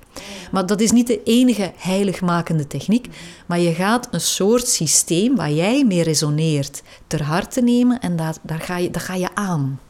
Maar 0.50 0.66
dat 0.66 0.80
is 0.80 0.90
niet 0.90 1.06
de 1.06 1.22
enige 1.22 1.72
heiligmakende 1.76 2.66
techniek. 2.66 3.08
Maar 3.46 3.58
je 3.60 3.74
gaat 3.74 4.08
een 4.10 4.20
soort 4.20 4.68
systeem 4.68 5.36
waar 5.36 5.52
jij 5.52 5.84
mee 5.84 6.02
resoneert 6.02 6.82
ter 7.06 7.22
harte 7.22 7.60
nemen 7.60 8.00
en 8.00 8.16
daar, 8.16 8.34
daar, 8.42 8.60
ga, 8.60 8.76
je, 8.76 8.90
daar 8.90 9.02
ga 9.02 9.14
je 9.14 9.34
aan. 9.34 9.80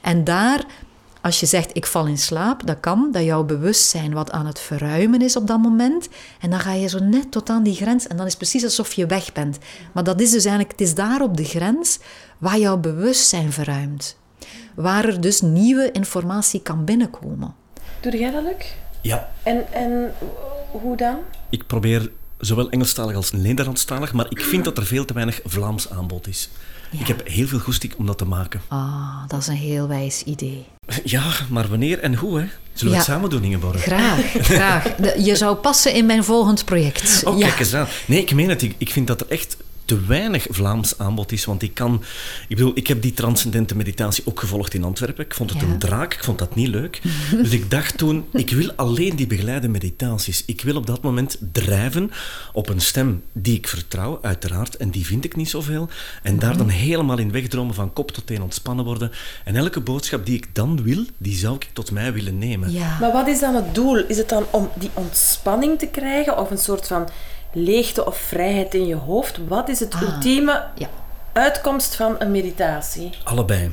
En 0.00 0.24
daar, 0.24 0.64
als 1.28 1.40
je 1.40 1.46
zegt 1.46 1.76
ik 1.76 1.86
val 1.86 2.06
in 2.06 2.18
slaap, 2.18 2.66
dat 2.66 2.80
kan, 2.80 3.08
dat 3.12 3.24
jouw 3.24 3.44
bewustzijn 3.44 4.12
wat 4.12 4.30
aan 4.30 4.46
het 4.46 4.60
verruimen 4.60 5.22
is 5.22 5.36
op 5.36 5.46
dat 5.46 5.58
moment. 5.58 6.08
En 6.40 6.50
dan 6.50 6.60
ga 6.60 6.72
je 6.72 6.88
zo 6.88 6.98
net 6.98 7.30
tot 7.30 7.50
aan 7.50 7.62
die 7.62 7.74
grens 7.74 8.06
en 8.06 8.16
dan 8.16 8.26
is 8.26 8.32
het 8.32 8.40
precies 8.40 8.64
alsof 8.64 8.92
je 8.92 9.06
weg 9.06 9.32
bent. 9.32 9.58
Maar 9.92 10.04
dat 10.04 10.20
is 10.20 10.30
dus 10.30 10.44
eigenlijk, 10.44 10.70
het 10.78 10.88
is 10.88 10.94
daar 10.94 11.20
op 11.22 11.36
de 11.36 11.44
grens 11.44 11.98
waar 12.38 12.58
jouw 12.58 12.76
bewustzijn 12.76 13.52
verruimt. 13.52 14.16
Waar 14.74 15.04
er 15.04 15.20
dus 15.20 15.40
nieuwe 15.40 15.90
informatie 15.90 16.62
kan 16.62 16.84
binnenkomen. 16.84 17.54
Doe 18.00 18.18
jij 18.18 18.30
dat, 18.30 18.42
Luc? 18.42 18.66
Ja, 19.02 19.28
En, 19.42 19.72
en 19.72 20.12
hoe 20.70 20.96
dan? 20.96 21.16
ik 21.50 21.66
probeer 21.66 22.10
zowel 22.38 22.70
Engelstalig 22.70 23.16
als 23.16 23.32
Nederlandstalig, 23.32 24.12
maar 24.12 24.26
ik 24.28 24.40
vind 24.40 24.64
dat 24.64 24.78
er 24.78 24.86
veel 24.86 25.04
te 25.04 25.14
weinig 25.14 25.40
Vlaams 25.44 25.90
aanbod 25.90 26.26
is. 26.26 26.50
Ja. 26.90 27.00
Ik 27.00 27.06
heb 27.06 27.28
heel 27.28 27.46
veel 27.46 27.58
goesting 27.58 27.94
om 27.96 28.06
dat 28.06 28.18
te 28.18 28.24
maken. 28.24 28.60
Ah, 28.68 29.28
dat 29.28 29.40
is 29.40 29.46
een 29.46 29.54
heel 29.54 29.88
wijs 29.88 30.22
idee. 30.22 30.64
Ja, 31.04 31.32
maar 31.48 31.68
wanneer 31.68 31.98
en 31.98 32.14
hoe, 32.14 32.38
hè? 32.40 32.46
Zullen 32.72 32.92
we 32.92 32.98
het 32.98 33.08
samen 33.08 33.30
doen, 33.30 33.44
Ingeborg? 33.44 33.82
Graag, 33.82 34.20
graag. 34.40 34.84
Je 35.18 35.36
zou 35.36 35.56
passen 35.56 35.94
in 35.94 36.06
mijn 36.06 36.24
volgend 36.24 36.64
project. 36.64 37.22
Oh, 37.24 37.38
ja. 37.38 37.46
kijk 37.46 37.58
eens 37.58 37.74
aan. 37.74 37.86
Nee, 38.06 38.20
ik 38.20 38.34
meen 38.34 38.48
het. 38.48 38.62
Ik, 38.62 38.74
ik 38.78 38.90
vind 38.90 39.06
dat 39.06 39.20
er 39.20 39.26
echt 39.28 39.56
te 39.88 40.04
weinig 40.06 40.46
Vlaams 40.50 40.98
aanbod 40.98 41.32
is. 41.32 41.44
Want 41.44 41.62
ik 41.62 41.74
kan... 41.74 42.02
Ik 42.48 42.56
bedoel, 42.56 42.72
ik 42.74 42.86
heb 42.86 43.02
die 43.02 43.12
transcendente 43.14 43.76
meditatie 43.76 44.24
ook 44.26 44.40
gevolgd 44.40 44.74
in 44.74 44.84
Antwerpen. 44.84 45.24
Ik 45.24 45.34
vond 45.34 45.50
het 45.50 45.60
Ja. 45.60 45.66
een 45.66 45.78
draak. 45.78 46.14
Ik 46.14 46.24
vond 46.24 46.38
dat 46.38 46.54
niet 46.54 46.68
leuk. 46.68 47.00
Dus 47.42 47.50
ik 47.50 47.70
dacht 47.70 47.98
toen, 47.98 48.24
ik 48.32 48.50
wil 48.50 48.72
alleen 48.76 49.16
die 49.16 49.26
begeleide 49.26 49.68
meditaties. 49.68 50.42
Ik 50.46 50.60
wil 50.60 50.76
op 50.76 50.86
dat 50.86 51.02
moment 51.02 51.38
drijven 51.52 52.10
op 52.52 52.68
een 52.68 52.80
stem 52.80 53.22
die 53.32 53.56
ik 53.56 53.68
vertrouw, 53.68 54.18
uiteraard. 54.22 54.76
En 54.76 54.90
die 54.90 55.06
vind 55.06 55.24
ik 55.24 55.36
niet 55.36 55.50
zoveel. 55.50 55.88
En 56.22 56.38
daar 56.38 56.56
dan 56.56 56.68
helemaal 56.68 57.18
in 57.18 57.32
wegdromen 57.32 57.74
van 57.74 57.92
kop 57.92 58.10
tot 58.10 58.26
teen 58.26 58.42
ontspannen 58.42 58.84
worden. 58.84 59.10
En 59.44 59.56
elke 59.56 59.80
boodschap 59.80 60.26
die 60.26 60.36
ik 60.36 60.54
dan 60.54 60.82
wil, 60.82 61.04
die 61.18 61.36
zou 61.36 61.54
ik 61.54 61.68
tot 61.72 61.90
mij 61.90 62.12
willen 62.12 62.38
nemen. 62.38 62.72
Ja. 62.72 62.96
Maar 63.00 63.12
wat 63.12 63.28
is 63.28 63.40
dan 63.40 63.54
het 63.54 63.74
doel? 63.74 63.96
Is 64.06 64.16
het 64.16 64.28
dan 64.28 64.44
om 64.50 64.70
die 64.78 64.90
ontspanning 64.94 65.78
te 65.78 65.86
krijgen 65.86 66.38
of 66.38 66.50
een 66.50 66.58
soort 66.58 66.86
van 66.86 67.08
leegte 67.52 68.06
of 68.06 68.16
vrijheid 68.18 68.74
in 68.74 68.86
je 68.86 68.94
hoofd? 68.94 69.38
Wat 69.48 69.68
is 69.68 69.80
het 69.80 69.94
Ah. 69.94 70.02
ultieme 70.02 70.64
Ja. 70.76 70.90
uitkomst 71.32 71.94
van 71.94 72.16
een 72.18 72.30
meditatie? 72.30 73.10
Allebei. 73.24 73.70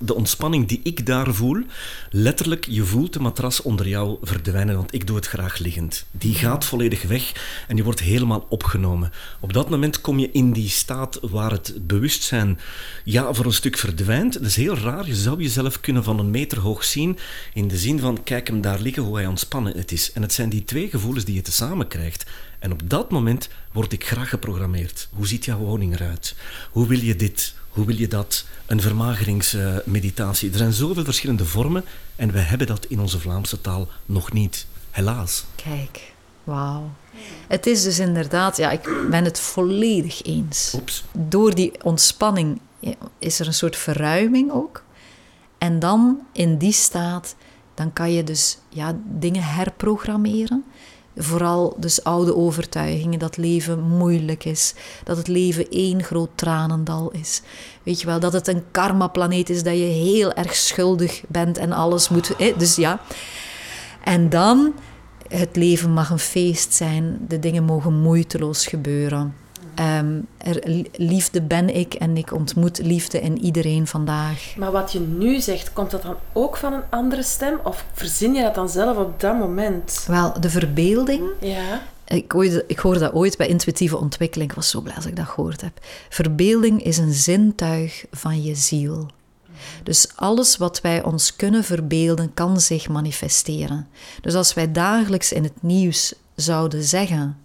De 0.00 0.14
ontspanning 0.14 0.68
die 0.68 0.80
ik 0.82 1.06
daar 1.06 1.34
voel, 1.34 1.62
letterlijk, 2.10 2.66
je 2.68 2.84
voelt 2.84 3.12
de 3.12 3.20
matras 3.20 3.62
onder 3.62 3.88
jou 3.88 4.16
verdwijnen, 4.22 4.76
want 4.76 4.94
ik 4.94 5.06
doe 5.06 5.16
het 5.16 5.26
graag 5.26 5.58
liggend. 5.58 6.04
Die 6.10 6.34
gaat 6.34 6.64
volledig 6.64 7.02
weg 7.02 7.32
en 7.68 7.76
je 7.76 7.82
wordt 7.84 8.00
helemaal 8.00 8.46
opgenomen. 8.48 9.12
Op 9.40 9.52
dat 9.52 9.70
moment 9.70 10.00
kom 10.00 10.18
je 10.18 10.30
in 10.32 10.52
die 10.52 10.68
staat 10.68 11.18
waar 11.22 11.50
het 11.50 11.74
bewustzijn 11.86 12.58
ja, 13.04 13.32
voor 13.32 13.44
een 13.44 13.52
stuk 13.52 13.76
verdwijnt. 13.78 14.32
Dat 14.32 14.42
is 14.42 14.56
heel 14.56 14.76
raar, 14.76 15.06
je 15.06 15.14
zou 15.14 15.42
jezelf 15.42 15.80
kunnen 15.80 16.04
van 16.04 16.18
een 16.18 16.30
meter 16.30 16.58
hoog 16.60 16.84
zien, 16.84 17.18
in 17.54 17.68
de 17.68 17.76
zin 17.76 18.00
van, 18.00 18.22
kijk 18.24 18.46
hem 18.46 18.60
daar 18.60 18.80
liggen, 18.80 19.02
hoe 19.02 19.16
hij 19.16 19.26
ontspannen 19.26 19.76
het 19.76 19.92
is. 19.92 20.12
En 20.12 20.22
het 20.22 20.32
zijn 20.32 20.48
die 20.48 20.64
twee 20.64 20.88
gevoelens 20.90 21.24
die 21.24 21.34
je 21.34 21.42
tezamen 21.42 21.88
krijgt. 21.88 22.24
En 22.58 22.72
op 22.72 22.90
dat 22.90 23.10
moment 23.10 23.48
word 23.72 23.92
ik 23.92 24.06
graag 24.06 24.28
geprogrammeerd. 24.28 25.08
Hoe 25.12 25.26
ziet 25.26 25.44
jouw 25.44 25.58
woning 25.58 25.94
eruit? 25.94 26.34
Hoe 26.70 26.86
wil 26.86 26.98
je 26.98 27.16
dit? 27.16 27.54
Hoe 27.68 27.86
wil 27.86 27.96
je 27.96 28.08
dat? 28.08 28.44
Een 28.66 28.80
vermageringsmeditatie. 28.80 30.50
Er 30.50 30.58
zijn 30.58 30.72
zoveel 30.72 31.04
verschillende 31.04 31.44
vormen 31.44 31.84
en 32.16 32.32
wij 32.32 32.42
hebben 32.42 32.66
dat 32.66 32.84
in 32.84 33.00
onze 33.00 33.20
Vlaamse 33.20 33.60
taal 33.60 33.88
nog 34.06 34.32
niet. 34.32 34.66
Helaas. 34.90 35.44
Kijk, 35.54 36.12
wauw. 36.44 36.90
Het 37.48 37.66
is 37.66 37.82
dus 37.82 37.98
inderdaad, 37.98 38.56
ja, 38.56 38.70
ik 38.70 39.06
ben 39.10 39.24
het 39.24 39.40
volledig 39.40 40.22
eens. 40.22 40.72
Oeps. 40.76 41.04
Door 41.12 41.54
die 41.54 41.84
ontspanning 41.84 42.60
is 43.18 43.40
er 43.40 43.46
een 43.46 43.54
soort 43.54 43.76
verruiming 43.76 44.52
ook. 44.52 44.82
En 45.58 45.78
dan 45.78 46.20
in 46.32 46.58
die 46.58 46.72
staat, 46.72 47.34
dan 47.74 47.92
kan 47.92 48.12
je 48.12 48.24
dus 48.24 48.58
ja, 48.68 48.98
dingen 49.04 49.42
herprogrammeren. 49.42 50.64
Vooral 51.20 51.76
dus 51.78 52.04
oude 52.04 52.36
overtuigingen 52.36 53.18
dat 53.18 53.36
leven 53.36 53.80
moeilijk 53.80 54.44
is, 54.44 54.74
dat 55.04 55.16
het 55.16 55.28
leven 55.28 55.70
één 55.70 56.02
groot 56.02 56.30
tranendal 56.34 57.10
is. 57.10 57.42
Weet 57.82 58.00
je 58.00 58.06
wel, 58.06 58.20
dat 58.20 58.32
het 58.32 58.48
een 58.48 58.64
karmaplaneet 58.70 59.50
is, 59.50 59.62
dat 59.62 59.74
je 59.74 59.84
heel 59.84 60.32
erg 60.32 60.54
schuldig 60.54 61.22
bent 61.28 61.58
en 61.58 61.72
alles 61.72 62.08
moet. 62.08 62.32
hè, 62.38 62.54
Dus 62.56 62.76
ja. 62.76 63.00
En 64.04 64.28
dan, 64.28 64.72
het 65.28 65.56
leven 65.56 65.92
mag 65.92 66.10
een 66.10 66.18
feest 66.18 66.74
zijn, 66.74 67.18
de 67.28 67.38
dingen 67.38 67.64
mogen 67.64 68.00
moeiteloos 68.00 68.66
gebeuren. 68.66 69.34
Ehm, 69.78 70.20
er, 70.38 70.84
liefde 70.96 71.42
ben 71.42 71.74
ik 71.76 71.94
en 71.94 72.16
ik 72.16 72.32
ontmoet 72.32 72.78
liefde 72.78 73.20
in 73.20 73.38
iedereen 73.38 73.86
vandaag. 73.86 74.54
Maar 74.56 74.72
wat 74.72 74.92
je 74.92 75.00
nu 75.00 75.40
zegt, 75.40 75.72
komt 75.72 75.90
dat 75.90 76.02
dan 76.02 76.16
ook 76.32 76.56
van 76.56 76.72
een 76.72 76.82
andere 76.90 77.22
stem? 77.22 77.60
Of 77.64 77.84
verzin 77.92 78.34
je 78.34 78.42
dat 78.42 78.54
dan 78.54 78.68
zelf 78.68 78.96
op 78.96 79.20
dat 79.20 79.38
moment? 79.38 80.04
Wel, 80.08 80.40
de 80.40 80.50
verbeelding, 80.50 81.22
Ja. 81.40 81.80
ik, 82.06 82.34
ooit, 82.34 82.64
ik 82.66 82.78
hoorde 82.78 83.00
dat 83.00 83.12
ooit 83.12 83.36
bij 83.36 83.46
intuïtieve 83.48 83.96
ontwikkeling, 83.96 84.50
ik 84.50 84.56
was 84.56 84.70
zo 84.70 84.80
blij 84.80 84.94
als 84.94 85.06
ik 85.06 85.16
dat 85.16 85.26
gehoord 85.26 85.60
heb. 85.60 85.80
Verbeelding 86.08 86.82
is 86.82 86.98
een 86.98 87.12
zintuig 87.12 88.04
van 88.10 88.42
je 88.42 88.54
ziel. 88.54 89.06
Dus 89.82 90.08
alles 90.14 90.56
wat 90.56 90.80
wij 90.80 91.02
ons 91.02 91.36
kunnen 91.36 91.64
verbeelden, 91.64 92.34
kan 92.34 92.60
zich 92.60 92.88
manifesteren. 92.88 93.88
Dus 94.20 94.34
als 94.34 94.54
wij 94.54 94.72
dagelijks 94.72 95.32
in 95.32 95.42
het 95.42 95.62
nieuws 95.62 96.14
zouden 96.34 96.82
zeggen 96.82 97.36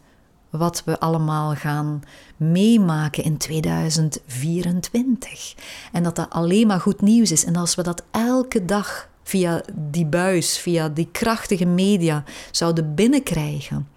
wat 0.57 0.81
we 0.85 0.99
allemaal 0.99 1.55
gaan 1.55 2.01
meemaken 2.37 3.23
in 3.23 3.37
2024. 3.37 5.55
En 5.91 6.03
dat 6.03 6.15
dat 6.15 6.29
alleen 6.29 6.67
maar 6.67 6.79
goed 6.79 7.01
nieuws 7.01 7.31
is. 7.31 7.45
En 7.45 7.55
als 7.55 7.75
we 7.75 7.83
dat 7.83 8.03
elke 8.11 8.65
dag 8.65 9.09
via 9.23 9.61
die 9.73 10.05
buis, 10.05 10.57
via 10.57 10.89
die 10.89 11.07
krachtige 11.11 11.65
media 11.65 12.23
zouden 12.51 12.95
binnenkrijgen, 12.95 13.87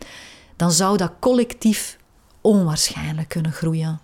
dan 0.56 0.72
zou 0.72 0.96
dat 0.96 1.12
collectief 1.20 1.98
onwaarschijnlijk 2.40 3.28
kunnen 3.28 3.52
groeien. 3.52 4.00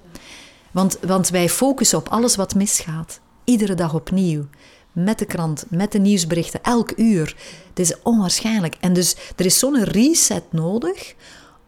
Want, 0.71 0.99
want 1.07 1.29
wij 1.29 1.49
focussen 1.49 1.99
op 1.99 2.09
alles 2.09 2.37
wat 2.37 2.55
misgaat. 2.55 3.21
Iedere 3.45 3.75
dag 3.75 3.95
opnieuw. 3.95 4.47
Met 4.93 5.19
de 5.19 5.25
krant, 5.25 5.65
met 5.69 5.93
de 5.93 5.99
nieuwsberichten, 5.99 6.63
elk 6.63 6.93
uur. 6.97 7.37
Het 7.69 7.79
is 7.79 8.03
onwaarschijnlijk. 8.03 8.77
En 8.81 8.93
dus 8.93 9.17
er 9.37 9.45
is 9.45 9.59
zo'n 9.59 9.85
reset 9.85 10.43
nodig 10.51 11.15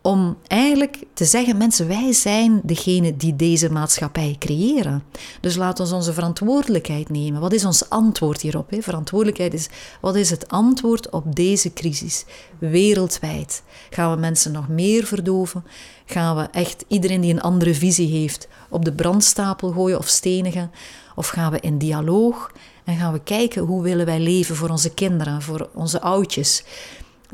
om 0.06 0.36
eigenlijk 0.46 0.98
te 1.14 1.24
zeggen: 1.24 1.56
mensen, 1.56 1.88
wij 1.88 2.12
zijn 2.12 2.60
degene 2.62 3.16
die 3.16 3.36
deze 3.36 3.70
maatschappij 3.70 4.36
creëren. 4.38 5.02
Dus 5.40 5.56
laat 5.56 5.80
ons 5.80 5.92
onze 5.92 6.12
verantwoordelijkheid 6.12 7.08
nemen. 7.08 7.40
Wat 7.40 7.52
is 7.52 7.64
ons 7.64 7.88
antwoord 7.88 8.40
hierop? 8.40 8.70
Hè? 8.70 8.82
Verantwoordelijkheid 8.82 9.54
is: 9.54 9.68
wat 10.00 10.14
is 10.14 10.30
het 10.30 10.48
antwoord 10.48 11.10
op 11.10 11.36
deze 11.36 11.72
crisis 11.72 12.24
wereldwijd? 12.58 13.62
Gaan 13.90 14.10
we 14.10 14.16
mensen 14.16 14.52
nog 14.52 14.68
meer 14.68 15.04
verdoven? 15.04 15.64
Gaan 16.04 16.36
we 16.36 16.48
echt 16.52 16.84
iedereen 16.88 17.20
die 17.20 17.32
een 17.32 17.40
andere 17.40 17.74
visie 17.74 18.08
heeft 18.08 18.48
op 18.68 18.84
de 18.84 18.92
brandstapel 18.92 19.70
gooien 19.70 19.98
of 19.98 20.08
stenigen? 20.08 20.70
Of 21.14 21.28
gaan 21.28 21.52
we 21.52 21.60
in 21.60 21.78
dialoog 21.78 22.52
en 22.84 22.96
gaan 22.96 23.12
we 23.12 23.20
kijken 23.20 23.62
hoe 23.62 23.82
willen 23.82 24.06
wij 24.06 24.20
leven 24.20 24.56
voor 24.56 24.68
onze 24.68 24.94
kinderen, 24.94 25.42
voor 25.42 25.68
onze 25.74 26.00
oudjes? 26.00 26.64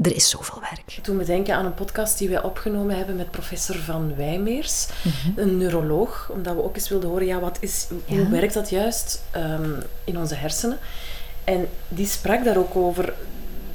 Er 0.03 0.14
is 0.14 0.28
zoveel 0.28 0.61
werk. 0.61 0.99
Toen 1.03 1.18
we 1.18 1.24
denken 1.24 1.55
aan 1.55 1.64
een 1.64 1.74
podcast 1.74 2.18
die 2.18 2.28
wij 2.28 2.43
opgenomen 2.43 2.97
hebben 2.97 3.16
met 3.16 3.30
professor 3.30 3.76
Van 3.76 4.14
Wijmeers, 4.16 4.88
een 5.36 5.57
neuroloog, 5.57 6.30
omdat 6.32 6.55
we 6.55 6.62
ook 6.62 6.76
eens 6.76 6.88
wilden 6.88 7.09
horen, 7.09 7.26
ja, 7.26 7.41
wat 7.41 7.57
is, 7.61 7.86
hoe 8.07 8.28
werkt 8.28 8.55
dat 8.55 8.70
juist 8.70 9.22
ehm, 9.30 9.70
in 10.05 10.18
onze 10.18 10.34
hersenen? 10.34 10.78
En 11.45 11.68
die 11.88 12.07
sprak 12.07 12.45
daar 12.45 12.57
ook 12.57 12.76
over. 12.76 13.14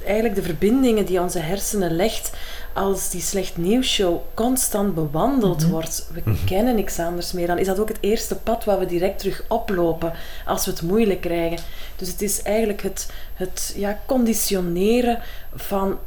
eigenlijk 0.06 0.36
de 0.36 0.44
verbindingen 0.44 1.06
die 1.06 1.22
onze 1.22 1.40
hersenen 1.40 1.96
legt 1.96 2.32
als 2.76 3.10
die 3.10 3.22
slecht 3.22 3.58
nieuwsshow 3.58 4.22
constant 4.34 4.96
bewandeld 4.96 5.62
Mhm. 5.62 5.70
wordt. 5.72 6.08
We 6.14 6.22
kennen 6.46 6.76
niks 6.76 7.00
anders 7.00 7.32
meer. 7.32 7.48
Dan 7.48 7.58
is 7.58 7.66
dat 7.68 7.80
ook 7.80 7.88
het 7.88 7.98
eerste 8.02 8.36
pad 8.36 8.64
waar 8.64 8.80
we 8.80 8.86
direct 8.86 9.20
terug 9.20 9.44
oplopen 9.48 10.14
als 10.46 10.66
we 10.66 10.72
het 10.72 10.82
moeilijk 10.82 11.22
krijgen. 11.22 11.60
Dus 11.96 12.08
het 12.08 12.22
is 12.22 12.42
eigenlijk 12.42 12.82
het, 12.82 13.10
het 13.34 13.74
ja, 13.76 14.00
conditioneren 14.06 15.20
van 15.54 15.98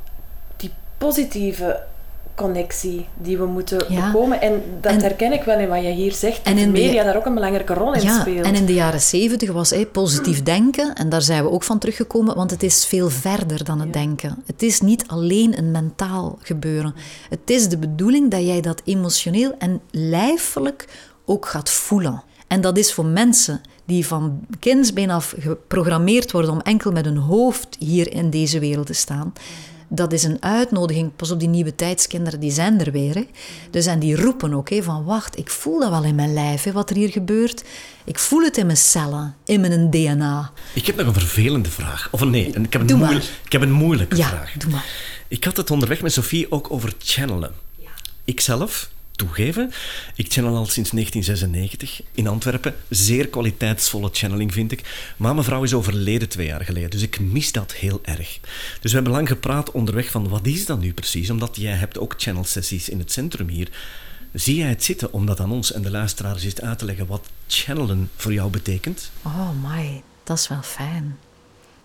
die 0.56 0.70
positieve 0.98 1.82
connectie 2.38 3.06
die 3.22 3.38
we 3.38 3.46
moeten 3.46 3.84
Ja. 3.88 4.06
bekomen. 4.12 4.40
En 4.40 4.62
dat 4.80 4.92
En- 4.92 5.00
herken 5.00 5.32
ik 5.32 5.42
wel 5.42 5.58
in 5.58 5.68
wat 5.68 5.82
je 5.82 5.90
hier 5.90 6.12
zegt. 6.12 6.42
En 6.42 6.58
in 6.58 6.72
de 6.72 6.80
media 6.80 7.04
daar 7.04 7.16
ook 7.16 7.26
een 7.26 7.34
belangrijke 7.34 7.74
rol 7.74 7.94
in 7.94 8.02
Ja, 8.02 8.20
speelt. 8.20 8.46
en 8.46 8.54
in 8.54 8.66
de 8.66 8.74
jaren 8.74 9.00
zeventig 9.00 9.52
was 9.52 9.70
hij 9.70 9.86
positief 9.86 10.42
denken, 10.42 10.94
en 10.94 11.08
daar 11.08 11.22
zijn 11.22 11.42
we 11.44 11.50
ook 11.50 11.62
van 11.62 11.78
teruggekomen, 11.78 12.34
want 12.36 12.50
het 12.50 12.62
is 12.62 12.86
veel 12.86 13.08
verder 13.10 13.64
dan 13.64 13.80
het 13.80 13.92
denken. 13.92 14.42
Het 14.46 14.62
is 14.62 14.80
niet 14.80 15.04
alleen 15.06 15.58
een 15.58 15.70
mentaal 15.70 16.38
gebeuren. 16.42 16.94
Het 17.28 17.50
is 17.50 17.68
de 17.68 17.78
bedoeling 17.78 18.30
dat 18.30 18.40
jij 18.44 18.60
dat 18.60 18.82
emotioneel 18.84 19.54
en 19.58 19.80
lijfelijk 19.90 20.86
ook 21.24 21.46
gaat 21.46 21.70
voelen. 21.70 22.22
En 22.46 22.60
dat 22.60 22.78
is 22.78 22.92
voor 22.92 23.04
mensen 23.06 23.60
die 23.84 24.06
van 24.06 24.40
kindsbeen 24.58 25.10
af 25.10 25.34
geprogrammeerd 25.38 26.32
worden 26.32 26.50
om 26.50 26.60
enkel 26.60 26.92
met 26.92 27.04
hun 27.04 27.16
hoofd 27.16 27.76
hier 27.78 28.12
in 28.12 28.30
deze 28.30 28.58
wereld 28.58 28.86
te 28.86 28.92
staan. 28.92 29.32
Dat 29.90 30.12
is 30.12 30.22
een 30.22 30.42
uitnodiging. 30.42 31.10
Pas 31.16 31.30
op, 31.30 31.38
die 31.38 31.48
nieuwe 31.48 31.74
tijdskinderen, 31.74 32.40
die 32.40 32.50
zijn 32.50 32.80
er 32.84 32.92
weer. 32.92 33.14
Hè. 33.14 33.26
Dus 33.70 33.86
en 33.86 33.98
die 33.98 34.16
roepen 34.16 34.54
ook 34.54 34.70
hè, 34.70 34.82
van, 34.82 35.04
wacht, 35.04 35.38
ik 35.38 35.50
voel 35.50 35.80
dat 35.80 35.90
wel 35.90 36.04
in 36.04 36.14
mijn 36.14 36.32
lijf, 36.32 36.62
hè, 36.62 36.72
wat 36.72 36.90
er 36.90 36.96
hier 36.96 37.10
gebeurt. 37.10 37.64
Ik 38.04 38.18
voel 38.18 38.42
het 38.42 38.56
in 38.56 38.66
mijn 38.66 38.78
cellen, 38.78 39.34
in 39.44 39.60
mijn 39.60 39.90
DNA. 39.90 40.52
Ik 40.74 40.86
heb 40.86 40.96
nog 40.96 41.06
een 41.06 41.12
vervelende 41.12 41.70
vraag. 41.70 42.08
Of 42.10 42.24
nee, 42.24 42.46
ik 42.46 42.72
heb 42.72 42.80
een, 42.80 42.86
Doe 42.86 42.96
maar. 42.98 43.08
moeilijk, 43.08 43.30
ik 43.44 43.52
heb 43.52 43.62
een 43.62 43.72
moeilijke 43.72 44.16
Ja, 44.16 44.28
vraag. 44.28 44.52
doe 44.52 44.70
maar. 44.70 44.84
Ik 45.28 45.44
had 45.44 45.56
het 45.56 45.70
onderweg 45.70 46.02
met 46.02 46.12
Sophie 46.12 46.50
ook 46.52 46.70
over 46.70 46.92
channelen. 46.98 47.52
Ikzelf, 48.24 48.90
toegeven, 49.18 49.70
ik 50.14 50.32
channel 50.32 50.56
al 50.56 50.66
sinds 50.66 50.90
1996 50.90 52.02
in 52.14 52.26
Antwerpen. 52.26 52.74
Zeer 52.88 53.28
kwaliteitsvolle 53.28 54.08
channeling 54.12 54.52
vind 54.52 54.72
ik. 54.72 55.12
Maar 55.16 55.32
mijn 55.32 55.44
vrouw 55.44 55.62
is 55.62 55.74
overleden 55.74 56.28
twee 56.28 56.46
jaar 56.46 56.64
geleden, 56.64 56.90
dus 56.90 57.02
ik 57.02 57.20
mis 57.20 57.52
dat 57.52 57.72
heel 57.72 58.00
erg. 58.02 58.40
Dus 58.80 58.90
we 58.90 58.96
hebben 58.96 59.12
lang 59.12 59.28
gepraat 59.28 59.70
onderweg 59.70 60.10
van 60.10 60.28
wat 60.28 60.46
is 60.46 60.66
dat 60.66 60.80
nu 60.80 60.92
precies? 60.92 61.30
Omdat 61.30 61.56
jij 61.56 61.74
hebt 61.74 61.98
ook 61.98 62.14
channelsessies 62.16 62.88
in 62.88 62.98
het 62.98 63.12
centrum 63.12 63.48
hier. 63.48 63.68
Zie 64.32 64.56
jij 64.56 64.68
het 64.68 64.84
zitten 64.84 65.12
om 65.12 65.26
dat 65.26 65.40
aan 65.40 65.52
ons 65.52 65.72
en 65.72 65.82
de 65.82 65.90
luisteraars 65.90 66.44
eens 66.44 66.60
uit 66.60 66.78
te 66.78 66.84
leggen 66.84 67.06
wat 67.06 67.28
channelen 67.46 68.10
voor 68.16 68.32
jou 68.32 68.50
betekent? 68.50 69.10
Oh 69.22 69.50
my, 69.62 70.02
dat 70.24 70.38
is 70.38 70.48
wel 70.48 70.62
fijn. 70.62 71.18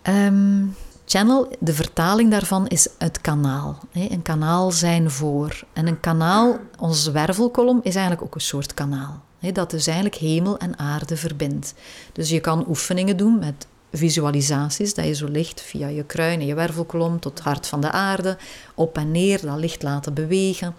Ehm, 0.01 0.65
channel, 1.05 1.55
de 1.59 1.73
vertaling 1.73 2.31
daarvan 2.31 2.67
is 2.67 2.87
het 2.97 3.21
kanaal. 3.21 3.79
Een 3.93 4.21
kanaal 4.21 4.71
zijn 4.71 5.11
voor. 5.11 5.63
En 5.73 5.87
een 5.87 5.99
kanaal, 5.99 6.57
onze 6.79 7.11
wervelkolom, 7.11 7.79
is 7.83 7.95
eigenlijk 7.95 8.25
ook 8.25 8.35
een 8.35 8.41
soort 8.41 8.73
kanaal. 8.73 9.21
dat 9.53 9.69
dus 9.69 9.87
eigenlijk 9.87 10.17
hemel 10.17 10.57
en 10.57 10.79
aarde 10.79 11.17
verbindt. 11.17 11.73
Dus 12.11 12.29
je 12.29 12.39
kan 12.39 12.65
oefeningen 12.67 13.17
doen 13.17 13.39
met 13.39 13.67
visualisaties, 13.91 14.93
dat 14.93 15.05
je 15.05 15.13
zo 15.13 15.27
licht 15.27 15.61
via 15.61 15.87
je 15.87 16.03
kruin 16.03 16.39
en 16.39 16.45
je 16.45 16.55
wervelkolom 16.55 17.19
tot 17.19 17.37
het 17.37 17.43
hart 17.43 17.67
van 17.67 17.81
de 17.81 17.91
aarde, 17.91 18.37
op 18.75 18.97
en 18.97 19.11
neer, 19.11 19.41
dat 19.41 19.57
licht 19.57 19.83
laten 19.83 20.13
bewegen. 20.13 20.75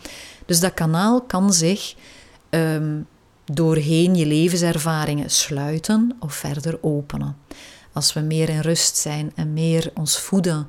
Dus 0.47 0.61
dat 0.61 0.75
kanaal 0.75 1.21
kan 1.21 1.53
zich 1.53 1.95
ehm, 2.51 3.01
doorheen 3.45 4.15
je 4.15 4.27
levenservaringen 4.27 5.31
sluiten 5.31 6.17
of 6.19 6.35
verder 6.35 6.79
openen. 6.81 7.37
Als 7.95 8.13
we 8.13 8.21
meer 8.21 8.49
in 8.49 8.61
rust 8.61 8.97
zijn 8.97 9.33
en 9.35 9.53
meer 9.53 9.91
ons 9.95 10.19
voeden 10.19 10.69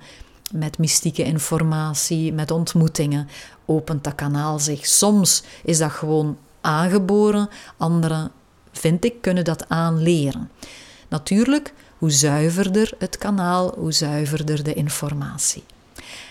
met 0.52 0.78
mystieke 0.78 1.24
informatie, 1.24 2.34
met 2.34 2.52
ontmoetingen, 2.52 3.28
opent 3.66 4.04
dat 4.04 4.16
kanaal 4.16 4.60
zich. 4.60 4.86
Soms 4.86 5.44
is 5.64 5.78
dat 5.78 5.92
gewoon 5.92 6.38
aangeboren, 6.62 7.50
anderen, 7.78 8.32
vind 8.72 9.06
ik, 9.06 9.22
kunnen 9.22 9.44
dat 9.44 9.70
aanleren. 9.70 10.52
Natuurlijk, 11.08 11.74
hoe 11.98 12.12
zuiverder 12.12 12.92
het 13.00 13.18
kanaal, 13.18 13.74
hoe 13.78 13.92
zuiverder 13.92 14.64
de 14.64 14.74
informatie. 14.74 15.64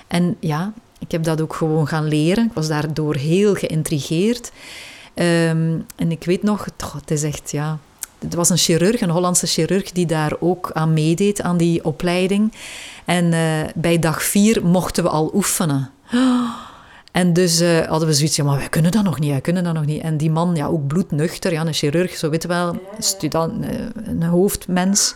En 0.07 0.37
ja, 0.41 0.73
ik 0.99 1.11
heb 1.11 1.25
dat 1.25 1.41
ook 1.41 1.55
gewoon 1.55 1.87
gaan 1.87 2.09
leren. 2.09 2.47
Ik 2.47 2.53
was 2.53 2.69
daardoor 2.69 3.15
heel 3.15 3.55
geïntrigeerd. 3.55 4.53
Ehm, 5.15 5.79
en 5.97 6.11
ik 6.11 6.25
weet 6.25 6.43
nog, 6.43 6.67
het 6.95 7.11
is 7.11 7.23
echt, 7.23 7.51
ja... 7.51 7.79
Het 8.25 8.35
was 8.35 8.51
een 8.51 8.57
chirurg, 8.57 9.01
een 9.01 9.11
Hollandse 9.11 9.47
chirurg, 9.47 9.93
die 9.93 10.07
daar 10.07 10.33
ook 10.41 10.70
aan 10.72 10.93
meedeed, 10.93 11.43
aan 11.43 11.57
die 11.57 11.85
opleiding. 11.85 12.53
En 13.05 13.33
eh, 13.33 13.41
bij 13.75 13.99
dag 13.99 14.22
vier 14.22 14.66
mochten 14.66 15.05
we 15.05 15.09
al 15.11 15.31
oefenen. 15.35 15.91
En 17.14 17.33
dus 17.33 17.61
eh, 17.61 17.81
hadden 17.81 18.09
we 18.09 18.14
zoiets, 18.14 18.37
ja, 18.37 18.45
maar 18.45 18.59
wij 18.59 18.68
kunnen 18.68 18.91
dat 18.91 19.05
nog 19.05 19.18
niet, 19.18 19.31
wij 19.31 19.41
kunnen 19.41 19.64
dat 19.64 19.75
nog 19.75 19.85
niet. 19.85 20.03
En 20.03 20.16
die 20.16 20.31
man, 20.31 20.55
ja, 20.55 20.66
ook 20.66 20.87
bloednuchter, 20.87 21.53
ja, 21.53 21.66
een 21.66 21.72
chirurg, 21.72 22.16
zo 22.16 22.31
weet 22.31 22.43
je 22.43 22.49
wel, 22.49 22.81
student, 22.99 23.64
eh, 23.64 23.70
een 24.05 24.22
hoofdmens. 24.22 25.14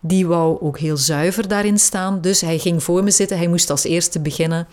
Die 0.00 0.26
wou 0.26 0.60
ook 0.60 0.78
heel 0.78 0.96
zuiver 0.96 1.48
daarin 1.48 1.78
staan. 1.78 2.20
Dus 2.20 2.40
hij 2.40 2.58
ging 2.58 2.82
voor 2.82 3.04
me 3.04 3.10
zitten. 3.10 3.36
Hij 3.36 3.48
moest 3.48 3.70
als 3.70 3.84
eerste 3.84 4.20
beginnen. 4.20 4.66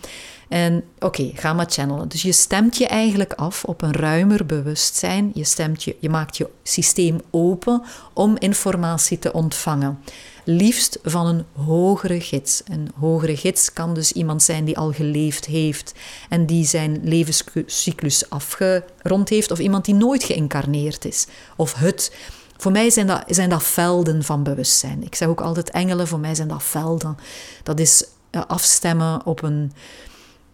En 0.48 0.84
oké, 0.98 1.30
ga 1.34 1.52
maar 1.52 1.70
channelen. 1.70 2.08
Dus 2.08 2.22
je 2.22 2.32
stemt 2.32 2.76
je 2.76 2.86
eigenlijk 2.86 3.32
af 3.32 3.64
op 3.64 3.82
een 3.82 3.92
ruimer 3.92 4.46
bewustzijn. 4.46 5.30
Je, 5.34 5.44
stemt 5.44 5.82
je, 5.82 5.96
je 6.00 6.10
maakt 6.10 6.36
je 6.36 6.48
systeem 6.62 7.20
open 7.30 7.82
om 8.12 8.36
informatie 8.38 9.18
te 9.18 9.32
ontvangen. 9.32 9.98
Liefst 10.44 10.98
van 11.02 11.26
een 11.26 11.44
hogere 11.64 12.20
gids. 12.20 12.62
Een 12.64 12.90
hogere 12.94 13.36
gids 13.36 13.72
kan 13.72 13.94
dus 13.94 14.12
iemand 14.12 14.42
zijn 14.42 14.64
die 14.64 14.78
al 14.78 14.92
geleefd 14.92 15.44
heeft 15.44 15.94
en 16.28 16.46
die 16.46 16.66
zijn 16.66 17.00
levenscyclus 17.02 18.30
afgerond 18.30 19.28
heeft, 19.28 19.50
of 19.50 19.58
iemand 19.58 19.84
die 19.84 19.94
nooit 19.94 20.24
geïncarneerd 20.24 21.04
is. 21.04 21.26
Of 21.56 21.74
het. 21.74 22.16
Voor 22.56 22.72
mij 22.72 22.90
zijn 22.90 23.06
dat, 23.06 23.24
zijn 23.26 23.50
dat 23.50 23.62
velden 23.62 24.24
van 24.24 24.42
bewustzijn. 24.42 25.02
Ik 25.04 25.14
zeg 25.14 25.28
ook 25.28 25.40
altijd 25.40 25.70
engelen, 25.70 26.08
voor 26.08 26.18
mij 26.18 26.34
zijn 26.34 26.48
dat 26.48 26.62
velden. 26.62 27.16
Dat 27.62 27.80
is 27.80 28.04
eh, 28.30 28.42
afstemmen 28.46 29.26
op 29.26 29.42
een, 29.42 29.72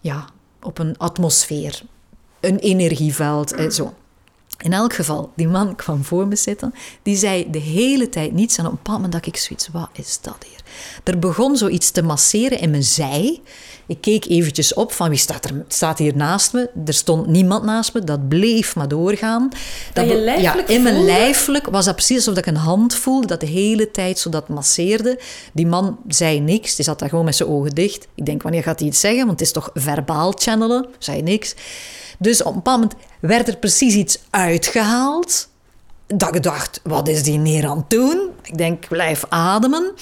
ja, 0.04 0.24
op 0.62 0.78
een 0.78 0.98
atmosfeer, 0.98 1.82
een 2.40 2.58
energieveld. 2.58 3.52
eh, 3.52 3.70
zo. 3.70 3.94
In 4.58 4.72
elk 4.72 4.92
geval, 4.92 5.32
die 5.36 5.48
man 5.48 5.76
kwam 5.76 6.04
voor 6.04 6.26
me 6.26 6.36
zitten. 6.36 6.74
Die 7.02 7.16
zei 7.16 7.50
de 7.50 7.58
hele 7.58 8.08
tijd 8.08 8.32
niets. 8.32 8.58
En 8.58 8.64
op 8.64 8.70
een 8.70 8.76
bepaald 8.76 8.96
moment 8.96 9.12
dacht 9.12 9.26
ik 9.26 9.36
zoiets, 9.36 9.68
wat 9.68 9.88
is 9.92 10.18
dat 10.20 10.36
hier? 10.48 10.60
Er 11.04 11.18
begon 11.18 11.56
zoiets 11.56 11.90
te 11.90 12.02
masseren 12.02 12.58
in 12.60 12.70
mijn 12.70 12.82
zij. 12.82 13.40
Ik 13.86 14.00
keek 14.00 14.26
eventjes 14.26 14.74
op 14.74 14.92
van 14.92 15.08
wie 15.08 15.18
staat 15.18 15.44
er 15.44 15.64
staat 15.68 15.98
hier 15.98 16.16
naast 16.16 16.52
me. 16.52 16.70
Er 16.86 16.94
stond 16.94 17.26
niemand 17.26 17.64
naast 17.64 17.94
me. 17.94 18.04
Dat 18.04 18.28
bleef 18.28 18.76
maar 18.76 18.88
doorgaan. 18.88 19.48
Dat 19.92 20.08
je 20.08 20.34
ja, 20.38 20.66
in 20.66 20.82
mijn 20.82 20.94
voelde? 20.94 21.10
lijfelijk 21.12 21.66
was 21.66 21.84
dat 21.84 21.94
precies 21.94 22.16
alsof 22.16 22.36
ik 22.36 22.46
een 22.46 22.56
hand 22.56 22.94
voelde 22.94 23.26
dat 23.26 23.40
de 23.40 23.46
hele 23.46 23.90
tijd 23.90 24.18
zo 24.18 24.30
dat 24.30 24.48
masseerde. 24.48 25.20
Die 25.52 25.66
man 25.66 25.98
zei 26.08 26.40
niks. 26.40 26.74
Die 26.74 26.84
zat 26.84 26.98
daar 26.98 27.08
gewoon 27.08 27.24
met 27.24 27.36
zijn 27.36 27.48
ogen 27.48 27.74
dicht. 27.74 28.08
Ik 28.14 28.26
denk, 28.26 28.42
wanneer 28.42 28.62
gaat 28.62 28.78
hij 28.78 28.88
iets 28.88 29.00
zeggen? 29.00 29.26
Want 29.26 29.38
het 29.38 29.48
is 29.48 29.52
toch 29.52 29.70
verbaal 29.74 30.32
channelen? 30.36 30.86
Zei 30.98 31.22
niks. 31.22 31.54
Dus 32.18 32.40
op 32.42 32.46
een 32.46 32.54
bepaald 32.54 32.80
moment 32.80 32.98
werd 33.20 33.48
er 33.48 33.56
precies 33.56 33.94
iets 33.94 34.18
uitgehaald. 34.30 35.48
Dat 36.06 36.34
ik 36.34 36.42
dacht, 36.42 36.80
wat 36.82 37.08
is 37.08 37.22
die 37.22 37.38
neer 37.38 37.66
aan 37.66 37.76
het 37.76 37.90
doen? 37.90 38.30
Ik 38.42 38.58
denk, 38.58 38.88
blijf 38.88 39.24
ademen. 39.28 39.92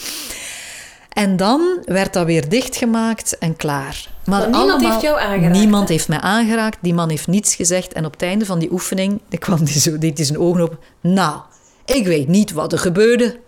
En 1.13 1.37
dan 1.37 1.83
werd 1.85 2.13
dat 2.13 2.27
weer 2.27 2.49
dichtgemaakt 2.49 3.39
en 3.39 3.57
klaar. 3.57 4.09
Maar 4.25 4.51
Maar 4.51 4.61
niemand 4.61 4.85
heeft 4.85 5.01
jou 5.01 5.21
aangeraakt, 5.21 5.59
Niemand 5.59 5.89
hè? 5.89 5.95
heeft 5.95 6.09
mij 6.09 6.21
aangeraakt. 6.21 6.79
Die 6.81 6.95
man 6.95 7.09
heeft 7.09 7.27
niets 7.27 7.55
gezegd. 7.55 7.93
En 7.93 8.05
op 8.05 8.13
het 8.13 8.23
einde 8.23 8.45
van 8.47 8.59
die 8.59 8.73
oefening 8.73 9.21
kwam 9.39 9.59
hij 9.65 9.81
zo, 9.81 9.99
deed 9.99 10.17
hij 10.17 10.27
zijn 10.27 10.39
ogen 10.39 10.63
op. 10.63 10.79
Nou, 11.01 11.41
ik 11.85 12.07
weet 12.07 12.29
niet 12.29 12.53
wat 12.53 12.73
er 12.73 12.79
gebeurde. 12.79 13.41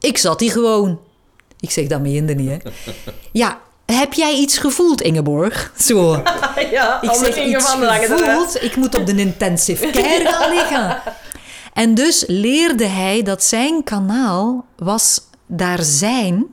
Ik 0.00 0.18
zat 0.18 0.40
hier 0.40 0.50
gewoon. 0.50 1.00
Ik 1.60 1.70
zeg, 1.70 1.86
dat 1.86 2.00
meende 2.00 2.34
niet, 2.34 2.48
hè. 2.50 2.56
Ja, 3.32 3.58
heb 3.86 4.12
jij 4.12 4.34
iets 4.34 4.58
gevoeld, 4.58 5.00
Ingeborg? 5.00 5.72
Zo. 5.78 6.22
ja, 6.70 7.02
Ik 7.02 7.10
zeg 7.12 7.36
iets 7.44 7.70
gevoeld. 7.70 8.62
Ik 8.62 8.76
moet 8.76 8.94
op 8.94 9.06
de 9.06 9.14
intensive 9.14 9.90
care 10.00 10.24
gaan 10.24 10.54
liggen. 10.54 10.98
En 11.72 11.94
dus 11.94 12.24
leerde 12.26 12.86
hij 12.86 13.22
dat 13.22 13.44
zijn 13.44 13.84
kanaal 13.84 14.64
was 14.76 15.20
daar 15.46 15.82
zijn 15.82 16.46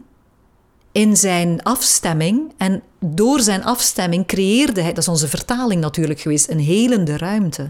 in 0.96 1.18
zijn 1.18 1.64
afstemming. 1.64 2.54
En 2.58 2.82
door 3.00 3.40
zijn 3.40 3.64
afstemming 3.64 4.26
creëerde 4.26 4.82
hij, 4.82 4.90
dat 4.90 5.04
is 5.04 5.08
onze 5.08 5.28
vertaling 5.28 5.82
natuurlijk 5.82 6.20
geweest, 6.20 6.50
een 6.50 6.60
helende 6.60 7.18
ruimte. 7.18 7.70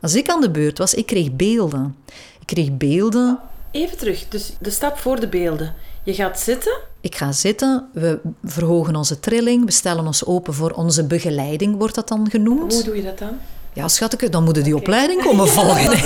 Als 0.00 0.14
ik 0.14 0.28
aan 0.28 0.40
de 0.40 0.50
beurt 0.50 0.78
was, 0.78 0.94
ik 0.94 1.06
kreeg 1.06 1.32
beelden. 1.32 1.96
Ik 2.40 2.46
kreeg 2.46 2.76
beelden. 2.76 3.38
Even 3.70 3.98
terug, 3.98 4.28
dus 4.28 4.52
de 4.60 4.70
stap 4.70 4.98
voor 4.98 5.20
de 5.20 5.28
beelden. 5.28 5.74
Je 6.04 6.14
gaat 6.14 6.40
zitten. 6.40 6.78
Ik 7.00 7.14
ga 7.14 7.32
zitten, 7.32 7.88
we 7.92 8.20
verhogen 8.44 8.96
onze 8.96 9.20
trilling, 9.20 9.64
we 9.64 9.70
stellen 9.72 10.06
ons 10.06 10.24
open 10.24 10.54
voor 10.54 10.70
onze 10.70 11.04
begeleiding, 11.04 11.76
wordt 11.76 11.94
dat 11.94 12.08
dan 12.08 12.30
genoemd. 12.30 12.72
Hoe 12.74 12.84
doe 12.84 12.96
je 12.96 13.02
dat 13.02 13.18
dan? 13.18 13.38
Ja, 13.76 13.88
schatje, 13.88 14.28
dan 14.28 14.44
moeten 14.44 14.62
die 14.62 14.76
opleiding 14.76 15.22
komen 15.22 15.48
volgen. 15.48 15.98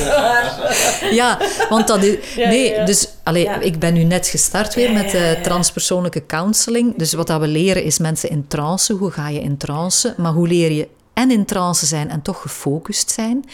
ja, 1.20 1.38
want 1.68 1.86
dat 1.86 2.02
is... 2.02 2.16
Nee, 2.36 2.84
dus... 2.84 3.08
Allee, 3.22 3.48
ik 3.60 3.78
ben 3.78 3.94
nu 3.94 4.02
net 4.02 4.26
gestart 4.26 4.74
weer 4.74 4.92
met 4.92 5.14
uh, 5.14 5.30
transpersoonlijke 5.30 6.26
counseling. 6.26 6.96
Dus 6.96 7.12
wat 7.12 7.26
dat 7.26 7.40
we 7.40 7.46
leren 7.46 7.84
is 7.84 7.98
mensen 7.98 8.30
in 8.30 8.44
trance. 8.48 8.92
Hoe 8.92 9.10
ga 9.10 9.28
je 9.28 9.40
in 9.40 9.56
trance? 9.56 10.14
Maar 10.16 10.32
hoe 10.32 10.48
leer 10.48 10.72
je 10.72 10.88
en 11.12 11.30
in 11.30 11.44
trance 11.44 11.86
zijn 11.86 12.10
en 12.10 12.22
toch 12.22 12.40
gefocust 12.40 13.10
zijn? 13.10 13.44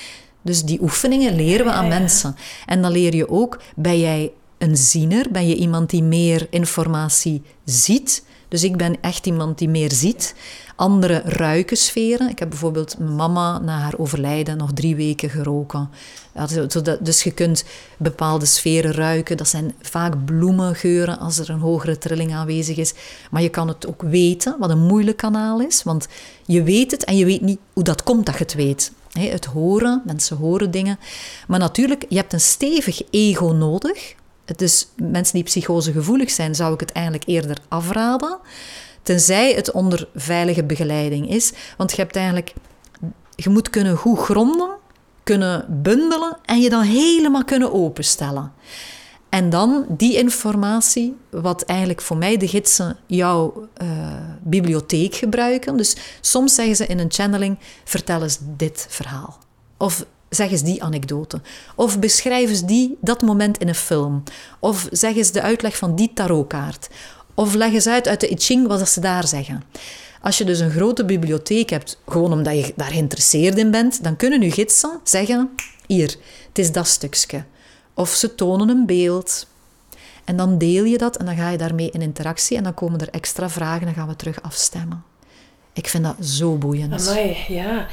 Dus 0.43 0.63
die 0.63 0.83
oefeningen 0.83 1.37
leren 1.37 1.67
we 1.67 1.73
aan 1.73 1.89
mensen. 1.89 2.37
En 2.67 2.83
dan 2.83 2.91
leer 2.91 3.15
je 3.15 3.29
ook, 3.29 3.61
ben 3.75 4.01
jij 4.01 4.33
een 4.59 4.77
ziener? 4.77 5.27
Ben 5.31 5.49
je 5.49 5.55
iemand 5.55 5.91
die 5.91 6.03
meer 6.03 6.47
informatie 6.51 7.43
ziet? 7.65 8.23
Dus 8.49 8.65
ik 8.65 8.77
ben 8.77 8.97
echt 9.01 9.27
iemand 9.27 9.59
die 9.59 9.69
meer 9.69 9.93
ziet. 9.93 10.35
Andere 10.77 11.23
ruiken 11.25 11.77
sferen. 11.77 12.29
Ik 12.31 12.39
heb 12.39 12.49
bijvoorbeeld 12.49 12.99
mijn 12.99 13.15
mama 13.15 13.59
na 13.59 13.79
haar 13.79 13.99
overlijden 13.99 14.57
nog 14.57 14.73
drie 14.73 14.97
weken 14.97 15.31
geroken. 15.31 15.91
Dus 17.01 17.23
je 17.23 17.31
kunt 17.31 17.65
bepaalde 17.97 18.47
sferen 18.47 18.93
ruiken. 18.93 19.37
Dat 19.37 19.49
zijn 19.49 19.75
vaak 19.81 20.25
bloemengeuren 20.25 21.19
als 21.19 21.39
er 21.39 21.51
een 21.51 21.59
hogere 21.59 21.99
trilling 21.99 22.35
aanwezig 22.35 22.77
is. 22.77 22.95
Maar 23.31 23.43
je 23.43 23.49
kan 23.49 23.69
het 23.69 23.87
ook 23.87 24.03
weten, 24.03 24.57
wat 24.59 24.71
een 24.71 24.87
moeilijk 24.87 25.17
kanaal 25.17 25.61
is. 25.61 25.83
Want 25.83 26.09
je 26.47 26.63
weet 26.63 26.91
het 26.91 27.05
en 27.05 27.17
je 27.17 27.25
weet 27.25 27.41
niet 27.43 27.59
hoe 27.73 27.85
dat 27.85 28.03
komt 28.03 28.27
dat 28.27 28.35
je 28.35 28.43
het 28.43 28.55
weet. 28.55 28.93
Het 29.19 29.45
horen, 29.45 30.03
mensen 30.05 30.37
horen 30.37 30.71
dingen. 30.71 30.99
Maar 31.49 31.59
natuurlijk, 31.59 32.05
je 32.09 32.17
hebt 32.17 32.33
een 32.33 32.41
stevig 32.41 33.03
ego 33.11 33.47
nodig. 33.47 34.15
Dus 34.57 34.89
mensen 34.97 35.35
die 35.35 35.45
psychosegevoelig 35.45 36.31
zijn, 36.31 36.55
zou 36.55 36.75
ik 36.75 36.81
het 36.81 36.93
eigenlijk 36.93 37.27
eerder 37.27 37.57
afraden. 37.69 38.39
Tenzij 39.03 39.53
het 39.53 39.71
onder 39.71 40.09
veilige 40.15 40.65
begeleiding 40.65 41.31
is. 41.31 41.53
Want 41.77 41.91
je 41.91 41.97
hebt 41.97 42.17
eigenlijk... 42.17 42.53
Je 43.35 43.51
moet 43.51 43.71
kunnen 43.71 43.97
goed 43.97 44.19
gronden, 44.19 44.71
kunnen 45.23 45.83
bundelen 45.83 46.37
en 46.45 46.61
je 46.61 46.71
dan 46.71 46.83
helemaal 46.83 47.45
kunnen 47.45 47.73
openstellen. 47.73 48.53
En 49.29 49.51
dan 49.51 49.87
die 49.89 50.17
informatie, 50.17 51.17
wat 51.31 51.63
eigenlijk 51.63 52.01
voor 52.01 52.17
mij 52.17 52.37
de 52.37 52.49
gidsen 52.49 52.97
jouw 53.07 53.69
uh, 53.83 53.89
bibliotheek 54.41 55.15
gebruiken. 55.15 55.77
Dus 55.77 55.97
soms 56.21 56.55
zeggen 56.55 56.77
ze 56.77 56.87
in 56.87 56.99
een 56.99 57.13
channeling: 57.13 57.59
vertel 57.85 58.23
eens 58.23 58.39
dit 58.41 58.87
verhaal. 58.89 59.39
Of 59.77 60.07
zeg 60.29 60.51
eens 60.51 60.63
die 60.63 60.83
anekdote. 60.83 61.41
Of 61.75 61.99
beschrijf 61.99 62.49
eens 62.49 62.65
die, 62.65 62.97
dat 63.01 63.23
moment 63.23 63.59
in 63.59 63.69
een 63.69 63.75
film. 63.75 64.23
Of 64.61 64.89
zeg 64.91 65.17
eens 65.17 65.33
de 65.33 65.43
uitleg 65.43 65.77
van 65.77 65.97
die 65.97 66.11
tarotkaart. 66.15 66.89
Of 67.35 67.55
leg 67.55 67.73
eens 67.73 67.87
uit 67.87 68.09
uit 68.09 68.21
de 68.21 68.31
I 68.31 68.37
Ching 68.37 68.67
wat 68.67 68.89
ze 68.89 69.01
daar 69.01 69.27
zeggen. 69.27 69.63
Als 70.21 70.39
je 70.39 70.45
dus 70.45 70.59
een 70.59 70.71
grote 70.71 71.05
bibliotheek 71.05 71.71
hebt, 71.71 71.99
gewoon 72.07 72.33
omdat 72.33 72.55
je 72.55 72.73
daar 72.77 72.91
geïnteresseerd 72.91 73.59
in 73.59 73.71
bent, 73.71 74.05
dan 74.05 74.17
kunnen 74.17 74.41
je 74.41 74.51
gidsen 74.51 75.01
zeggen: 75.05 75.51
hier, 75.87 76.17
het 76.49 76.59
is 76.59 76.73
dat 76.73 76.87
stukje. 76.87 77.45
Of 77.95 78.11
ze 78.11 78.35
tonen 78.35 78.69
een 78.69 78.87
beeld. 78.87 79.47
En 80.25 80.37
dan 80.37 80.59
deel 80.59 80.85
je 80.85 80.99
dat 80.99 81.17
en 81.17 81.27
dan 81.27 81.37
ga 81.37 81.51
je 81.51 81.59
daarmee 81.59 81.91
in 81.91 82.03
interactie 82.03 82.57
en 82.57 82.63
dan 82.63 82.75
komen 82.75 83.01
er 83.01 83.09
extra 83.09 83.51
vragen 83.51 83.81
en 83.81 83.87
dan 83.87 83.95
gaan 83.95 84.09
we 84.09 84.17
terug 84.17 84.43
afstemmen. 84.43 85.05
Ik 85.77 85.89
vind 85.89 86.05
dat 86.05 86.27
zo 86.27 86.57
boeiend. 86.57 87.09
Amai, 87.09 87.37
ja. 87.49 87.87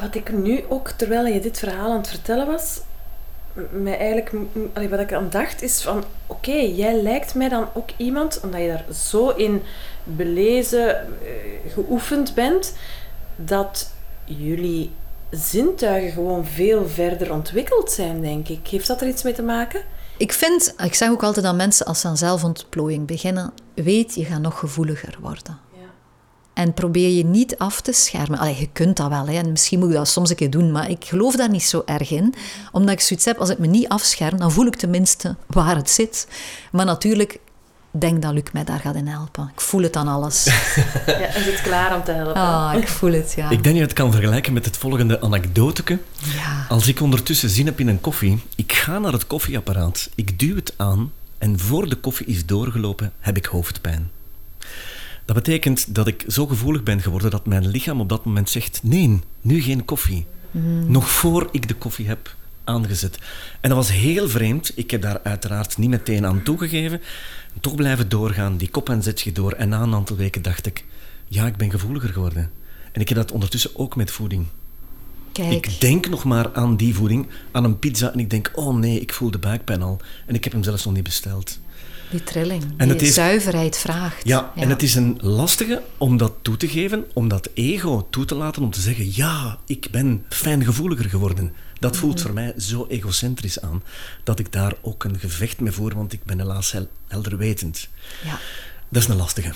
Wat 0.00 0.14
ik 0.14 0.32
nu 0.32 0.64
ook, 0.68 0.88
terwijl 0.88 1.26
je 1.26 1.40
dit 1.40 1.58
verhaal 1.58 1.90
aan 1.90 1.96
het 1.96 2.08
vertellen 2.08 2.46
was, 2.46 2.80
mij 3.70 3.98
eigenlijk, 3.98 4.32
wat 4.90 5.00
ik 5.00 5.12
aan 5.12 5.30
dacht, 5.30 5.62
is 5.62 5.82
van, 5.82 6.04
oké, 6.26 6.52
jij 6.52 7.02
lijkt 7.02 7.34
mij 7.34 7.48
dan 7.48 7.68
ook 7.72 7.88
iemand, 7.96 8.40
omdat 8.42 8.60
je 8.60 8.66
daar 8.66 8.84
zo 8.94 9.28
in 9.28 9.62
belezen, 10.04 10.96
eh, 10.96 11.72
geoefend 11.72 12.34
bent, 12.34 12.74
dat 13.36 13.90
jullie 14.24 14.90
zintuigen 15.30 16.12
gewoon 16.12 16.46
veel 16.46 16.88
verder 16.88 17.32
ontwikkeld 17.32 17.90
zijn, 17.90 18.20
denk 18.20 18.48
ik. 18.48 18.68
Heeft 18.68 18.86
dat 18.86 19.00
er 19.00 19.08
iets 19.08 19.22
mee 19.22 19.34
te 19.34 19.42
maken? 19.42 19.80
Ik 20.16 20.32
vind, 20.32 20.74
ik 20.84 20.94
zeg 20.94 21.10
ook 21.10 21.22
altijd 21.22 21.46
aan 21.46 21.56
mensen 21.56 21.86
als 21.86 22.00
ze 22.00 22.08
aan 22.08 22.16
zelfontplooiing 22.16 23.06
beginnen, 23.06 23.52
weet, 23.74 24.14
je 24.14 24.24
gaat 24.24 24.40
nog 24.40 24.58
gevoeliger 24.58 25.16
worden. 25.20 25.63
En 26.54 26.74
probeer 26.74 27.08
je 27.08 27.24
niet 27.24 27.58
af 27.58 27.80
te 27.80 27.92
schermen. 27.92 28.38
Allee, 28.38 28.56
je 28.58 28.68
kunt 28.72 28.96
dat 28.96 29.08
wel, 29.08 29.26
hè. 29.26 29.38
en 29.38 29.50
misschien 29.50 29.78
moet 29.78 29.88
ik 29.88 29.94
dat 29.94 30.08
soms 30.08 30.30
een 30.30 30.36
keer 30.36 30.50
doen, 30.50 30.72
maar 30.72 30.90
ik 30.90 31.04
geloof 31.04 31.36
daar 31.36 31.50
niet 31.50 31.62
zo 31.62 31.82
erg 31.86 32.10
in. 32.10 32.34
Omdat 32.72 32.92
ik 32.94 33.00
zoiets 33.00 33.24
heb, 33.24 33.38
als 33.38 33.50
ik 33.50 33.58
me 33.58 33.66
niet 33.66 33.88
afscherm, 33.88 34.38
dan 34.38 34.52
voel 34.52 34.66
ik 34.66 34.76
tenminste 34.76 35.36
waar 35.46 35.76
het 35.76 35.90
zit. 35.90 36.26
Maar 36.72 36.84
natuurlijk, 36.84 37.38
denk 37.90 38.22
dat 38.22 38.32
Luc 38.32 38.42
mij 38.52 38.64
daar 38.64 38.80
gaat 38.80 38.94
in 38.94 39.06
helpen. 39.06 39.50
Ik 39.54 39.60
voel 39.60 39.82
het 39.82 39.96
aan 39.96 40.08
alles. 40.08 40.44
ja, 41.06 41.12
en 41.12 41.44
zit 41.44 41.62
klaar 41.62 41.96
om 41.96 42.04
te 42.04 42.10
helpen. 42.10 42.34
Ah, 42.34 42.74
ik 42.76 42.88
voel 42.88 43.12
het, 43.12 43.32
ja. 43.36 43.44
Ik 43.44 43.50
denk 43.50 43.64
dat 43.64 43.74
je 43.74 43.80
het 43.80 43.92
kan 43.92 44.12
vergelijken 44.12 44.52
met 44.52 44.64
het 44.64 44.76
volgende 44.76 45.20
anekdoteke. 45.20 45.98
Ja. 46.34 46.66
Als 46.68 46.86
ik 46.86 47.00
ondertussen 47.00 47.50
zin 47.50 47.66
heb 47.66 47.80
in 47.80 47.88
een 47.88 48.00
koffie, 48.00 48.42
ik 48.56 48.72
ga 48.72 48.98
naar 48.98 49.12
het 49.12 49.26
koffieapparaat, 49.26 50.10
ik 50.14 50.38
duw 50.38 50.54
het 50.54 50.74
aan 50.76 51.12
en 51.38 51.58
voor 51.58 51.88
de 51.88 51.96
koffie 51.96 52.26
is 52.26 52.46
doorgelopen, 52.46 53.12
heb 53.20 53.36
ik 53.36 53.44
hoofdpijn. 53.44 54.10
Dat 55.24 55.36
betekent 55.36 55.94
dat 55.94 56.06
ik 56.06 56.24
zo 56.28 56.46
gevoelig 56.46 56.82
ben 56.82 57.00
geworden 57.00 57.30
dat 57.30 57.46
mijn 57.46 57.66
lichaam 57.66 58.00
op 58.00 58.08
dat 58.08 58.24
moment 58.24 58.50
zegt: 58.50 58.80
nee, 58.82 59.20
nu 59.40 59.62
geen 59.62 59.84
koffie. 59.84 60.26
Mm. 60.50 60.90
Nog 60.90 61.10
voor 61.10 61.48
ik 61.50 61.68
de 61.68 61.74
koffie 61.74 62.06
heb 62.06 62.36
aangezet. 62.64 63.18
En 63.60 63.68
dat 63.68 63.78
was 63.78 63.92
heel 63.92 64.28
vreemd. 64.28 64.72
Ik 64.74 64.90
heb 64.90 65.02
daar 65.02 65.20
uiteraard 65.22 65.78
niet 65.78 65.90
meteen 65.90 66.26
aan 66.26 66.42
toegegeven. 66.42 67.00
Toch 67.60 67.74
blijven 67.74 68.08
doorgaan, 68.08 68.56
die 68.56 68.70
kop 68.70 68.88
en 68.88 69.02
zet 69.02 69.20
je 69.20 69.32
door. 69.32 69.52
En 69.52 69.68
na 69.68 69.82
een 69.82 69.94
aantal 69.94 70.16
weken 70.16 70.42
dacht 70.42 70.66
ik: 70.66 70.84
ja, 71.28 71.46
ik 71.46 71.56
ben 71.56 71.70
gevoeliger 71.70 72.08
geworden. 72.08 72.50
En 72.92 73.00
ik 73.00 73.08
heb 73.08 73.18
dat 73.18 73.32
ondertussen 73.32 73.70
ook 73.74 73.96
met 73.96 74.10
voeding. 74.10 74.46
Kijk. 75.32 75.66
Ik 75.66 75.80
denk 75.80 76.08
nog 76.08 76.24
maar 76.24 76.52
aan 76.52 76.76
die 76.76 76.94
voeding, 76.94 77.26
aan 77.52 77.64
een 77.64 77.78
pizza, 77.78 78.12
en 78.12 78.18
ik 78.18 78.30
denk: 78.30 78.50
oh 78.54 78.76
nee, 78.76 79.00
ik 79.00 79.12
voel 79.12 79.30
de 79.30 79.38
buikpijn 79.38 79.82
al. 79.82 80.00
En 80.26 80.34
ik 80.34 80.44
heb 80.44 80.52
hem 80.52 80.62
zelfs 80.62 80.84
nog 80.84 80.94
niet 80.94 81.02
besteld. 81.02 81.58
Die 82.14 82.24
trilling, 82.24 82.62
en 82.76 82.88
die 82.88 83.00
is, 83.00 83.14
zuiverheid 83.14 83.78
vraagt. 83.78 84.20
Ja, 84.24 84.52
en 84.56 84.68
het 84.68 84.82
is 84.82 84.94
een 84.94 85.18
lastige 85.20 85.82
om 85.98 86.16
dat 86.16 86.32
toe 86.42 86.56
te 86.56 86.68
geven, 86.68 87.04
om 87.12 87.28
dat 87.28 87.48
ego 87.54 88.06
toe 88.10 88.24
te 88.24 88.34
laten, 88.34 88.62
om 88.62 88.70
te 88.70 88.80
zeggen, 88.80 89.08
ja, 89.14 89.58
ik 89.66 89.88
ben 89.90 90.24
fijngevoeliger 90.28 91.04
geworden. 91.04 91.52
Dat 91.78 91.96
voelt 91.96 92.20
voor 92.20 92.32
mij 92.32 92.54
zo 92.58 92.86
egocentrisch 92.88 93.60
aan, 93.60 93.82
dat 94.24 94.38
ik 94.38 94.52
daar 94.52 94.74
ook 94.80 95.04
een 95.04 95.18
gevecht 95.18 95.60
mee 95.60 95.72
voer, 95.72 95.94
want 95.94 96.12
ik 96.12 96.24
ben 96.24 96.38
helaas 96.38 96.72
hel 96.72 96.88
helderwetend. 97.08 97.88
Ja. 98.24 98.38
Dat 98.88 99.02
is 99.02 99.08
een 99.08 99.16
lastige. 99.16 99.52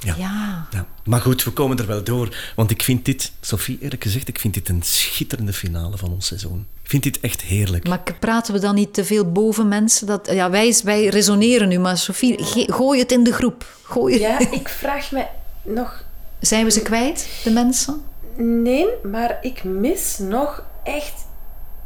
Ja. 0.00 0.14
Ja. 0.16 0.68
ja. 0.70 0.86
Maar 1.04 1.20
goed, 1.20 1.44
we 1.44 1.50
komen 1.50 1.78
er 1.78 1.86
wel 1.86 2.04
door. 2.04 2.36
Want 2.56 2.70
ik 2.70 2.82
vind 2.82 3.04
dit, 3.04 3.32
Sophie, 3.40 3.78
eerlijk 3.80 4.02
gezegd, 4.02 4.28
ik 4.28 4.38
vind 4.38 4.54
dit 4.54 4.68
een 4.68 4.82
schitterende 4.82 5.52
finale 5.52 5.98
van 5.98 6.12
ons 6.12 6.26
seizoen. 6.26 6.66
Ik 6.82 6.90
vind 6.90 7.02
dit 7.02 7.20
echt 7.20 7.40
heerlijk. 7.40 7.88
Maar 7.88 8.02
praten 8.18 8.54
we 8.54 8.60
dan 8.60 8.74
niet 8.74 8.94
te 8.94 9.04
veel 9.04 9.32
boven 9.32 9.68
mensen? 9.68 10.06
Dat, 10.06 10.28
ja, 10.32 10.50
wij, 10.50 10.80
wij 10.84 11.06
resoneren 11.06 11.68
nu, 11.68 11.78
maar 11.78 11.98
Sophie, 11.98 12.42
gooi 12.72 12.98
het 12.98 13.12
in 13.12 13.24
de 13.24 13.32
groep. 13.32 13.76
Gooi 13.82 14.18
Ja, 14.18 14.38
ik 14.60 14.68
vraag 14.68 15.12
me 15.12 15.26
nog... 15.62 16.04
Zijn 16.40 16.64
we 16.64 16.70
ze 16.70 16.82
kwijt, 16.82 17.28
de 17.44 17.50
mensen? 17.50 18.02
Nee, 18.36 18.86
maar 19.02 19.38
ik 19.40 19.64
mis 19.64 20.18
nog 20.18 20.64
echt 20.84 21.14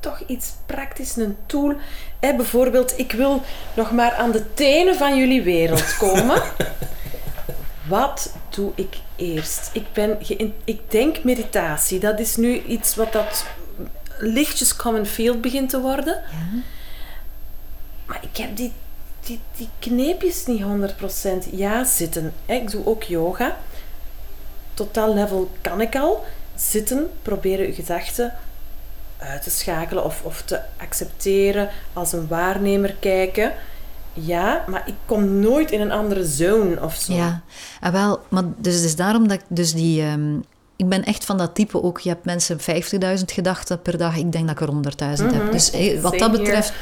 toch 0.01 0.23
iets 0.27 0.53
praktisch, 0.67 1.17
een 1.17 1.37
tool. 1.47 1.75
Hè, 2.21 2.35
bijvoorbeeld, 2.35 2.99
ik 2.99 3.13
wil 3.13 3.43
nog 3.75 3.93
maar 3.93 4.13
aan 4.13 4.31
de 4.31 4.55
tenen 4.55 4.95
van 4.95 5.19
jullie 5.19 5.43
wereld 5.43 5.97
komen. 5.97 6.43
wat 7.89 8.33
doe 8.49 8.73
ik 8.75 8.97
eerst? 9.17 9.71
Ik, 9.73 9.85
ben 9.93 10.19
ik 10.65 10.81
denk 10.91 11.25
meditatie. 11.25 11.99
Dat 11.99 12.21
is 12.21 12.37
nu 12.37 12.63
iets 12.63 12.95
wat 12.95 13.13
dat 13.13 13.47
lichtjes 14.19 14.77
common 14.77 15.07
field 15.07 15.41
begint 15.41 15.71
te 15.71 15.81
worden. 15.81 16.23
Ja. 16.31 16.63
Maar 18.07 18.21
ik 18.23 18.37
heb 18.37 18.57
die, 18.57 18.73
die, 19.21 19.41
die 19.57 19.69
kneepjes 19.79 20.47
niet 20.47 20.63
100%. 20.63 21.51
Ja, 21.51 21.85
zitten. 21.85 22.33
Ik 22.47 22.71
doe 22.71 22.87
ook 22.87 23.03
yoga. 23.03 23.57
Totaal 24.75 25.15
level 25.15 25.51
kan 25.61 25.81
ik 25.81 25.97
al. 25.97 26.25
Zitten, 26.55 27.11
proberen 27.23 27.67
uw 27.67 27.75
gedachten 27.75 28.33
uit 29.19 29.43
te 29.43 29.51
schakelen 29.51 30.05
of, 30.05 30.23
of 30.23 30.43
te 30.43 30.61
accepteren, 30.77 31.69
als 31.93 32.13
een 32.13 32.27
waarnemer 32.27 32.95
kijken. 33.01 33.53
Ja, 34.13 34.65
maar 34.69 34.83
ik 34.87 34.95
kom 35.05 35.39
nooit 35.39 35.71
in 35.71 35.81
een 35.81 35.93
andere 35.93 36.27
zone 36.27 36.83
of 36.83 36.95
zo. 36.95 37.13
Ja, 37.13 37.41
ah, 37.81 37.93
wel, 37.93 38.21
maar 38.29 38.45
dus 38.57 38.75
het 38.75 38.85
is 38.85 38.97
daarom 38.97 39.29
dat 39.29 39.39
ik 39.41 39.45
dus 39.49 39.73
die... 39.73 40.03
Um, 40.03 40.45
ik 40.77 40.89
ben 40.89 41.05
echt 41.05 41.25
van 41.25 41.39
dat 41.39 41.55
type 41.55 41.83
ook. 41.83 42.01
Je 42.01 42.09
hebt 42.09 42.25
mensen 42.25 42.59
50.000 42.61 42.65
gedachten 43.27 43.83
per 43.83 43.99
dag. 43.99 44.17
Ik 44.17 44.33
denk 44.33 44.47
dat 44.47 44.61
ik 44.61 44.69
er 44.69 44.75
100.000 45.19 45.25
heb. 45.25 45.43
Mhm. 45.43 45.51
Dus 45.51 45.71
wat 46.01 46.19
dat 46.19 46.31
betreft 46.31 46.73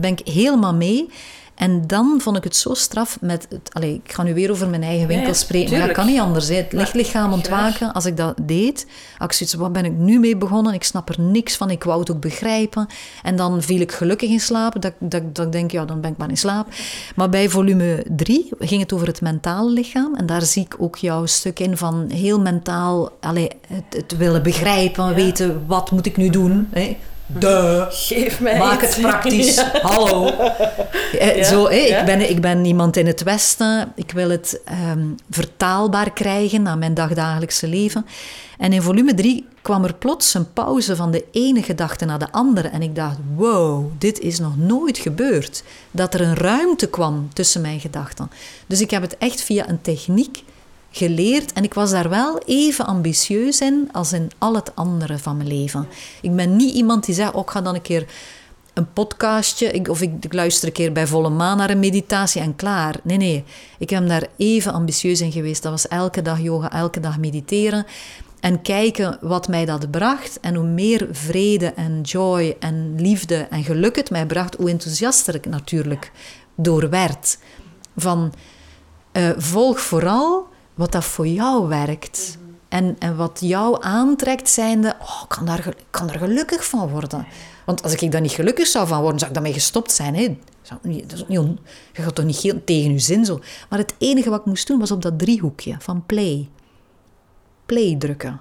ben 0.00 0.10
ik 0.10 0.26
helemaal 0.26 0.74
mee. 0.74 1.10
En 1.54 1.86
dan 1.86 2.20
vond 2.20 2.36
ik 2.36 2.44
het 2.44 2.56
zo 2.56 2.74
straf 2.74 3.18
met... 3.20 3.46
Het, 3.48 3.70
allez, 3.72 3.94
ik 3.94 4.12
ga 4.12 4.22
nu 4.22 4.34
weer 4.34 4.50
over 4.50 4.68
mijn 4.68 4.82
eigen 4.82 5.06
winkel 5.06 5.26
ja, 5.26 5.32
spreken, 5.34 5.78
maar 5.78 5.86
dat 5.86 5.96
kan 5.96 6.06
niet 6.06 6.20
anders. 6.20 6.48
Hè. 6.48 6.54
Het 6.54 6.72
lichtlichaam 6.72 7.32
ontwaken, 7.32 7.92
als 7.92 8.04
ik 8.04 8.16
dat 8.16 8.34
deed, 8.42 8.86
had 9.18 9.30
ik 9.30 9.36
zoiets 9.36 9.54
wat 9.54 9.72
ben 9.72 9.84
ik 9.84 9.92
nu 9.92 10.18
mee 10.18 10.36
begonnen? 10.36 10.74
Ik 10.74 10.84
snap 10.84 11.08
er 11.08 11.20
niks 11.20 11.56
van, 11.56 11.70
ik 11.70 11.84
wou 11.84 12.00
het 12.00 12.10
ook 12.10 12.20
begrijpen. 12.20 12.86
En 13.22 13.36
dan 13.36 13.62
viel 13.62 13.80
ik 13.80 13.92
gelukkig 13.92 14.30
in 14.30 14.40
slaap, 14.40 14.80
dat, 14.80 14.92
dat, 14.98 15.34
dat 15.34 15.46
ik 15.46 15.52
denk, 15.52 15.70
ja, 15.70 15.84
dan 15.84 16.00
ben 16.00 16.10
ik 16.10 16.16
maar 16.16 16.28
in 16.28 16.36
slaap. 16.36 16.68
Maar 17.16 17.28
bij 17.28 17.48
volume 17.48 18.04
3 18.16 18.48
ging 18.58 18.80
het 18.80 18.92
over 18.92 19.06
het 19.06 19.20
mentale 19.20 19.70
lichaam. 19.70 20.14
En 20.14 20.26
daar 20.26 20.42
zie 20.42 20.64
ik 20.64 20.74
ook 20.78 20.96
jouw 20.96 21.26
stuk 21.26 21.58
in 21.58 21.76
van 21.76 22.10
heel 22.10 22.40
mentaal, 22.40 23.10
allez, 23.20 23.48
het, 23.66 23.84
het 23.88 24.16
willen 24.16 24.42
begrijpen, 24.42 25.14
weten, 25.14 25.64
wat 25.66 25.90
moet 25.90 26.06
ik 26.06 26.16
nu 26.16 26.30
doen? 26.30 26.68
Hè? 26.70 26.96
Duh. 27.26 27.86
Geef 27.90 28.40
mij 28.40 28.58
Maak 28.58 28.82
iets. 28.82 28.96
het 28.96 29.04
praktisch. 29.06 29.54
Ja. 29.54 29.70
Hallo. 29.82 30.26
Eh, 30.26 31.36
Ja, 31.36 31.44
Zo, 31.44 31.70
ja. 31.70 31.98
ik, 31.98 32.04
ben, 32.06 32.30
ik 32.30 32.40
ben 32.40 32.64
iemand 32.64 32.96
in 32.96 33.06
het 33.06 33.22
Westen. 33.22 33.92
Ik 33.94 34.10
wil 34.10 34.30
het 34.30 34.60
ehm, 34.64 35.06
vertaalbaar 35.30 36.12
krijgen 36.12 36.62
naar 36.62 36.78
mijn 36.78 36.94
dagdagelijkse 36.94 37.66
leven. 37.68 38.06
En 38.58 38.72
in 38.72 38.82
volume 38.82 39.14
3 39.14 39.46
kwam 39.62 39.84
er 39.84 39.94
plots 39.94 40.34
een 40.34 40.52
pauze 40.52 40.96
van 40.96 41.10
de 41.10 41.24
ene 41.32 41.62
gedachte 41.62 42.04
naar 42.04 42.18
de 42.18 42.32
andere. 42.32 42.68
En 42.68 42.82
ik 42.82 42.94
dacht, 42.94 43.16
wow, 43.36 43.84
dit 43.98 44.18
is 44.20 44.38
nog 44.38 44.56
nooit 44.56 44.98
gebeurd. 44.98 45.62
Dat 45.90 46.14
er 46.14 46.20
een 46.20 46.34
ruimte 46.36 46.86
kwam 46.88 47.28
tussen 47.32 47.60
mijn 47.60 47.80
gedachten. 47.80 48.30
Dus 48.66 48.80
ik 48.80 48.90
heb 48.90 49.02
het 49.02 49.18
echt 49.18 49.42
via 49.42 49.68
een 49.68 49.80
techniek 49.80 50.42
geleerd. 50.96 51.52
En 51.52 51.64
ik 51.64 51.74
was 51.74 51.90
daar 51.90 52.08
wel 52.08 52.38
even 52.38 52.86
ambitieus 52.86 53.60
in 53.60 53.88
als 53.92 54.12
in 54.12 54.30
al 54.38 54.54
het 54.54 54.76
andere 54.76 55.18
van 55.18 55.36
mijn 55.36 55.48
leven. 55.48 55.88
Ik 56.20 56.36
ben 56.36 56.56
niet 56.56 56.74
iemand 56.74 57.04
die 57.04 57.14
zegt, 57.14 57.32
oh, 57.32 57.42
ik 57.42 57.50
ga 57.50 57.60
dan 57.60 57.74
een 57.74 57.82
keer 57.82 58.06
een 58.74 58.92
podcastje, 58.92 59.70
ik, 59.70 59.88
of 59.88 60.00
ik, 60.00 60.12
ik 60.24 60.32
luister 60.32 60.68
een 60.68 60.74
keer 60.74 60.92
bij 60.92 61.06
volle 61.06 61.28
maan 61.28 61.56
naar 61.56 61.70
een 61.70 61.78
meditatie 61.78 62.40
en 62.40 62.56
klaar. 62.56 62.96
Nee, 63.02 63.16
nee. 63.16 63.44
Ik 63.78 63.88
ben 63.88 64.08
daar 64.08 64.26
even 64.36 64.72
ambitieus 64.72 65.20
in 65.20 65.32
geweest. 65.32 65.62
Dat 65.62 65.72
was 65.72 65.88
elke 65.88 66.22
dag 66.22 66.40
yoga, 66.40 66.72
elke 66.72 67.00
dag 67.00 67.18
mediteren. 67.18 67.86
En 68.40 68.62
kijken 68.62 69.18
wat 69.20 69.48
mij 69.48 69.64
dat 69.64 69.90
bracht. 69.90 70.40
En 70.40 70.54
hoe 70.54 70.66
meer 70.66 71.08
vrede 71.10 71.66
en 71.66 72.00
joy 72.00 72.56
en 72.60 72.94
liefde 72.96 73.46
en 73.50 73.64
geluk 73.64 73.96
het 73.96 74.10
mij 74.10 74.26
bracht, 74.26 74.54
hoe 74.54 74.70
enthousiaster 74.70 75.34
ik 75.34 75.46
natuurlijk 75.46 76.12
door 76.54 76.90
werd. 76.90 77.38
Van 77.96 78.32
eh, 79.12 79.30
volg 79.36 79.80
vooral 79.80 80.52
wat 80.74 80.92
dat 80.92 81.04
voor 81.04 81.26
jou 81.26 81.68
werkt. 81.68 82.38
En, 82.68 82.96
en 82.98 83.16
wat 83.16 83.38
jou 83.42 83.76
aantrekt, 83.84 84.48
zijnde, 84.48 84.94
oh, 85.00 85.20
ik 85.22 85.28
kan 85.28 85.46
daar, 85.46 85.74
kan 85.90 86.06
daar 86.06 86.18
gelukkig 86.18 86.64
van 86.66 86.88
worden. 86.88 87.26
Want 87.66 87.82
als 87.82 87.94
ik 87.94 88.12
daar 88.12 88.20
niet 88.20 88.30
gelukkig 88.32 88.66
zou 88.66 88.86
van 88.86 89.00
worden, 89.00 89.18
zou 89.18 89.30
ik 89.30 89.36
daarmee 89.36 89.52
gestopt 89.52 89.92
zijn. 89.92 90.14
Hè? 90.14 90.36
Dat 91.06 91.12
is 91.12 91.24
niet 91.28 91.38
on- 91.38 91.58
je 91.92 92.02
gaat 92.02 92.14
toch 92.14 92.24
niet 92.24 92.36
heel 92.40 92.64
tegen 92.64 92.92
je 92.92 92.98
zin 92.98 93.24
zo. 93.24 93.40
Maar 93.68 93.78
het 93.78 93.94
enige 93.98 94.30
wat 94.30 94.40
ik 94.40 94.46
moest 94.46 94.66
doen, 94.66 94.78
was 94.78 94.90
op 94.90 95.02
dat 95.02 95.18
driehoekje 95.18 95.76
van 95.78 96.06
play. 96.06 96.48
Play 97.66 97.96
drukken. 97.98 98.40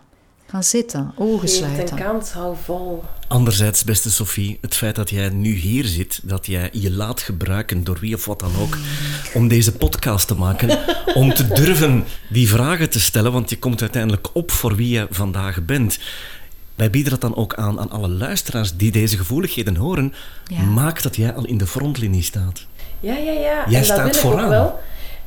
Gaan 0.53 0.63
zitten, 0.63 1.13
ogen 1.15 1.47
Geef 1.47 1.57
sluiten. 1.57 1.97
een 1.97 2.03
kans, 2.03 2.31
hou 2.31 2.55
vol. 2.63 3.03
Anderzijds, 3.27 3.83
beste 3.83 4.11
Sophie, 4.11 4.57
het 4.61 4.75
feit 4.75 4.95
dat 4.95 5.09
jij 5.09 5.29
nu 5.29 5.53
hier 5.53 5.85
zit, 5.85 6.19
dat 6.23 6.45
jij 6.45 6.69
je 6.71 6.91
laat 6.91 7.21
gebruiken 7.21 7.83
door 7.83 7.97
wie 7.99 8.15
of 8.15 8.25
wat 8.25 8.39
dan 8.39 8.51
ook, 8.59 8.77
om 9.33 9.47
deze 9.47 9.71
podcast 9.71 10.27
te 10.27 10.35
maken, 10.35 10.79
om 11.21 11.33
te 11.33 11.47
durven 11.47 12.03
die 12.29 12.49
vragen 12.49 12.89
te 12.89 12.99
stellen, 12.99 13.31
want 13.31 13.49
je 13.49 13.59
komt 13.59 13.81
uiteindelijk 13.81 14.27
op 14.33 14.51
voor 14.51 14.75
wie 14.75 14.89
je 14.89 15.07
vandaag 15.09 15.65
bent. 15.65 15.99
Wij 16.75 16.89
bieden 16.89 17.11
dat 17.11 17.21
dan 17.21 17.35
ook 17.35 17.53
aan 17.53 17.79
aan 17.79 17.89
alle 17.89 18.09
luisteraars 18.09 18.75
die 18.75 18.91
deze 18.91 19.17
gevoeligheden 19.17 19.75
horen. 19.75 20.13
Ja. 20.47 20.61
Maak 20.61 21.01
dat 21.01 21.15
jij 21.15 21.33
al 21.33 21.45
in 21.45 21.57
de 21.57 21.67
frontlinie 21.67 22.23
staat. 22.23 22.65
Ja, 22.99 23.17
ja, 23.17 23.31
ja. 23.31 23.65
Jij 23.69 23.79
en 23.79 23.85
staat 23.85 23.97
dat 23.97 24.05
wil 24.05 24.15
ik 24.15 24.19
vooraan. 24.19 24.43
ook 24.45 24.49
wel. 24.49 24.79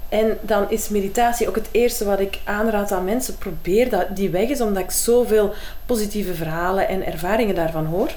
En 0.08 0.38
dan 0.40 0.70
is 0.70 0.88
meditatie 0.88 1.48
ook 1.48 1.54
het 1.54 1.68
eerste 1.70 2.04
wat 2.04 2.20
ik 2.20 2.38
aanraad 2.44 2.92
aan 2.92 3.04
mensen. 3.04 3.36
Probeer 3.38 3.90
dat 3.90 4.06
die 4.16 4.30
weg 4.30 4.48
is, 4.48 4.60
omdat 4.60 4.82
ik 4.82 4.90
zoveel 4.90 5.54
positieve 5.86 6.34
verhalen 6.34 6.88
en 6.88 7.06
ervaringen 7.06 7.54
daarvan 7.54 7.86
hoor. 7.86 8.10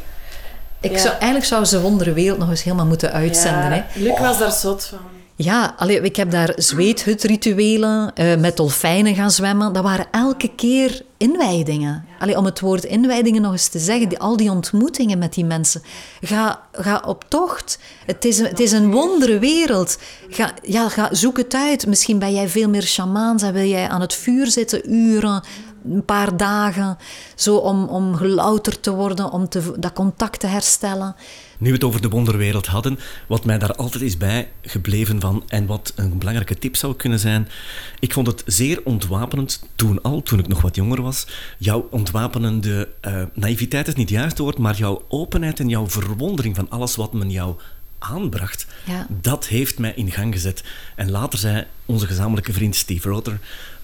Ik 0.82 0.92
Ja. 0.92 0.98
zou, 0.98 1.12
eigenlijk 1.14 1.46
zou 1.46 1.66
ze 1.66 1.82
Wondere 1.82 2.14
Wereld 2.14 2.40
nog 2.40 2.50
eens 2.50 2.64
helemaal 2.64 2.86
moeten 2.86 3.12
uitzenden. 3.12 3.64
ja, 3.64 3.86
Hè? 3.94 4.00
Luc 4.00 4.20
was 4.20 4.38
daar 4.40 4.52
zot 4.52 4.86
van. 4.86 5.00
Ja, 5.42 5.80
ik 5.88 6.16
heb 6.16 6.32
daar 6.32 6.54
zweethutrituelen, 6.56 8.16
eh 8.16 8.36
met 8.36 8.58
dolfijnen 8.58 9.16
gaan 9.16 9.32
zwemmen. 9.32 9.74
Dat 9.74 9.84
waren 9.84 10.08
elke 10.12 10.56
keer 10.56 11.02
inwijdingen. 11.18 12.06
Allee, 12.20 12.38
om 12.38 12.46
het 12.46 12.60
woord 12.60 12.84
inwijdingen 12.84 13.42
nog 13.42 13.52
eens 13.52 13.68
te 13.68 13.80
zeggen, 13.80 14.10
die, 14.10 14.20
al 14.20 14.38
die 14.38 14.52
ontmoetingen 14.52 15.18
met 15.18 15.34
die 15.34 15.46
mensen. 15.46 15.82
Ga, 16.22 16.62
ga 16.72 17.04
op 17.06 17.26
tocht. 17.28 17.80
Het 18.06 18.26
is, 18.26 18.40
een, 18.40 18.46
het 18.46 18.60
is 18.60 18.72
een 18.72 18.92
wondere 18.92 19.40
wereld. 19.40 19.98
Ga, 20.30 20.54
ja, 20.62 20.90
ga, 20.90 21.10
zoek 21.12 21.38
het 21.38 21.54
uit. 21.54 21.88
Misschien 21.88 22.20
ben 22.20 22.34
jij 22.34 22.48
veel 22.48 22.70
meer 22.70 22.84
shamaans 22.84 23.44
en 23.44 23.54
wil 23.54 23.68
jij 23.68 23.88
aan 23.88 24.02
het 24.02 24.14
vuur 24.14 24.48
zitten 24.48 24.94
uren, 24.94 25.44
een 25.90 26.06
paar 26.06 26.38
dagen, 26.38 26.98
zo 27.36 27.56
om, 27.56 27.84
om 27.84 28.16
gelouterd 28.16 28.84
te 28.84 28.92
worden, 28.92 29.32
om 29.32 29.50
te, 29.50 29.74
dat 29.80 29.94
contact 29.94 30.40
te 30.40 30.48
herstellen. 30.48 31.16
Nu 31.60 31.68
we 31.68 31.74
het 31.74 31.84
over 31.84 32.02
de 32.02 32.10
wonderwereld 32.10 32.66
hadden, 32.68 33.00
wat 33.28 33.46
mij 33.46 33.58
daar 33.58 33.76
altijd 33.76 34.04
is 34.04 34.18
bij 34.18 34.50
gebleven 34.62 35.20
van 35.22 35.44
en 35.48 35.66
wat 35.66 35.94
een 35.96 36.18
belangrijke 36.18 36.58
tip 36.58 36.76
zou 36.76 36.96
kunnen 36.96 37.20
zijn. 37.20 37.48
Ik 38.00 38.14
vond 38.14 38.28
het 38.28 38.44
zeer 38.46 38.82
ontwapenend 38.84 39.64
toen 39.76 40.02
al, 40.02 40.22
toen 40.24 40.40
ik 40.40 40.48
nog 40.48 40.62
wat 40.62 40.76
jonger 40.76 41.02
was. 41.02 41.28
Jouw 41.58 41.88
ontwapenende 41.92 42.90
eh, 43.02 43.24
naïviteit 43.34 43.88
is 43.88 43.96
niet 43.96 44.10
het 44.10 44.20
juiste 44.20 44.44
woord, 44.44 44.58
maar 44.58 44.76
jouw 44.76 45.06
openheid 45.08 45.60
en 45.60 45.70
jouw 45.70 45.90
verwondering 45.90 46.56
van 46.56 46.70
alles 46.70 46.96
wat 46.96 47.14
men 47.14 47.32
jou 47.32 47.56
aanbracht, 48.00 48.68
Ja. 48.86 49.08
dat 49.10 49.48
heeft 49.48 49.80
mij 49.80 49.94
in 49.96 50.12
gang 50.12 50.34
gezet. 50.34 50.64
En 50.96 51.12
later 51.12 51.40
zei 51.40 51.66
onze 51.86 52.08
gezamenlijke 52.08 52.54
vriend 52.54 52.76
Steve 52.76 53.10
Rotter, 53.10 53.40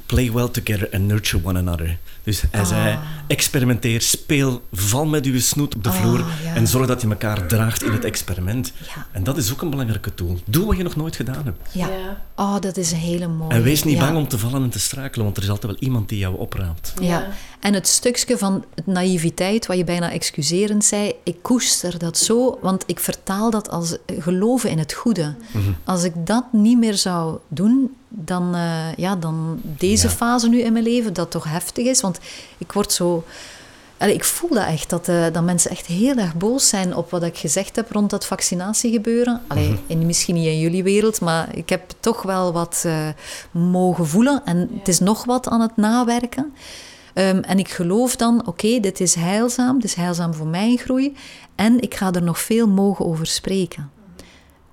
play 0.06 0.32
well 0.32 0.50
together 0.50 0.90
and 0.94 1.04
nurture 1.08 1.44
one 1.46 1.60
another. 1.60 1.98
Dus 2.24 2.44
hij 2.52 2.66
zei, 2.66 2.98
experimenteer, 3.28 4.02
speel, 4.02 4.62
val 4.72 5.06
met 5.06 5.26
uw 5.26 5.40
snoet 5.40 5.76
op 5.76 5.84
de 5.84 5.90
Ah, 5.90 5.96
vloer 5.96 6.18
ja. 6.44 6.56
en 6.56 6.68
zorg 6.68 6.88
dat 6.88 7.02
je 7.02 7.08
elkaar 7.08 7.48
draagt 7.48 7.84
in 7.84 7.92
het 7.92 8.06
experiment. 8.06 8.74
Ja. 8.96 9.06
En 9.12 9.24
dat 9.24 9.38
is 9.38 9.52
ook 9.54 9.62
een 9.62 9.70
belangrijke 9.70 10.14
tool. 10.14 10.40
Doe 10.46 10.66
wat 10.66 10.78
je 10.78 10.84
nog 10.84 10.96
nooit 10.96 11.16
gedaan 11.16 11.46
hebt. 11.46 11.70
Ja. 11.72 11.88
Ja. 11.88 12.22
Oh, 12.36 12.60
dat 12.60 12.78
is 12.78 12.92
een 12.92 12.98
hele 12.98 13.28
mooie. 13.28 13.54
En 13.54 13.64
wees 13.64 13.84
niet 13.84 13.98
Ja. 13.98 14.06
bang 14.06 14.18
om 14.18 14.28
te 14.28 14.38
vallen 14.38 14.64
en 14.64 14.70
te 14.70 14.80
struikelen, 14.80 15.26
want 15.26 15.38
er 15.38 15.44
is 15.44 15.50
altijd 15.50 15.72
wel 15.72 15.82
iemand 15.82 16.10
die 16.10 16.18
jou 16.18 16.38
opraapt. 16.38 16.94
Ja. 17.00 17.06
Ja. 17.08 17.28
en 17.60 17.74
het 17.74 17.88
stukje 17.88 18.38
van 18.38 18.64
naïviteit, 18.86 19.66
wat 19.66 19.78
je 19.78 19.84
bijna 19.84 20.12
excuserend 20.12 20.86
zei, 20.86 21.14
ik 21.24 21.36
koester 21.42 22.00
dat 22.00 22.18
zo, 22.18 22.58
want 22.62 22.84
ik 22.88 23.00
vertaal 23.00 23.50
dat 23.50 23.70
als 23.70 23.98
geloven 24.20 24.70
in 24.70 24.78
het 24.78 24.94
goede. 24.94 25.36
Als 25.84 26.04
ik 26.04 26.14
dat 26.16 26.44
niet 26.52 26.78
meer 26.78 26.94
zou 26.98 27.38
doen, 27.48 27.96
dan, 28.18 28.56
eh, 28.56 28.94
ja, 28.98 29.16
dan 29.16 29.60
deze 29.64 30.08
Ja. 30.08 30.14
fase 30.14 30.50
nu 30.50 30.62
in 30.62 30.74
mijn 30.74 30.84
leven, 30.86 31.14
dat 31.14 31.32
toch 31.32 31.44
heftig 31.44 31.86
is, 31.86 32.02
want 32.02 32.20
ik 32.58 32.72
word 32.72 32.92
zo... 32.92 33.24
Allee, 33.98 34.14
ik 34.14 34.24
voel 34.24 34.50
dat 34.50 34.66
echt, 34.68 34.90
dat, 34.90 35.08
eh, 35.08 35.26
dat 35.32 35.44
mensen 35.44 35.72
echt 35.72 35.86
heel 35.86 36.16
erg 36.18 36.36
boos 36.36 36.70
zijn 36.70 36.96
op 36.96 37.10
wat 37.12 37.24
ik 37.24 37.38
gezegd 37.38 37.76
heb 37.76 37.92
rond 37.92 38.10
dat 38.10 38.26
vaccinatiegebeuren. 38.26 39.42
Allee, 39.48 39.80
in, 39.88 40.06
misschien 40.06 40.36
niet 40.36 40.46
in 40.46 40.60
jullie 40.60 40.84
wereld, 40.84 41.22
maar 41.22 41.56
ik 41.56 41.70
heb 41.70 41.92
toch 42.00 42.22
wel 42.22 42.54
wat 42.54 42.84
eh, 42.86 43.08
mogen 43.52 44.08
voelen. 44.08 44.42
En 44.46 44.70
het 44.78 44.88
is 44.88 45.00
nog 45.00 45.26
wat 45.26 45.48
aan 45.48 45.62
het 45.62 45.76
nawerken. 45.78 46.54
Ehm, 47.14 47.38
en 47.40 47.60
ik 47.60 47.70
geloof 47.70 48.16
dan, 48.16 48.48
oké, 48.48 48.80
dit 48.80 49.00
is 49.00 49.16
heilzaam, 49.16 49.76
dit 49.76 49.84
is 49.84 49.94
heilzaam 49.96 50.34
voor 50.34 50.48
mijn 50.48 50.78
groei. 50.78 51.16
En 51.56 51.82
ik 51.82 51.96
ga 51.96 52.12
er 52.12 52.24
nog 52.24 52.40
veel 52.40 52.68
mogen 52.68 53.06
over 53.06 53.28
spreken. 53.28 53.90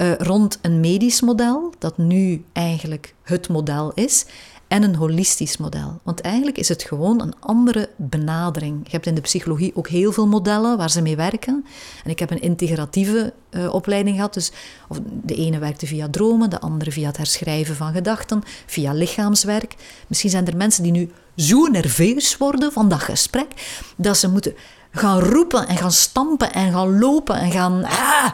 Eh, 0.03 0.13
rond 0.19 0.59
een 0.63 0.81
medisch 0.81 1.21
model, 1.21 1.73
dat 1.79 1.99
nu 1.99 2.45
eigenlijk 2.53 3.15
het 3.23 3.49
model 3.49 3.93
is, 3.95 4.27
en 4.69 4.83
een 4.83 4.95
holistisch 4.95 5.57
model. 5.57 6.01
Want 6.03 6.21
eigenlijk 6.21 6.59
is 6.59 6.69
het 6.69 6.83
gewoon 6.83 7.21
een 7.21 7.35
andere 7.41 7.91
benadering. 7.97 8.81
Je 8.85 8.91
hebt 8.91 9.07
in 9.07 9.15
de 9.15 9.21
psychologie 9.21 9.73
ook 9.75 9.89
heel 9.89 10.13
veel 10.13 10.27
modellen 10.27 10.77
waar 10.77 10.91
ze 10.91 11.03
mee 11.03 11.17
werken. 11.17 11.65
En 12.05 12.11
ik 12.11 12.19
heb 12.19 12.31
een 12.31 12.41
integratieve 12.41 13.33
eh, 13.51 13.75
opleiding 13.75 14.17
gehad. 14.17 14.35
Dus 14.35 14.53
of 14.89 15.01
de 15.23 15.35
ene 15.35 15.59
werkte 15.59 15.87
via 15.87 16.09
dromen, 16.09 16.51
de 16.51 16.61
andere 16.61 16.93
via 16.93 17.07
het 17.07 17.17
herschrijven 17.17 17.77
van 17.77 17.93
gedachten, 17.93 18.43
via 18.67 18.93
lichaamswerk. 18.93 19.75
Misschien 20.07 20.31
zijn 20.31 20.47
er 20.47 20.57
mensen 20.57 20.83
die 20.83 20.93
nu 20.93 21.11
zo 21.37 21.67
nerveus 21.67 22.37
worden 22.37 22.73
van 22.73 22.89
dat 22.89 23.01
gesprek, 23.01 23.49
dat 23.97 24.17
ze 24.17 24.31
moeten 24.31 24.55
gaan 24.91 25.19
roepen 25.19 25.69
en 25.69 25.77
gaan 25.77 25.93
stampen 25.93 26.53
en 26.53 26.73
gaan 26.73 26.99
lopen 26.99 27.37
en 27.37 27.51
gaan... 27.51 27.85
Ah, 27.85 28.31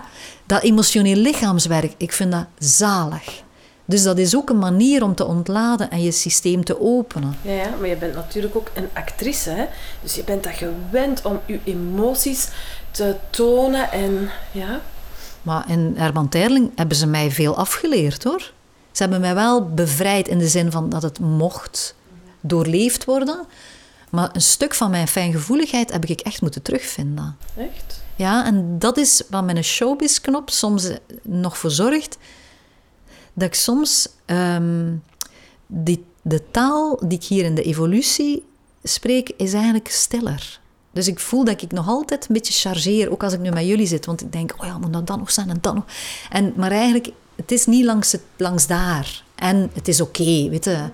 dat 0.48 0.62
emotioneel 0.62 1.16
lichaamswerk, 1.16 1.94
ik 1.96 2.12
vind 2.12 2.32
dat 2.32 2.46
zalig. 2.58 3.42
Dus 3.84 4.02
dat 4.02 4.18
is 4.18 4.36
ook 4.36 4.50
een 4.50 4.58
manier 4.58 5.02
om 5.02 5.14
te 5.14 5.24
ontladen 5.24 5.90
en 5.90 6.02
je 6.02 6.10
systeem 6.10 6.64
te 6.64 6.80
openen. 6.80 7.36
Ja, 7.42 7.52
ja, 7.52 7.70
maar 7.78 7.88
je 7.88 7.96
bent 7.96 8.14
natuurlijk 8.14 8.56
ook 8.56 8.70
een 8.74 8.88
actrice, 8.92 9.50
hè? 9.50 9.64
Dus 10.02 10.14
je 10.14 10.24
bent 10.24 10.42
dat 10.42 10.52
gewend 10.52 11.24
om 11.24 11.40
je 11.46 11.60
emoties 11.64 12.48
te 12.90 13.16
tonen 13.30 13.92
en 13.92 14.30
ja. 14.52 14.80
Maar 15.42 15.70
in 15.70 15.94
Herman 15.96 16.28
Terling 16.28 16.70
hebben 16.74 16.96
ze 16.96 17.06
mij 17.06 17.30
veel 17.30 17.56
afgeleerd 17.56 18.24
hoor. 18.24 18.52
Ze 18.92 19.02
hebben 19.02 19.20
mij 19.20 19.34
wel 19.34 19.68
bevrijd 19.68 20.28
in 20.28 20.38
de 20.38 20.48
zin 20.48 20.70
van 20.70 20.88
dat 20.88 21.02
het 21.02 21.18
mocht 21.18 21.94
doorleefd 22.40 23.04
worden. 23.04 23.46
Maar 24.10 24.30
een 24.32 24.40
stuk 24.40 24.74
van 24.74 24.90
mijn 24.90 25.08
fijngevoeligheid 25.08 25.92
heb 25.92 26.04
ik 26.04 26.20
echt 26.20 26.40
moeten 26.40 26.62
terugvinden. 26.62 27.36
Echt? 27.56 27.97
Ja, 28.18 28.44
en 28.44 28.78
dat 28.78 28.96
is 28.96 29.22
wat 29.30 29.44
mijn 29.44 29.64
showbiz-knop 29.64 30.50
soms 30.50 30.90
nog 31.22 31.58
voor 31.58 31.70
zorgt. 31.70 32.18
dat 33.32 33.46
ik 33.48 33.54
soms 33.54 34.08
ehm, 34.24 34.94
die, 35.66 36.04
de 36.22 36.50
taal 36.50 37.00
die 37.06 37.18
ik 37.18 37.24
hier 37.24 37.44
in 37.44 37.54
de 37.54 37.62
evolutie 37.62 38.44
spreek, 38.82 39.30
is 39.36 39.52
eigenlijk 39.52 39.88
stiller. 39.88 40.60
Dus 40.90 41.08
ik 41.08 41.18
voel 41.18 41.44
dat 41.44 41.62
ik 41.62 41.72
nog 41.72 41.88
altijd 41.88 42.28
een 42.28 42.34
beetje 42.34 42.52
chargeer, 42.52 43.10
ook 43.10 43.22
als 43.22 43.32
ik 43.32 43.40
nu 43.40 43.50
met 43.50 43.66
jullie 43.66 43.86
zit. 43.86 44.06
Want 44.06 44.20
ik 44.20 44.32
denk, 44.32 44.54
oh 44.58 44.66
ja, 44.66 44.78
moet 44.78 44.92
dat 44.92 45.06
dan 45.06 45.18
nog 45.18 45.30
zijn 45.30 45.50
en 45.50 45.58
dan 45.60 45.74
nog. 45.74 45.84
En, 46.30 46.52
maar 46.56 46.70
eigenlijk, 46.70 47.08
het 47.36 47.52
is 47.52 47.66
niet 47.66 47.84
langs, 47.84 48.12
het, 48.12 48.22
langs 48.36 48.66
daar. 48.66 49.22
En 49.34 49.70
het 49.72 49.88
is 49.88 50.00
oké, 50.00 50.48
weet 50.48 50.64
je. 50.64 50.90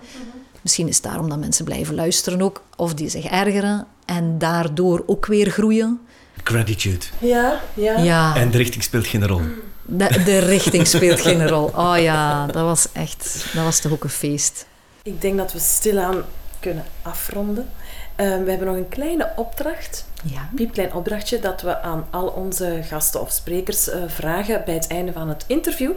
Misschien 0.63 0.89
is 0.89 0.95
het 0.95 1.05
daarom 1.05 1.29
dat 1.29 1.39
mensen 1.39 1.65
blijven 1.65 1.95
luisteren 1.95 2.43
ook. 2.43 2.63
Of 2.77 2.95
die 2.95 3.09
zich 3.09 3.25
ergeren 3.25 3.87
en 4.05 4.39
daardoor 4.39 5.03
ook 5.07 5.27
weer 5.27 5.51
groeien. 5.51 6.01
Gratitude. 6.45 7.05
Ja, 7.19 7.61
ja. 7.75 7.97
Ja, 7.99 8.37
En 8.37 8.51
de 8.51 8.57
richting 8.57 8.83
speelt 8.83 9.07
geen 9.07 9.27
rol. 9.27 9.41
de, 9.83 10.23
de 10.25 10.39
richting 10.39 10.87
speelt 10.87 11.21
geen 11.21 11.49
rol. 11.49 11.65
Oh 11.75 11.95
ja, 11.99 12.47
dat 12.47 12.63
was 12.63 12.87
echt, 12.93 13.45
dat 13.55 13.65
was 13.65 13.81
toch 13.81 13.93
ook 13.93 14.05
een 14.05 14.11
feest. 14.11 14.67
Ik 15.03 15.21
denk 15.21 15.37
dat 15.39 15.53
we 15.53 15.59
stilaan 15.59 16.23
kunnen 16.61 16.85
afronden. 17.03 17.69
Eh, 18.17 18.27
we 18.27 18.51
hebben 18.51 18.67
nog 18.67 18.77
een 18.77 18.89
kleine 18.89 19.29
opdracht, 19.37 20.07
Ja. 20.23 20.39
een 20.51 20.57
piepklein 20.57 20.93
opdrachtje, 20.93 21.41
dat 21.41 21.63
we 21.63 21.81
aan 21.83 22.07
al 22.11 22.27
onze 22.27 22.81
gasten 22.89 23.21
of 23.21 23.31
sprekers 23.31 23.89
eh, 23.89 23.99
vragen 24.07 24.63
bij 24.65 24.75
het 24.75 24.87
einde 24.87 25.13
van 25.13 25.29
het 25.29 25.45
interview. 25.47 25.93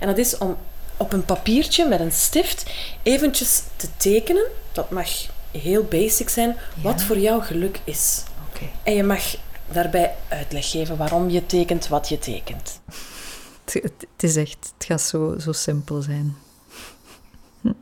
En 0.00 0.06
dat 0.06 0.18
is 0.18 0.38
om 0.38 0.56
op 0.96 1.12
een 1.12 1.24
papiertje 1.24 1.88
met 1.88 2.00
een 2.00 2.12
stift 2.12 2.70
eventjes 3.02 3.62
te 3.76 3.86
tekenen. 3.96 4.44
Dat 4.72 4.90
mag 4.90 5.08
heel 5.50 5.82
basic 5.84 6.28
zijn, 6.28 6.56
wat 6.82 7.02
voor 7.02 7.18
jou 7.18 7.42
geluk 7.42 7.78
is. 7.84 8.22
Oké. 8.54 8.64
En 8.82 8.94
je 8.94 9.02
mag 9.02 9.22
daarbij 9.72 10.14
uitleg 10.28 10.70
geven 10.70 10.96
waarom 10.96 11.28
je 11.30 11.46
tekent 11.46 11.88
wat 11.88 12.08
je 12.08 12.18
tekent. 12.18 12.80
Het, 13.64 13.74
het, 13.74 13.92
het 14.12 14.22
is 14.22 14.36
echt, 14.36 14.72
het 14.78 14.86
gaat 14.86 15.00
zo, 15.02 15.38
zo 15.38 15.52
simpel 15.52 16.02
zijn. 16.02 16.36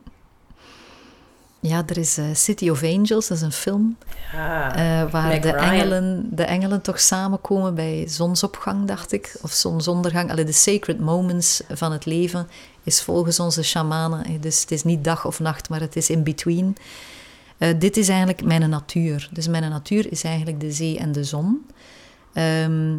Ja, 1.59 1.83
er 1.87 1.97
is 1.97 2.17
eh, 2.17 2.25
City 2.33 2.69
of 2.69 2.83
Angels, 2.83 3.27
dat 3.27 3.37
is 3.37 3.41
een 3.43 3.51
film 3.51 3.97
Ja, 4.33 4.75
eh, 4.75 5.11
waar 5.11 5.41
de 5.41 5.51
Ryan. 5.51 5.63
engelen, 5.71 6.29
de 6.31 6.43
engelen 6.43 6.81
toch 6.81 6.99
samenkomen 6.99 7.75
bij 7.75 8.03
zonsopgang, 8.07 8.87
dacht 8.87 9.11
ik, 9.11 9.35
of 9.41 9.51
zonsondergang. 9.51 10.31
Allee, 10.31 10.45
de 10.45 10.51
sacred 10.51 10.99
moments 10.99 11.61
van 11.69 11.91
het 11.91 12.05
leven 12.05 12.47
is 12.83 13.01
volgens 13.01 13.39
onze 13.39 13.63
shamanen. 13.63 14.25
eh, 14.25 14.31
Dus 14.41 14.61
het 14.61 14.71
is 14.71 14.83
niet 14.83 15.03
dag 15.03 15.25
of 15.25 15.39
nacht, 15.39 15.69
maar 15.69 15.79
het 15.79 15.95
is 15.95 16.09
in 16.09 16.23
between. 16.23 16.77
Eh, 17.57 17.69
dit 17.79 17.97
is 17.97 18.07
eigenlijk 18.09 18.43
mijn 18.43 18.69
natuur. 18.69 19.29
Dus 19.31 19.47
mijn 19.47 19.69
natuur 19.69 20.11
is 20.11 20.23
eigenlijk 20.23 20.59
de 20.59 20.71
zee 20.71 20.97
en 20.97 21.11
de 21.11 21.23
zon. 21.23 21.65
Ehm, 22.33 22.97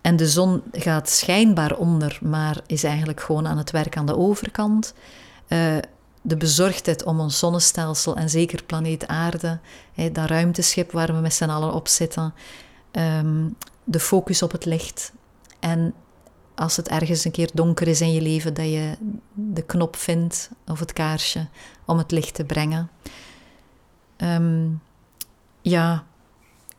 en 0.00 0.16
de 0.16 0.28
zon 0.28 0.62
gaat 0.72 1.08
schijnbaar 1.08 1.76
onder, 1.76 2.18
maar 2.22 2.60
is 2.66 2.84
eigenlijk 2.84 3.20
gewoon 3.20 3.46
aan 3.46 3.58
het 3.58 3.70
werk 3.70 3.96
aan 3.96 4.06
de 4.06 4.16
overkant. 4.16 4.94
Eh, 5.48 5.76
de 6.22 6.36
bezorgdheid 6.36 7.04
om 7.04 7.20
ons 7.20 7.38
zonnestelsel 7.38 8.16
en 8.16 8.30
zeker 8.30 8.62
planeet 8.62 9.06
Aarde, 9.06 9.58
dat 10.12 10.28
ruimteschip 10.28 10.92
waar 10.92 11.14
we 11.14 11.20
met 11.20 11.34
z'n 11.34 11.44
allen 11.44 11.72
op 11.72 11.88
zitten, 11.88 12.34
ehm, 12.90 13.48
de 13.84 14.00
focus 14.00 14.42
op 14.42 14.52
het 14.52 14.64
licht. 14.64 15.12
En 15.60 15.94
als 16.54 16.76
het 16.76 16.88
ergens 16.88 17.24
een 17.24 17.30
keer 17.30 17.50
donker 17.52 17.88
is 17.88 18.00
in 18.00 18.12
je 18.12 18.20
leven, 18.20 18.54
dat 18.54 18.66
je 18.66 18.96
de 19.32 19.62
knop 19.62 19.96
vindt 19.96 20.50
of 20.66 20.78
het 20.78 20.92
kaarsje 20.92 21.46
om 21.84 21.98
het 21.98 22.10
licht 22.10 22.34
te 22.34 22.44
brengen. 22.44 22.90
Ehm, 24.16 24.68
ja, 25.62 26.04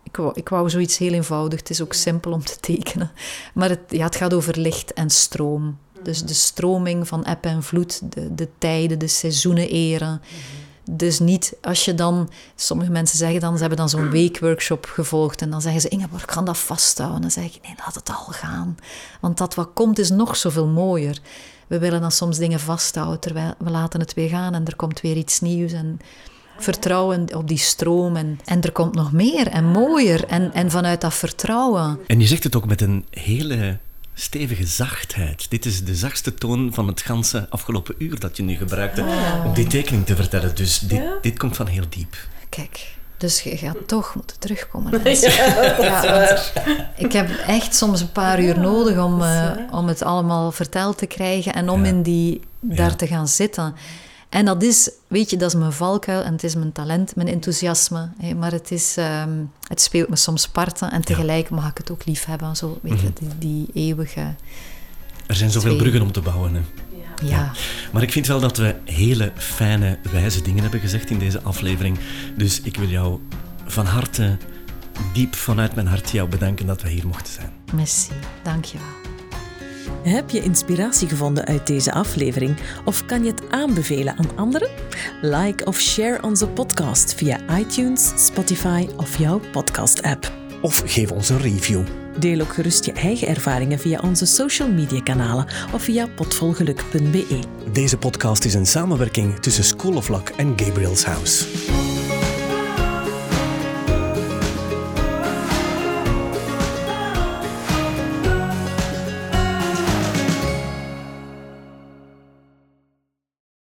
ik 0.04 0.18
wou, 0.18 0.32
ik 0.34 0.50
wou 0.50 0.70
zoiets 0.70 0.98
heel 0.98 1.14
eenvoudig. 1.14 1.60
Het 1.60 1.70
is 1.70 1.82
ook 1.82 1.94
simpel 1.94 2.32
om 2.32 2.44
te 2.44 2.60
tekenen. 2.60 3.12
Maar 3.54 3.70
het, 3.70 3.80
ja, 3.88 4.06
het 4.06 4.16
gaat 4.16 4.34
over 4.34 4.60
licht 4.60 4.94
en 4.94 5.10
stroom. 5.10 5.78
Dus 6.04 6.24
de 6.24 6.34
stroming 6.34 7.08
van 7.08 7.26
eb 7.26 7.46
en 7.46 7.64
vloed, 7.64 8.02
de, 8.14 8.36
de 8.36 8.50
tijden, 8.58 9.00
de 9.00 9.08
seizoenen 9.08 9.70
eren. 9.70 10.22
Dus 10.92 11.20
niet 11.20 11.56
als 11.62 11.86
je 11.86 11.96
dan, 11.96 12.30
sommige 12.56 12.92
mensen 12.92 13.18
zeggen 13.18 13.40
dan, 13.40 13.54
ze 13.54 13.60
hebben 13.60 13.78
dan 13.78 13.90
zo'n 13.90 14.10
weekworkshop 14.10 14.86
gevolgd 14.86 15.42
en 15.42 15.50
dan 15.50 15.62
zeggen 15.62 15.82
ze, 15.82 15.88
Ingeborg, 15.88 16.22
ik 16.22 16.28
kan 16.28 16.46
dat 16.46 16.58
vasthouden. 16.58 17.22
Dan 17.22 17.32
zeg 17.32 17.44
ik, 17.44 17.60
nee, 17.64 17.76
laat 17.78 17.96
het 17.96 18.10
al 18.10 18.26
gaan. 18.30 18.78
Want 19.22 19.38
dat 19.38 19.56
wat 19.56 19.70
komt 19.74 20.00
is 20.00 20.10
nog 20.10 20.36
zoveel 20.36 20.68
mooier. 20.68 21.20
We 21.68 21.80
willen 21.80 22.02
dan 22.02 22.12
soms 22.12 22.38
dingen 22.38 22.60
vasthouden, 22.60 23.20
terwijl 23.20 23.54
we 23.58 23.70
laten 23.70 24.00
het 24.00 24.14
weer 24.14 24.30
gaan 24.30 24.54
en 24.54 24.66
er 24.66 24.76
komt 24.76 25.02
weer 25.02 25.16
iets 25.16 25.40
nieuws. 25.40 25.72
En 25.72 26.00
vertrouwen 26.64 27.36
op 27.36 27.48
die 27.48 27.58
stroom 27.58 28.16
en, 28.16 28.40
en 28.46 28.62
er 28.62 28.72
komt 28.72 28.96
nog 28.96 29.12
meer 29.12 29.48
en 29.48 29.66
mooier. 29.66 30.26
En, 30.26 30.54
en 30.54 30.72
vanuit 30.72 31.02
dat 31.02 31.14
vertrouwen 31.14 32.00
En 32.08 32.20
je 32.20 32.28
zegt 32.28 32.44
het 32.44 32.56
ook 32.56 32.66
met 32.66 32.82
een 32.82 33.06
hele 33.10 33.78
stevige 34.14 34.66
zachtheid. 34.66 35.50
Dit 35.50 35.66
is 35.66 35.84
de 35.84 35.96
zachtste 35.96 36.34
toon 36.34 36.74
van 36.74 36.88
het 36.88 37.02
ganse 37.02 37.48
afgelopen 37.50 37.96
uur 37.98 38.20
dat 38.20 38.38
je 38.38 38.44
nu 38.44 38.56
gebruikte 38.56 39.04
om 39.46 39.54
die 39.54 39.68
tekening 39.68 40.06
te 40.06 40.16
vertellen. 40.16 40.56
Dus 40.56 40.80
dit, 40.80 40.98
Ja. 41.00 41.14
dit 41.22 41.38
komt 41.40 41.56
van 41.56 41.68
heel 41.68 41.86
diep. 41.90 42.16
Kijk, 42.50 42.96
dus 43.18 43.42
je 43.42 43.58
gaat 43.58 43.88
toch 43.88 44.16
moeten 44.16 44.40
terugkomen. 44.40 45.02
Ja, 45.82 46.38
ik 46.98 47.12
heb 47.12 47.30
echt 47.48 47.76
soms 47.76 48.02
een 48.02 48.12
paar 48.12 48.42
uur 48.42 48.60
nodig 48.60 48.98
om, 49.04 49.22
eh, 49.22 49.52
om 49.72 49.88
het 49.88 50.04
allemaal 50.04 50.52
verteld 50.52 50.98
te 50.98 51.06
krijgen 51.06 51.54
en 51.54 51.70
om 51.70 51.82
Ja. 51.84 51.88
in 51.90 52.02
die, 52.02 52.42
daar 52.60 52.90
Ja. 52.90 52.96
te 52.96 53.08
gaan 53.08 53.28
zitten. 53.28 53.76
En 54.30 54.46
dat 54.46 54.64
is, 54.64 54.90
weet 55.08 55.30
je, 55.30 55.38
dat 55.38 55.54
is 55.54 55.60
mijn 55.60 55.72
valkuil 55.72 56.24
en 56.24 56.32
het 56.32 56.44
is 56.44 56.56
mijn 56.56 56.72
talent, 56.72 57.16
mijn 57.16 57.28
enthousiasme. 57.28 58.10
hè, 58.18 58.34
maar 58.34 58.52
het, 58.52 58.72
is, 58.72 58.98
ehm, 58.98 59.30
het 59.68 59.82
speelt 59.82 60.10
me 60.10 60.16
soms 60.16 60.48
parten 60.48 60.92
en 60.92 61.02
tegelijk 61.02 61.50
mag 61.50 61.70
ik 61.70 61.78
het 61.78 61.92
ook 61.92 62.06
lief 62.06 62.26
hebben. 62.26 62.56
Zo, 62.56 62.80
weet 62.82 63.00
je, 63.02 63.14
die, 63.14 63.30
die 63.38 63.68
eeuwige... 63.74 64.36
Er 65.28 65.36
zijn 65.36 65.52
zoveel 65.52 65.70
Twee. 65.70 65.82
bruggen 65.82 66.02
om 66.02 66.12
te 66.12 66.22
bouwen. 66.22 66.54
Hè. 66.54 66.62
Ja, 67.24 67.52
Maar 67.92 68.02
ik 68.02 68.12
vind 68.12 68.28
wel 68.28 68.40
dat 68.40 68.58
we 68.58 68.76
hele 68.86 69.32
fijne, 69.36 69.98
wijze 70.12 70.42
dingen 70.42 70.62
hebben 70.62 70.80
gezegd 70.80 71.10
in 71.10 71.20
deze 71.20 71.42
aflevering. 71.42 72.00
Dus 72.36 72.62
ik 72.62 72.78
wil 72.78 72.88
jou 72.88 73.20
van 73.66 73.86
harte, 73.86 74.38
diep 75.14 75.36
vanuit 75.36 75.76
mijn 75.76 75.88
hart, 75.88 76.10
jou 76.10 76.30
bedanken 76.30 76.66
dat 76.66 76.82
we 76.82 76.90
hier 76.90 77.08
mochten 77.08 77.34
zijn. 77.34 77.52
merci. 77.74 78.12
Dankjewel. 78.44 78.97
Heb 80.04 80.30
je 80.30 80.44
inspiratie 80.44 81.08
gevonden 81.08 81.46
uit 81.46 81.68
deze 81.68 81.92
aflevering 81.92 82.58
of 82.86 83.06
kan 83.06 83.24
je 83.24 83.32
het 83.32 83.42
aanbevelen 83.50 84.18
aan 84.18 84.38
anderen? 84.38 84.70
Like 85.22 85.66
of 85.66 85.80
share 85.80 86.24
onze 86.24 86.48
podcast 86.48 87.14
via 87.14 87.40
iTunes, 87.58 88.12
Spotify 88.26 88.88
of 88.96 89.18
jouw 89.18 89.42
podcast-app. 89.52 90.32
Of 90.62 90.84
geef 90.86 91.12
ons 91.12 91.30
een 91.30 91.42
review. 91.42 91.82
Deel 92.20 92.42
ook 92.42 92.54
gerust 92.54 92.86
je 92.86 92.92
eigen 92.92 93.28
ervaringen 93.28 93.80
via 93.80 94.00
onze 94.00 94.26
social 94.26 94.72
media 94.72 95.02
kanalen 95.02 95.48
of 95.74 95.82
via 95.82 96.08
potvolgeluk.be. 96.16 97.40
Deze 97.72 97.98
podcast 97.98 98.46
is 98.46 98.54
een 98.54 98.66
samenwerking 98.66 99.40
tussen 99.40 99.64
School 99.64 99.96
of 99.96 100.10
Luck 100.10 100.30
en 100.38 100.54
Gabriel's 100.56 101.04
House. 101.04 101.46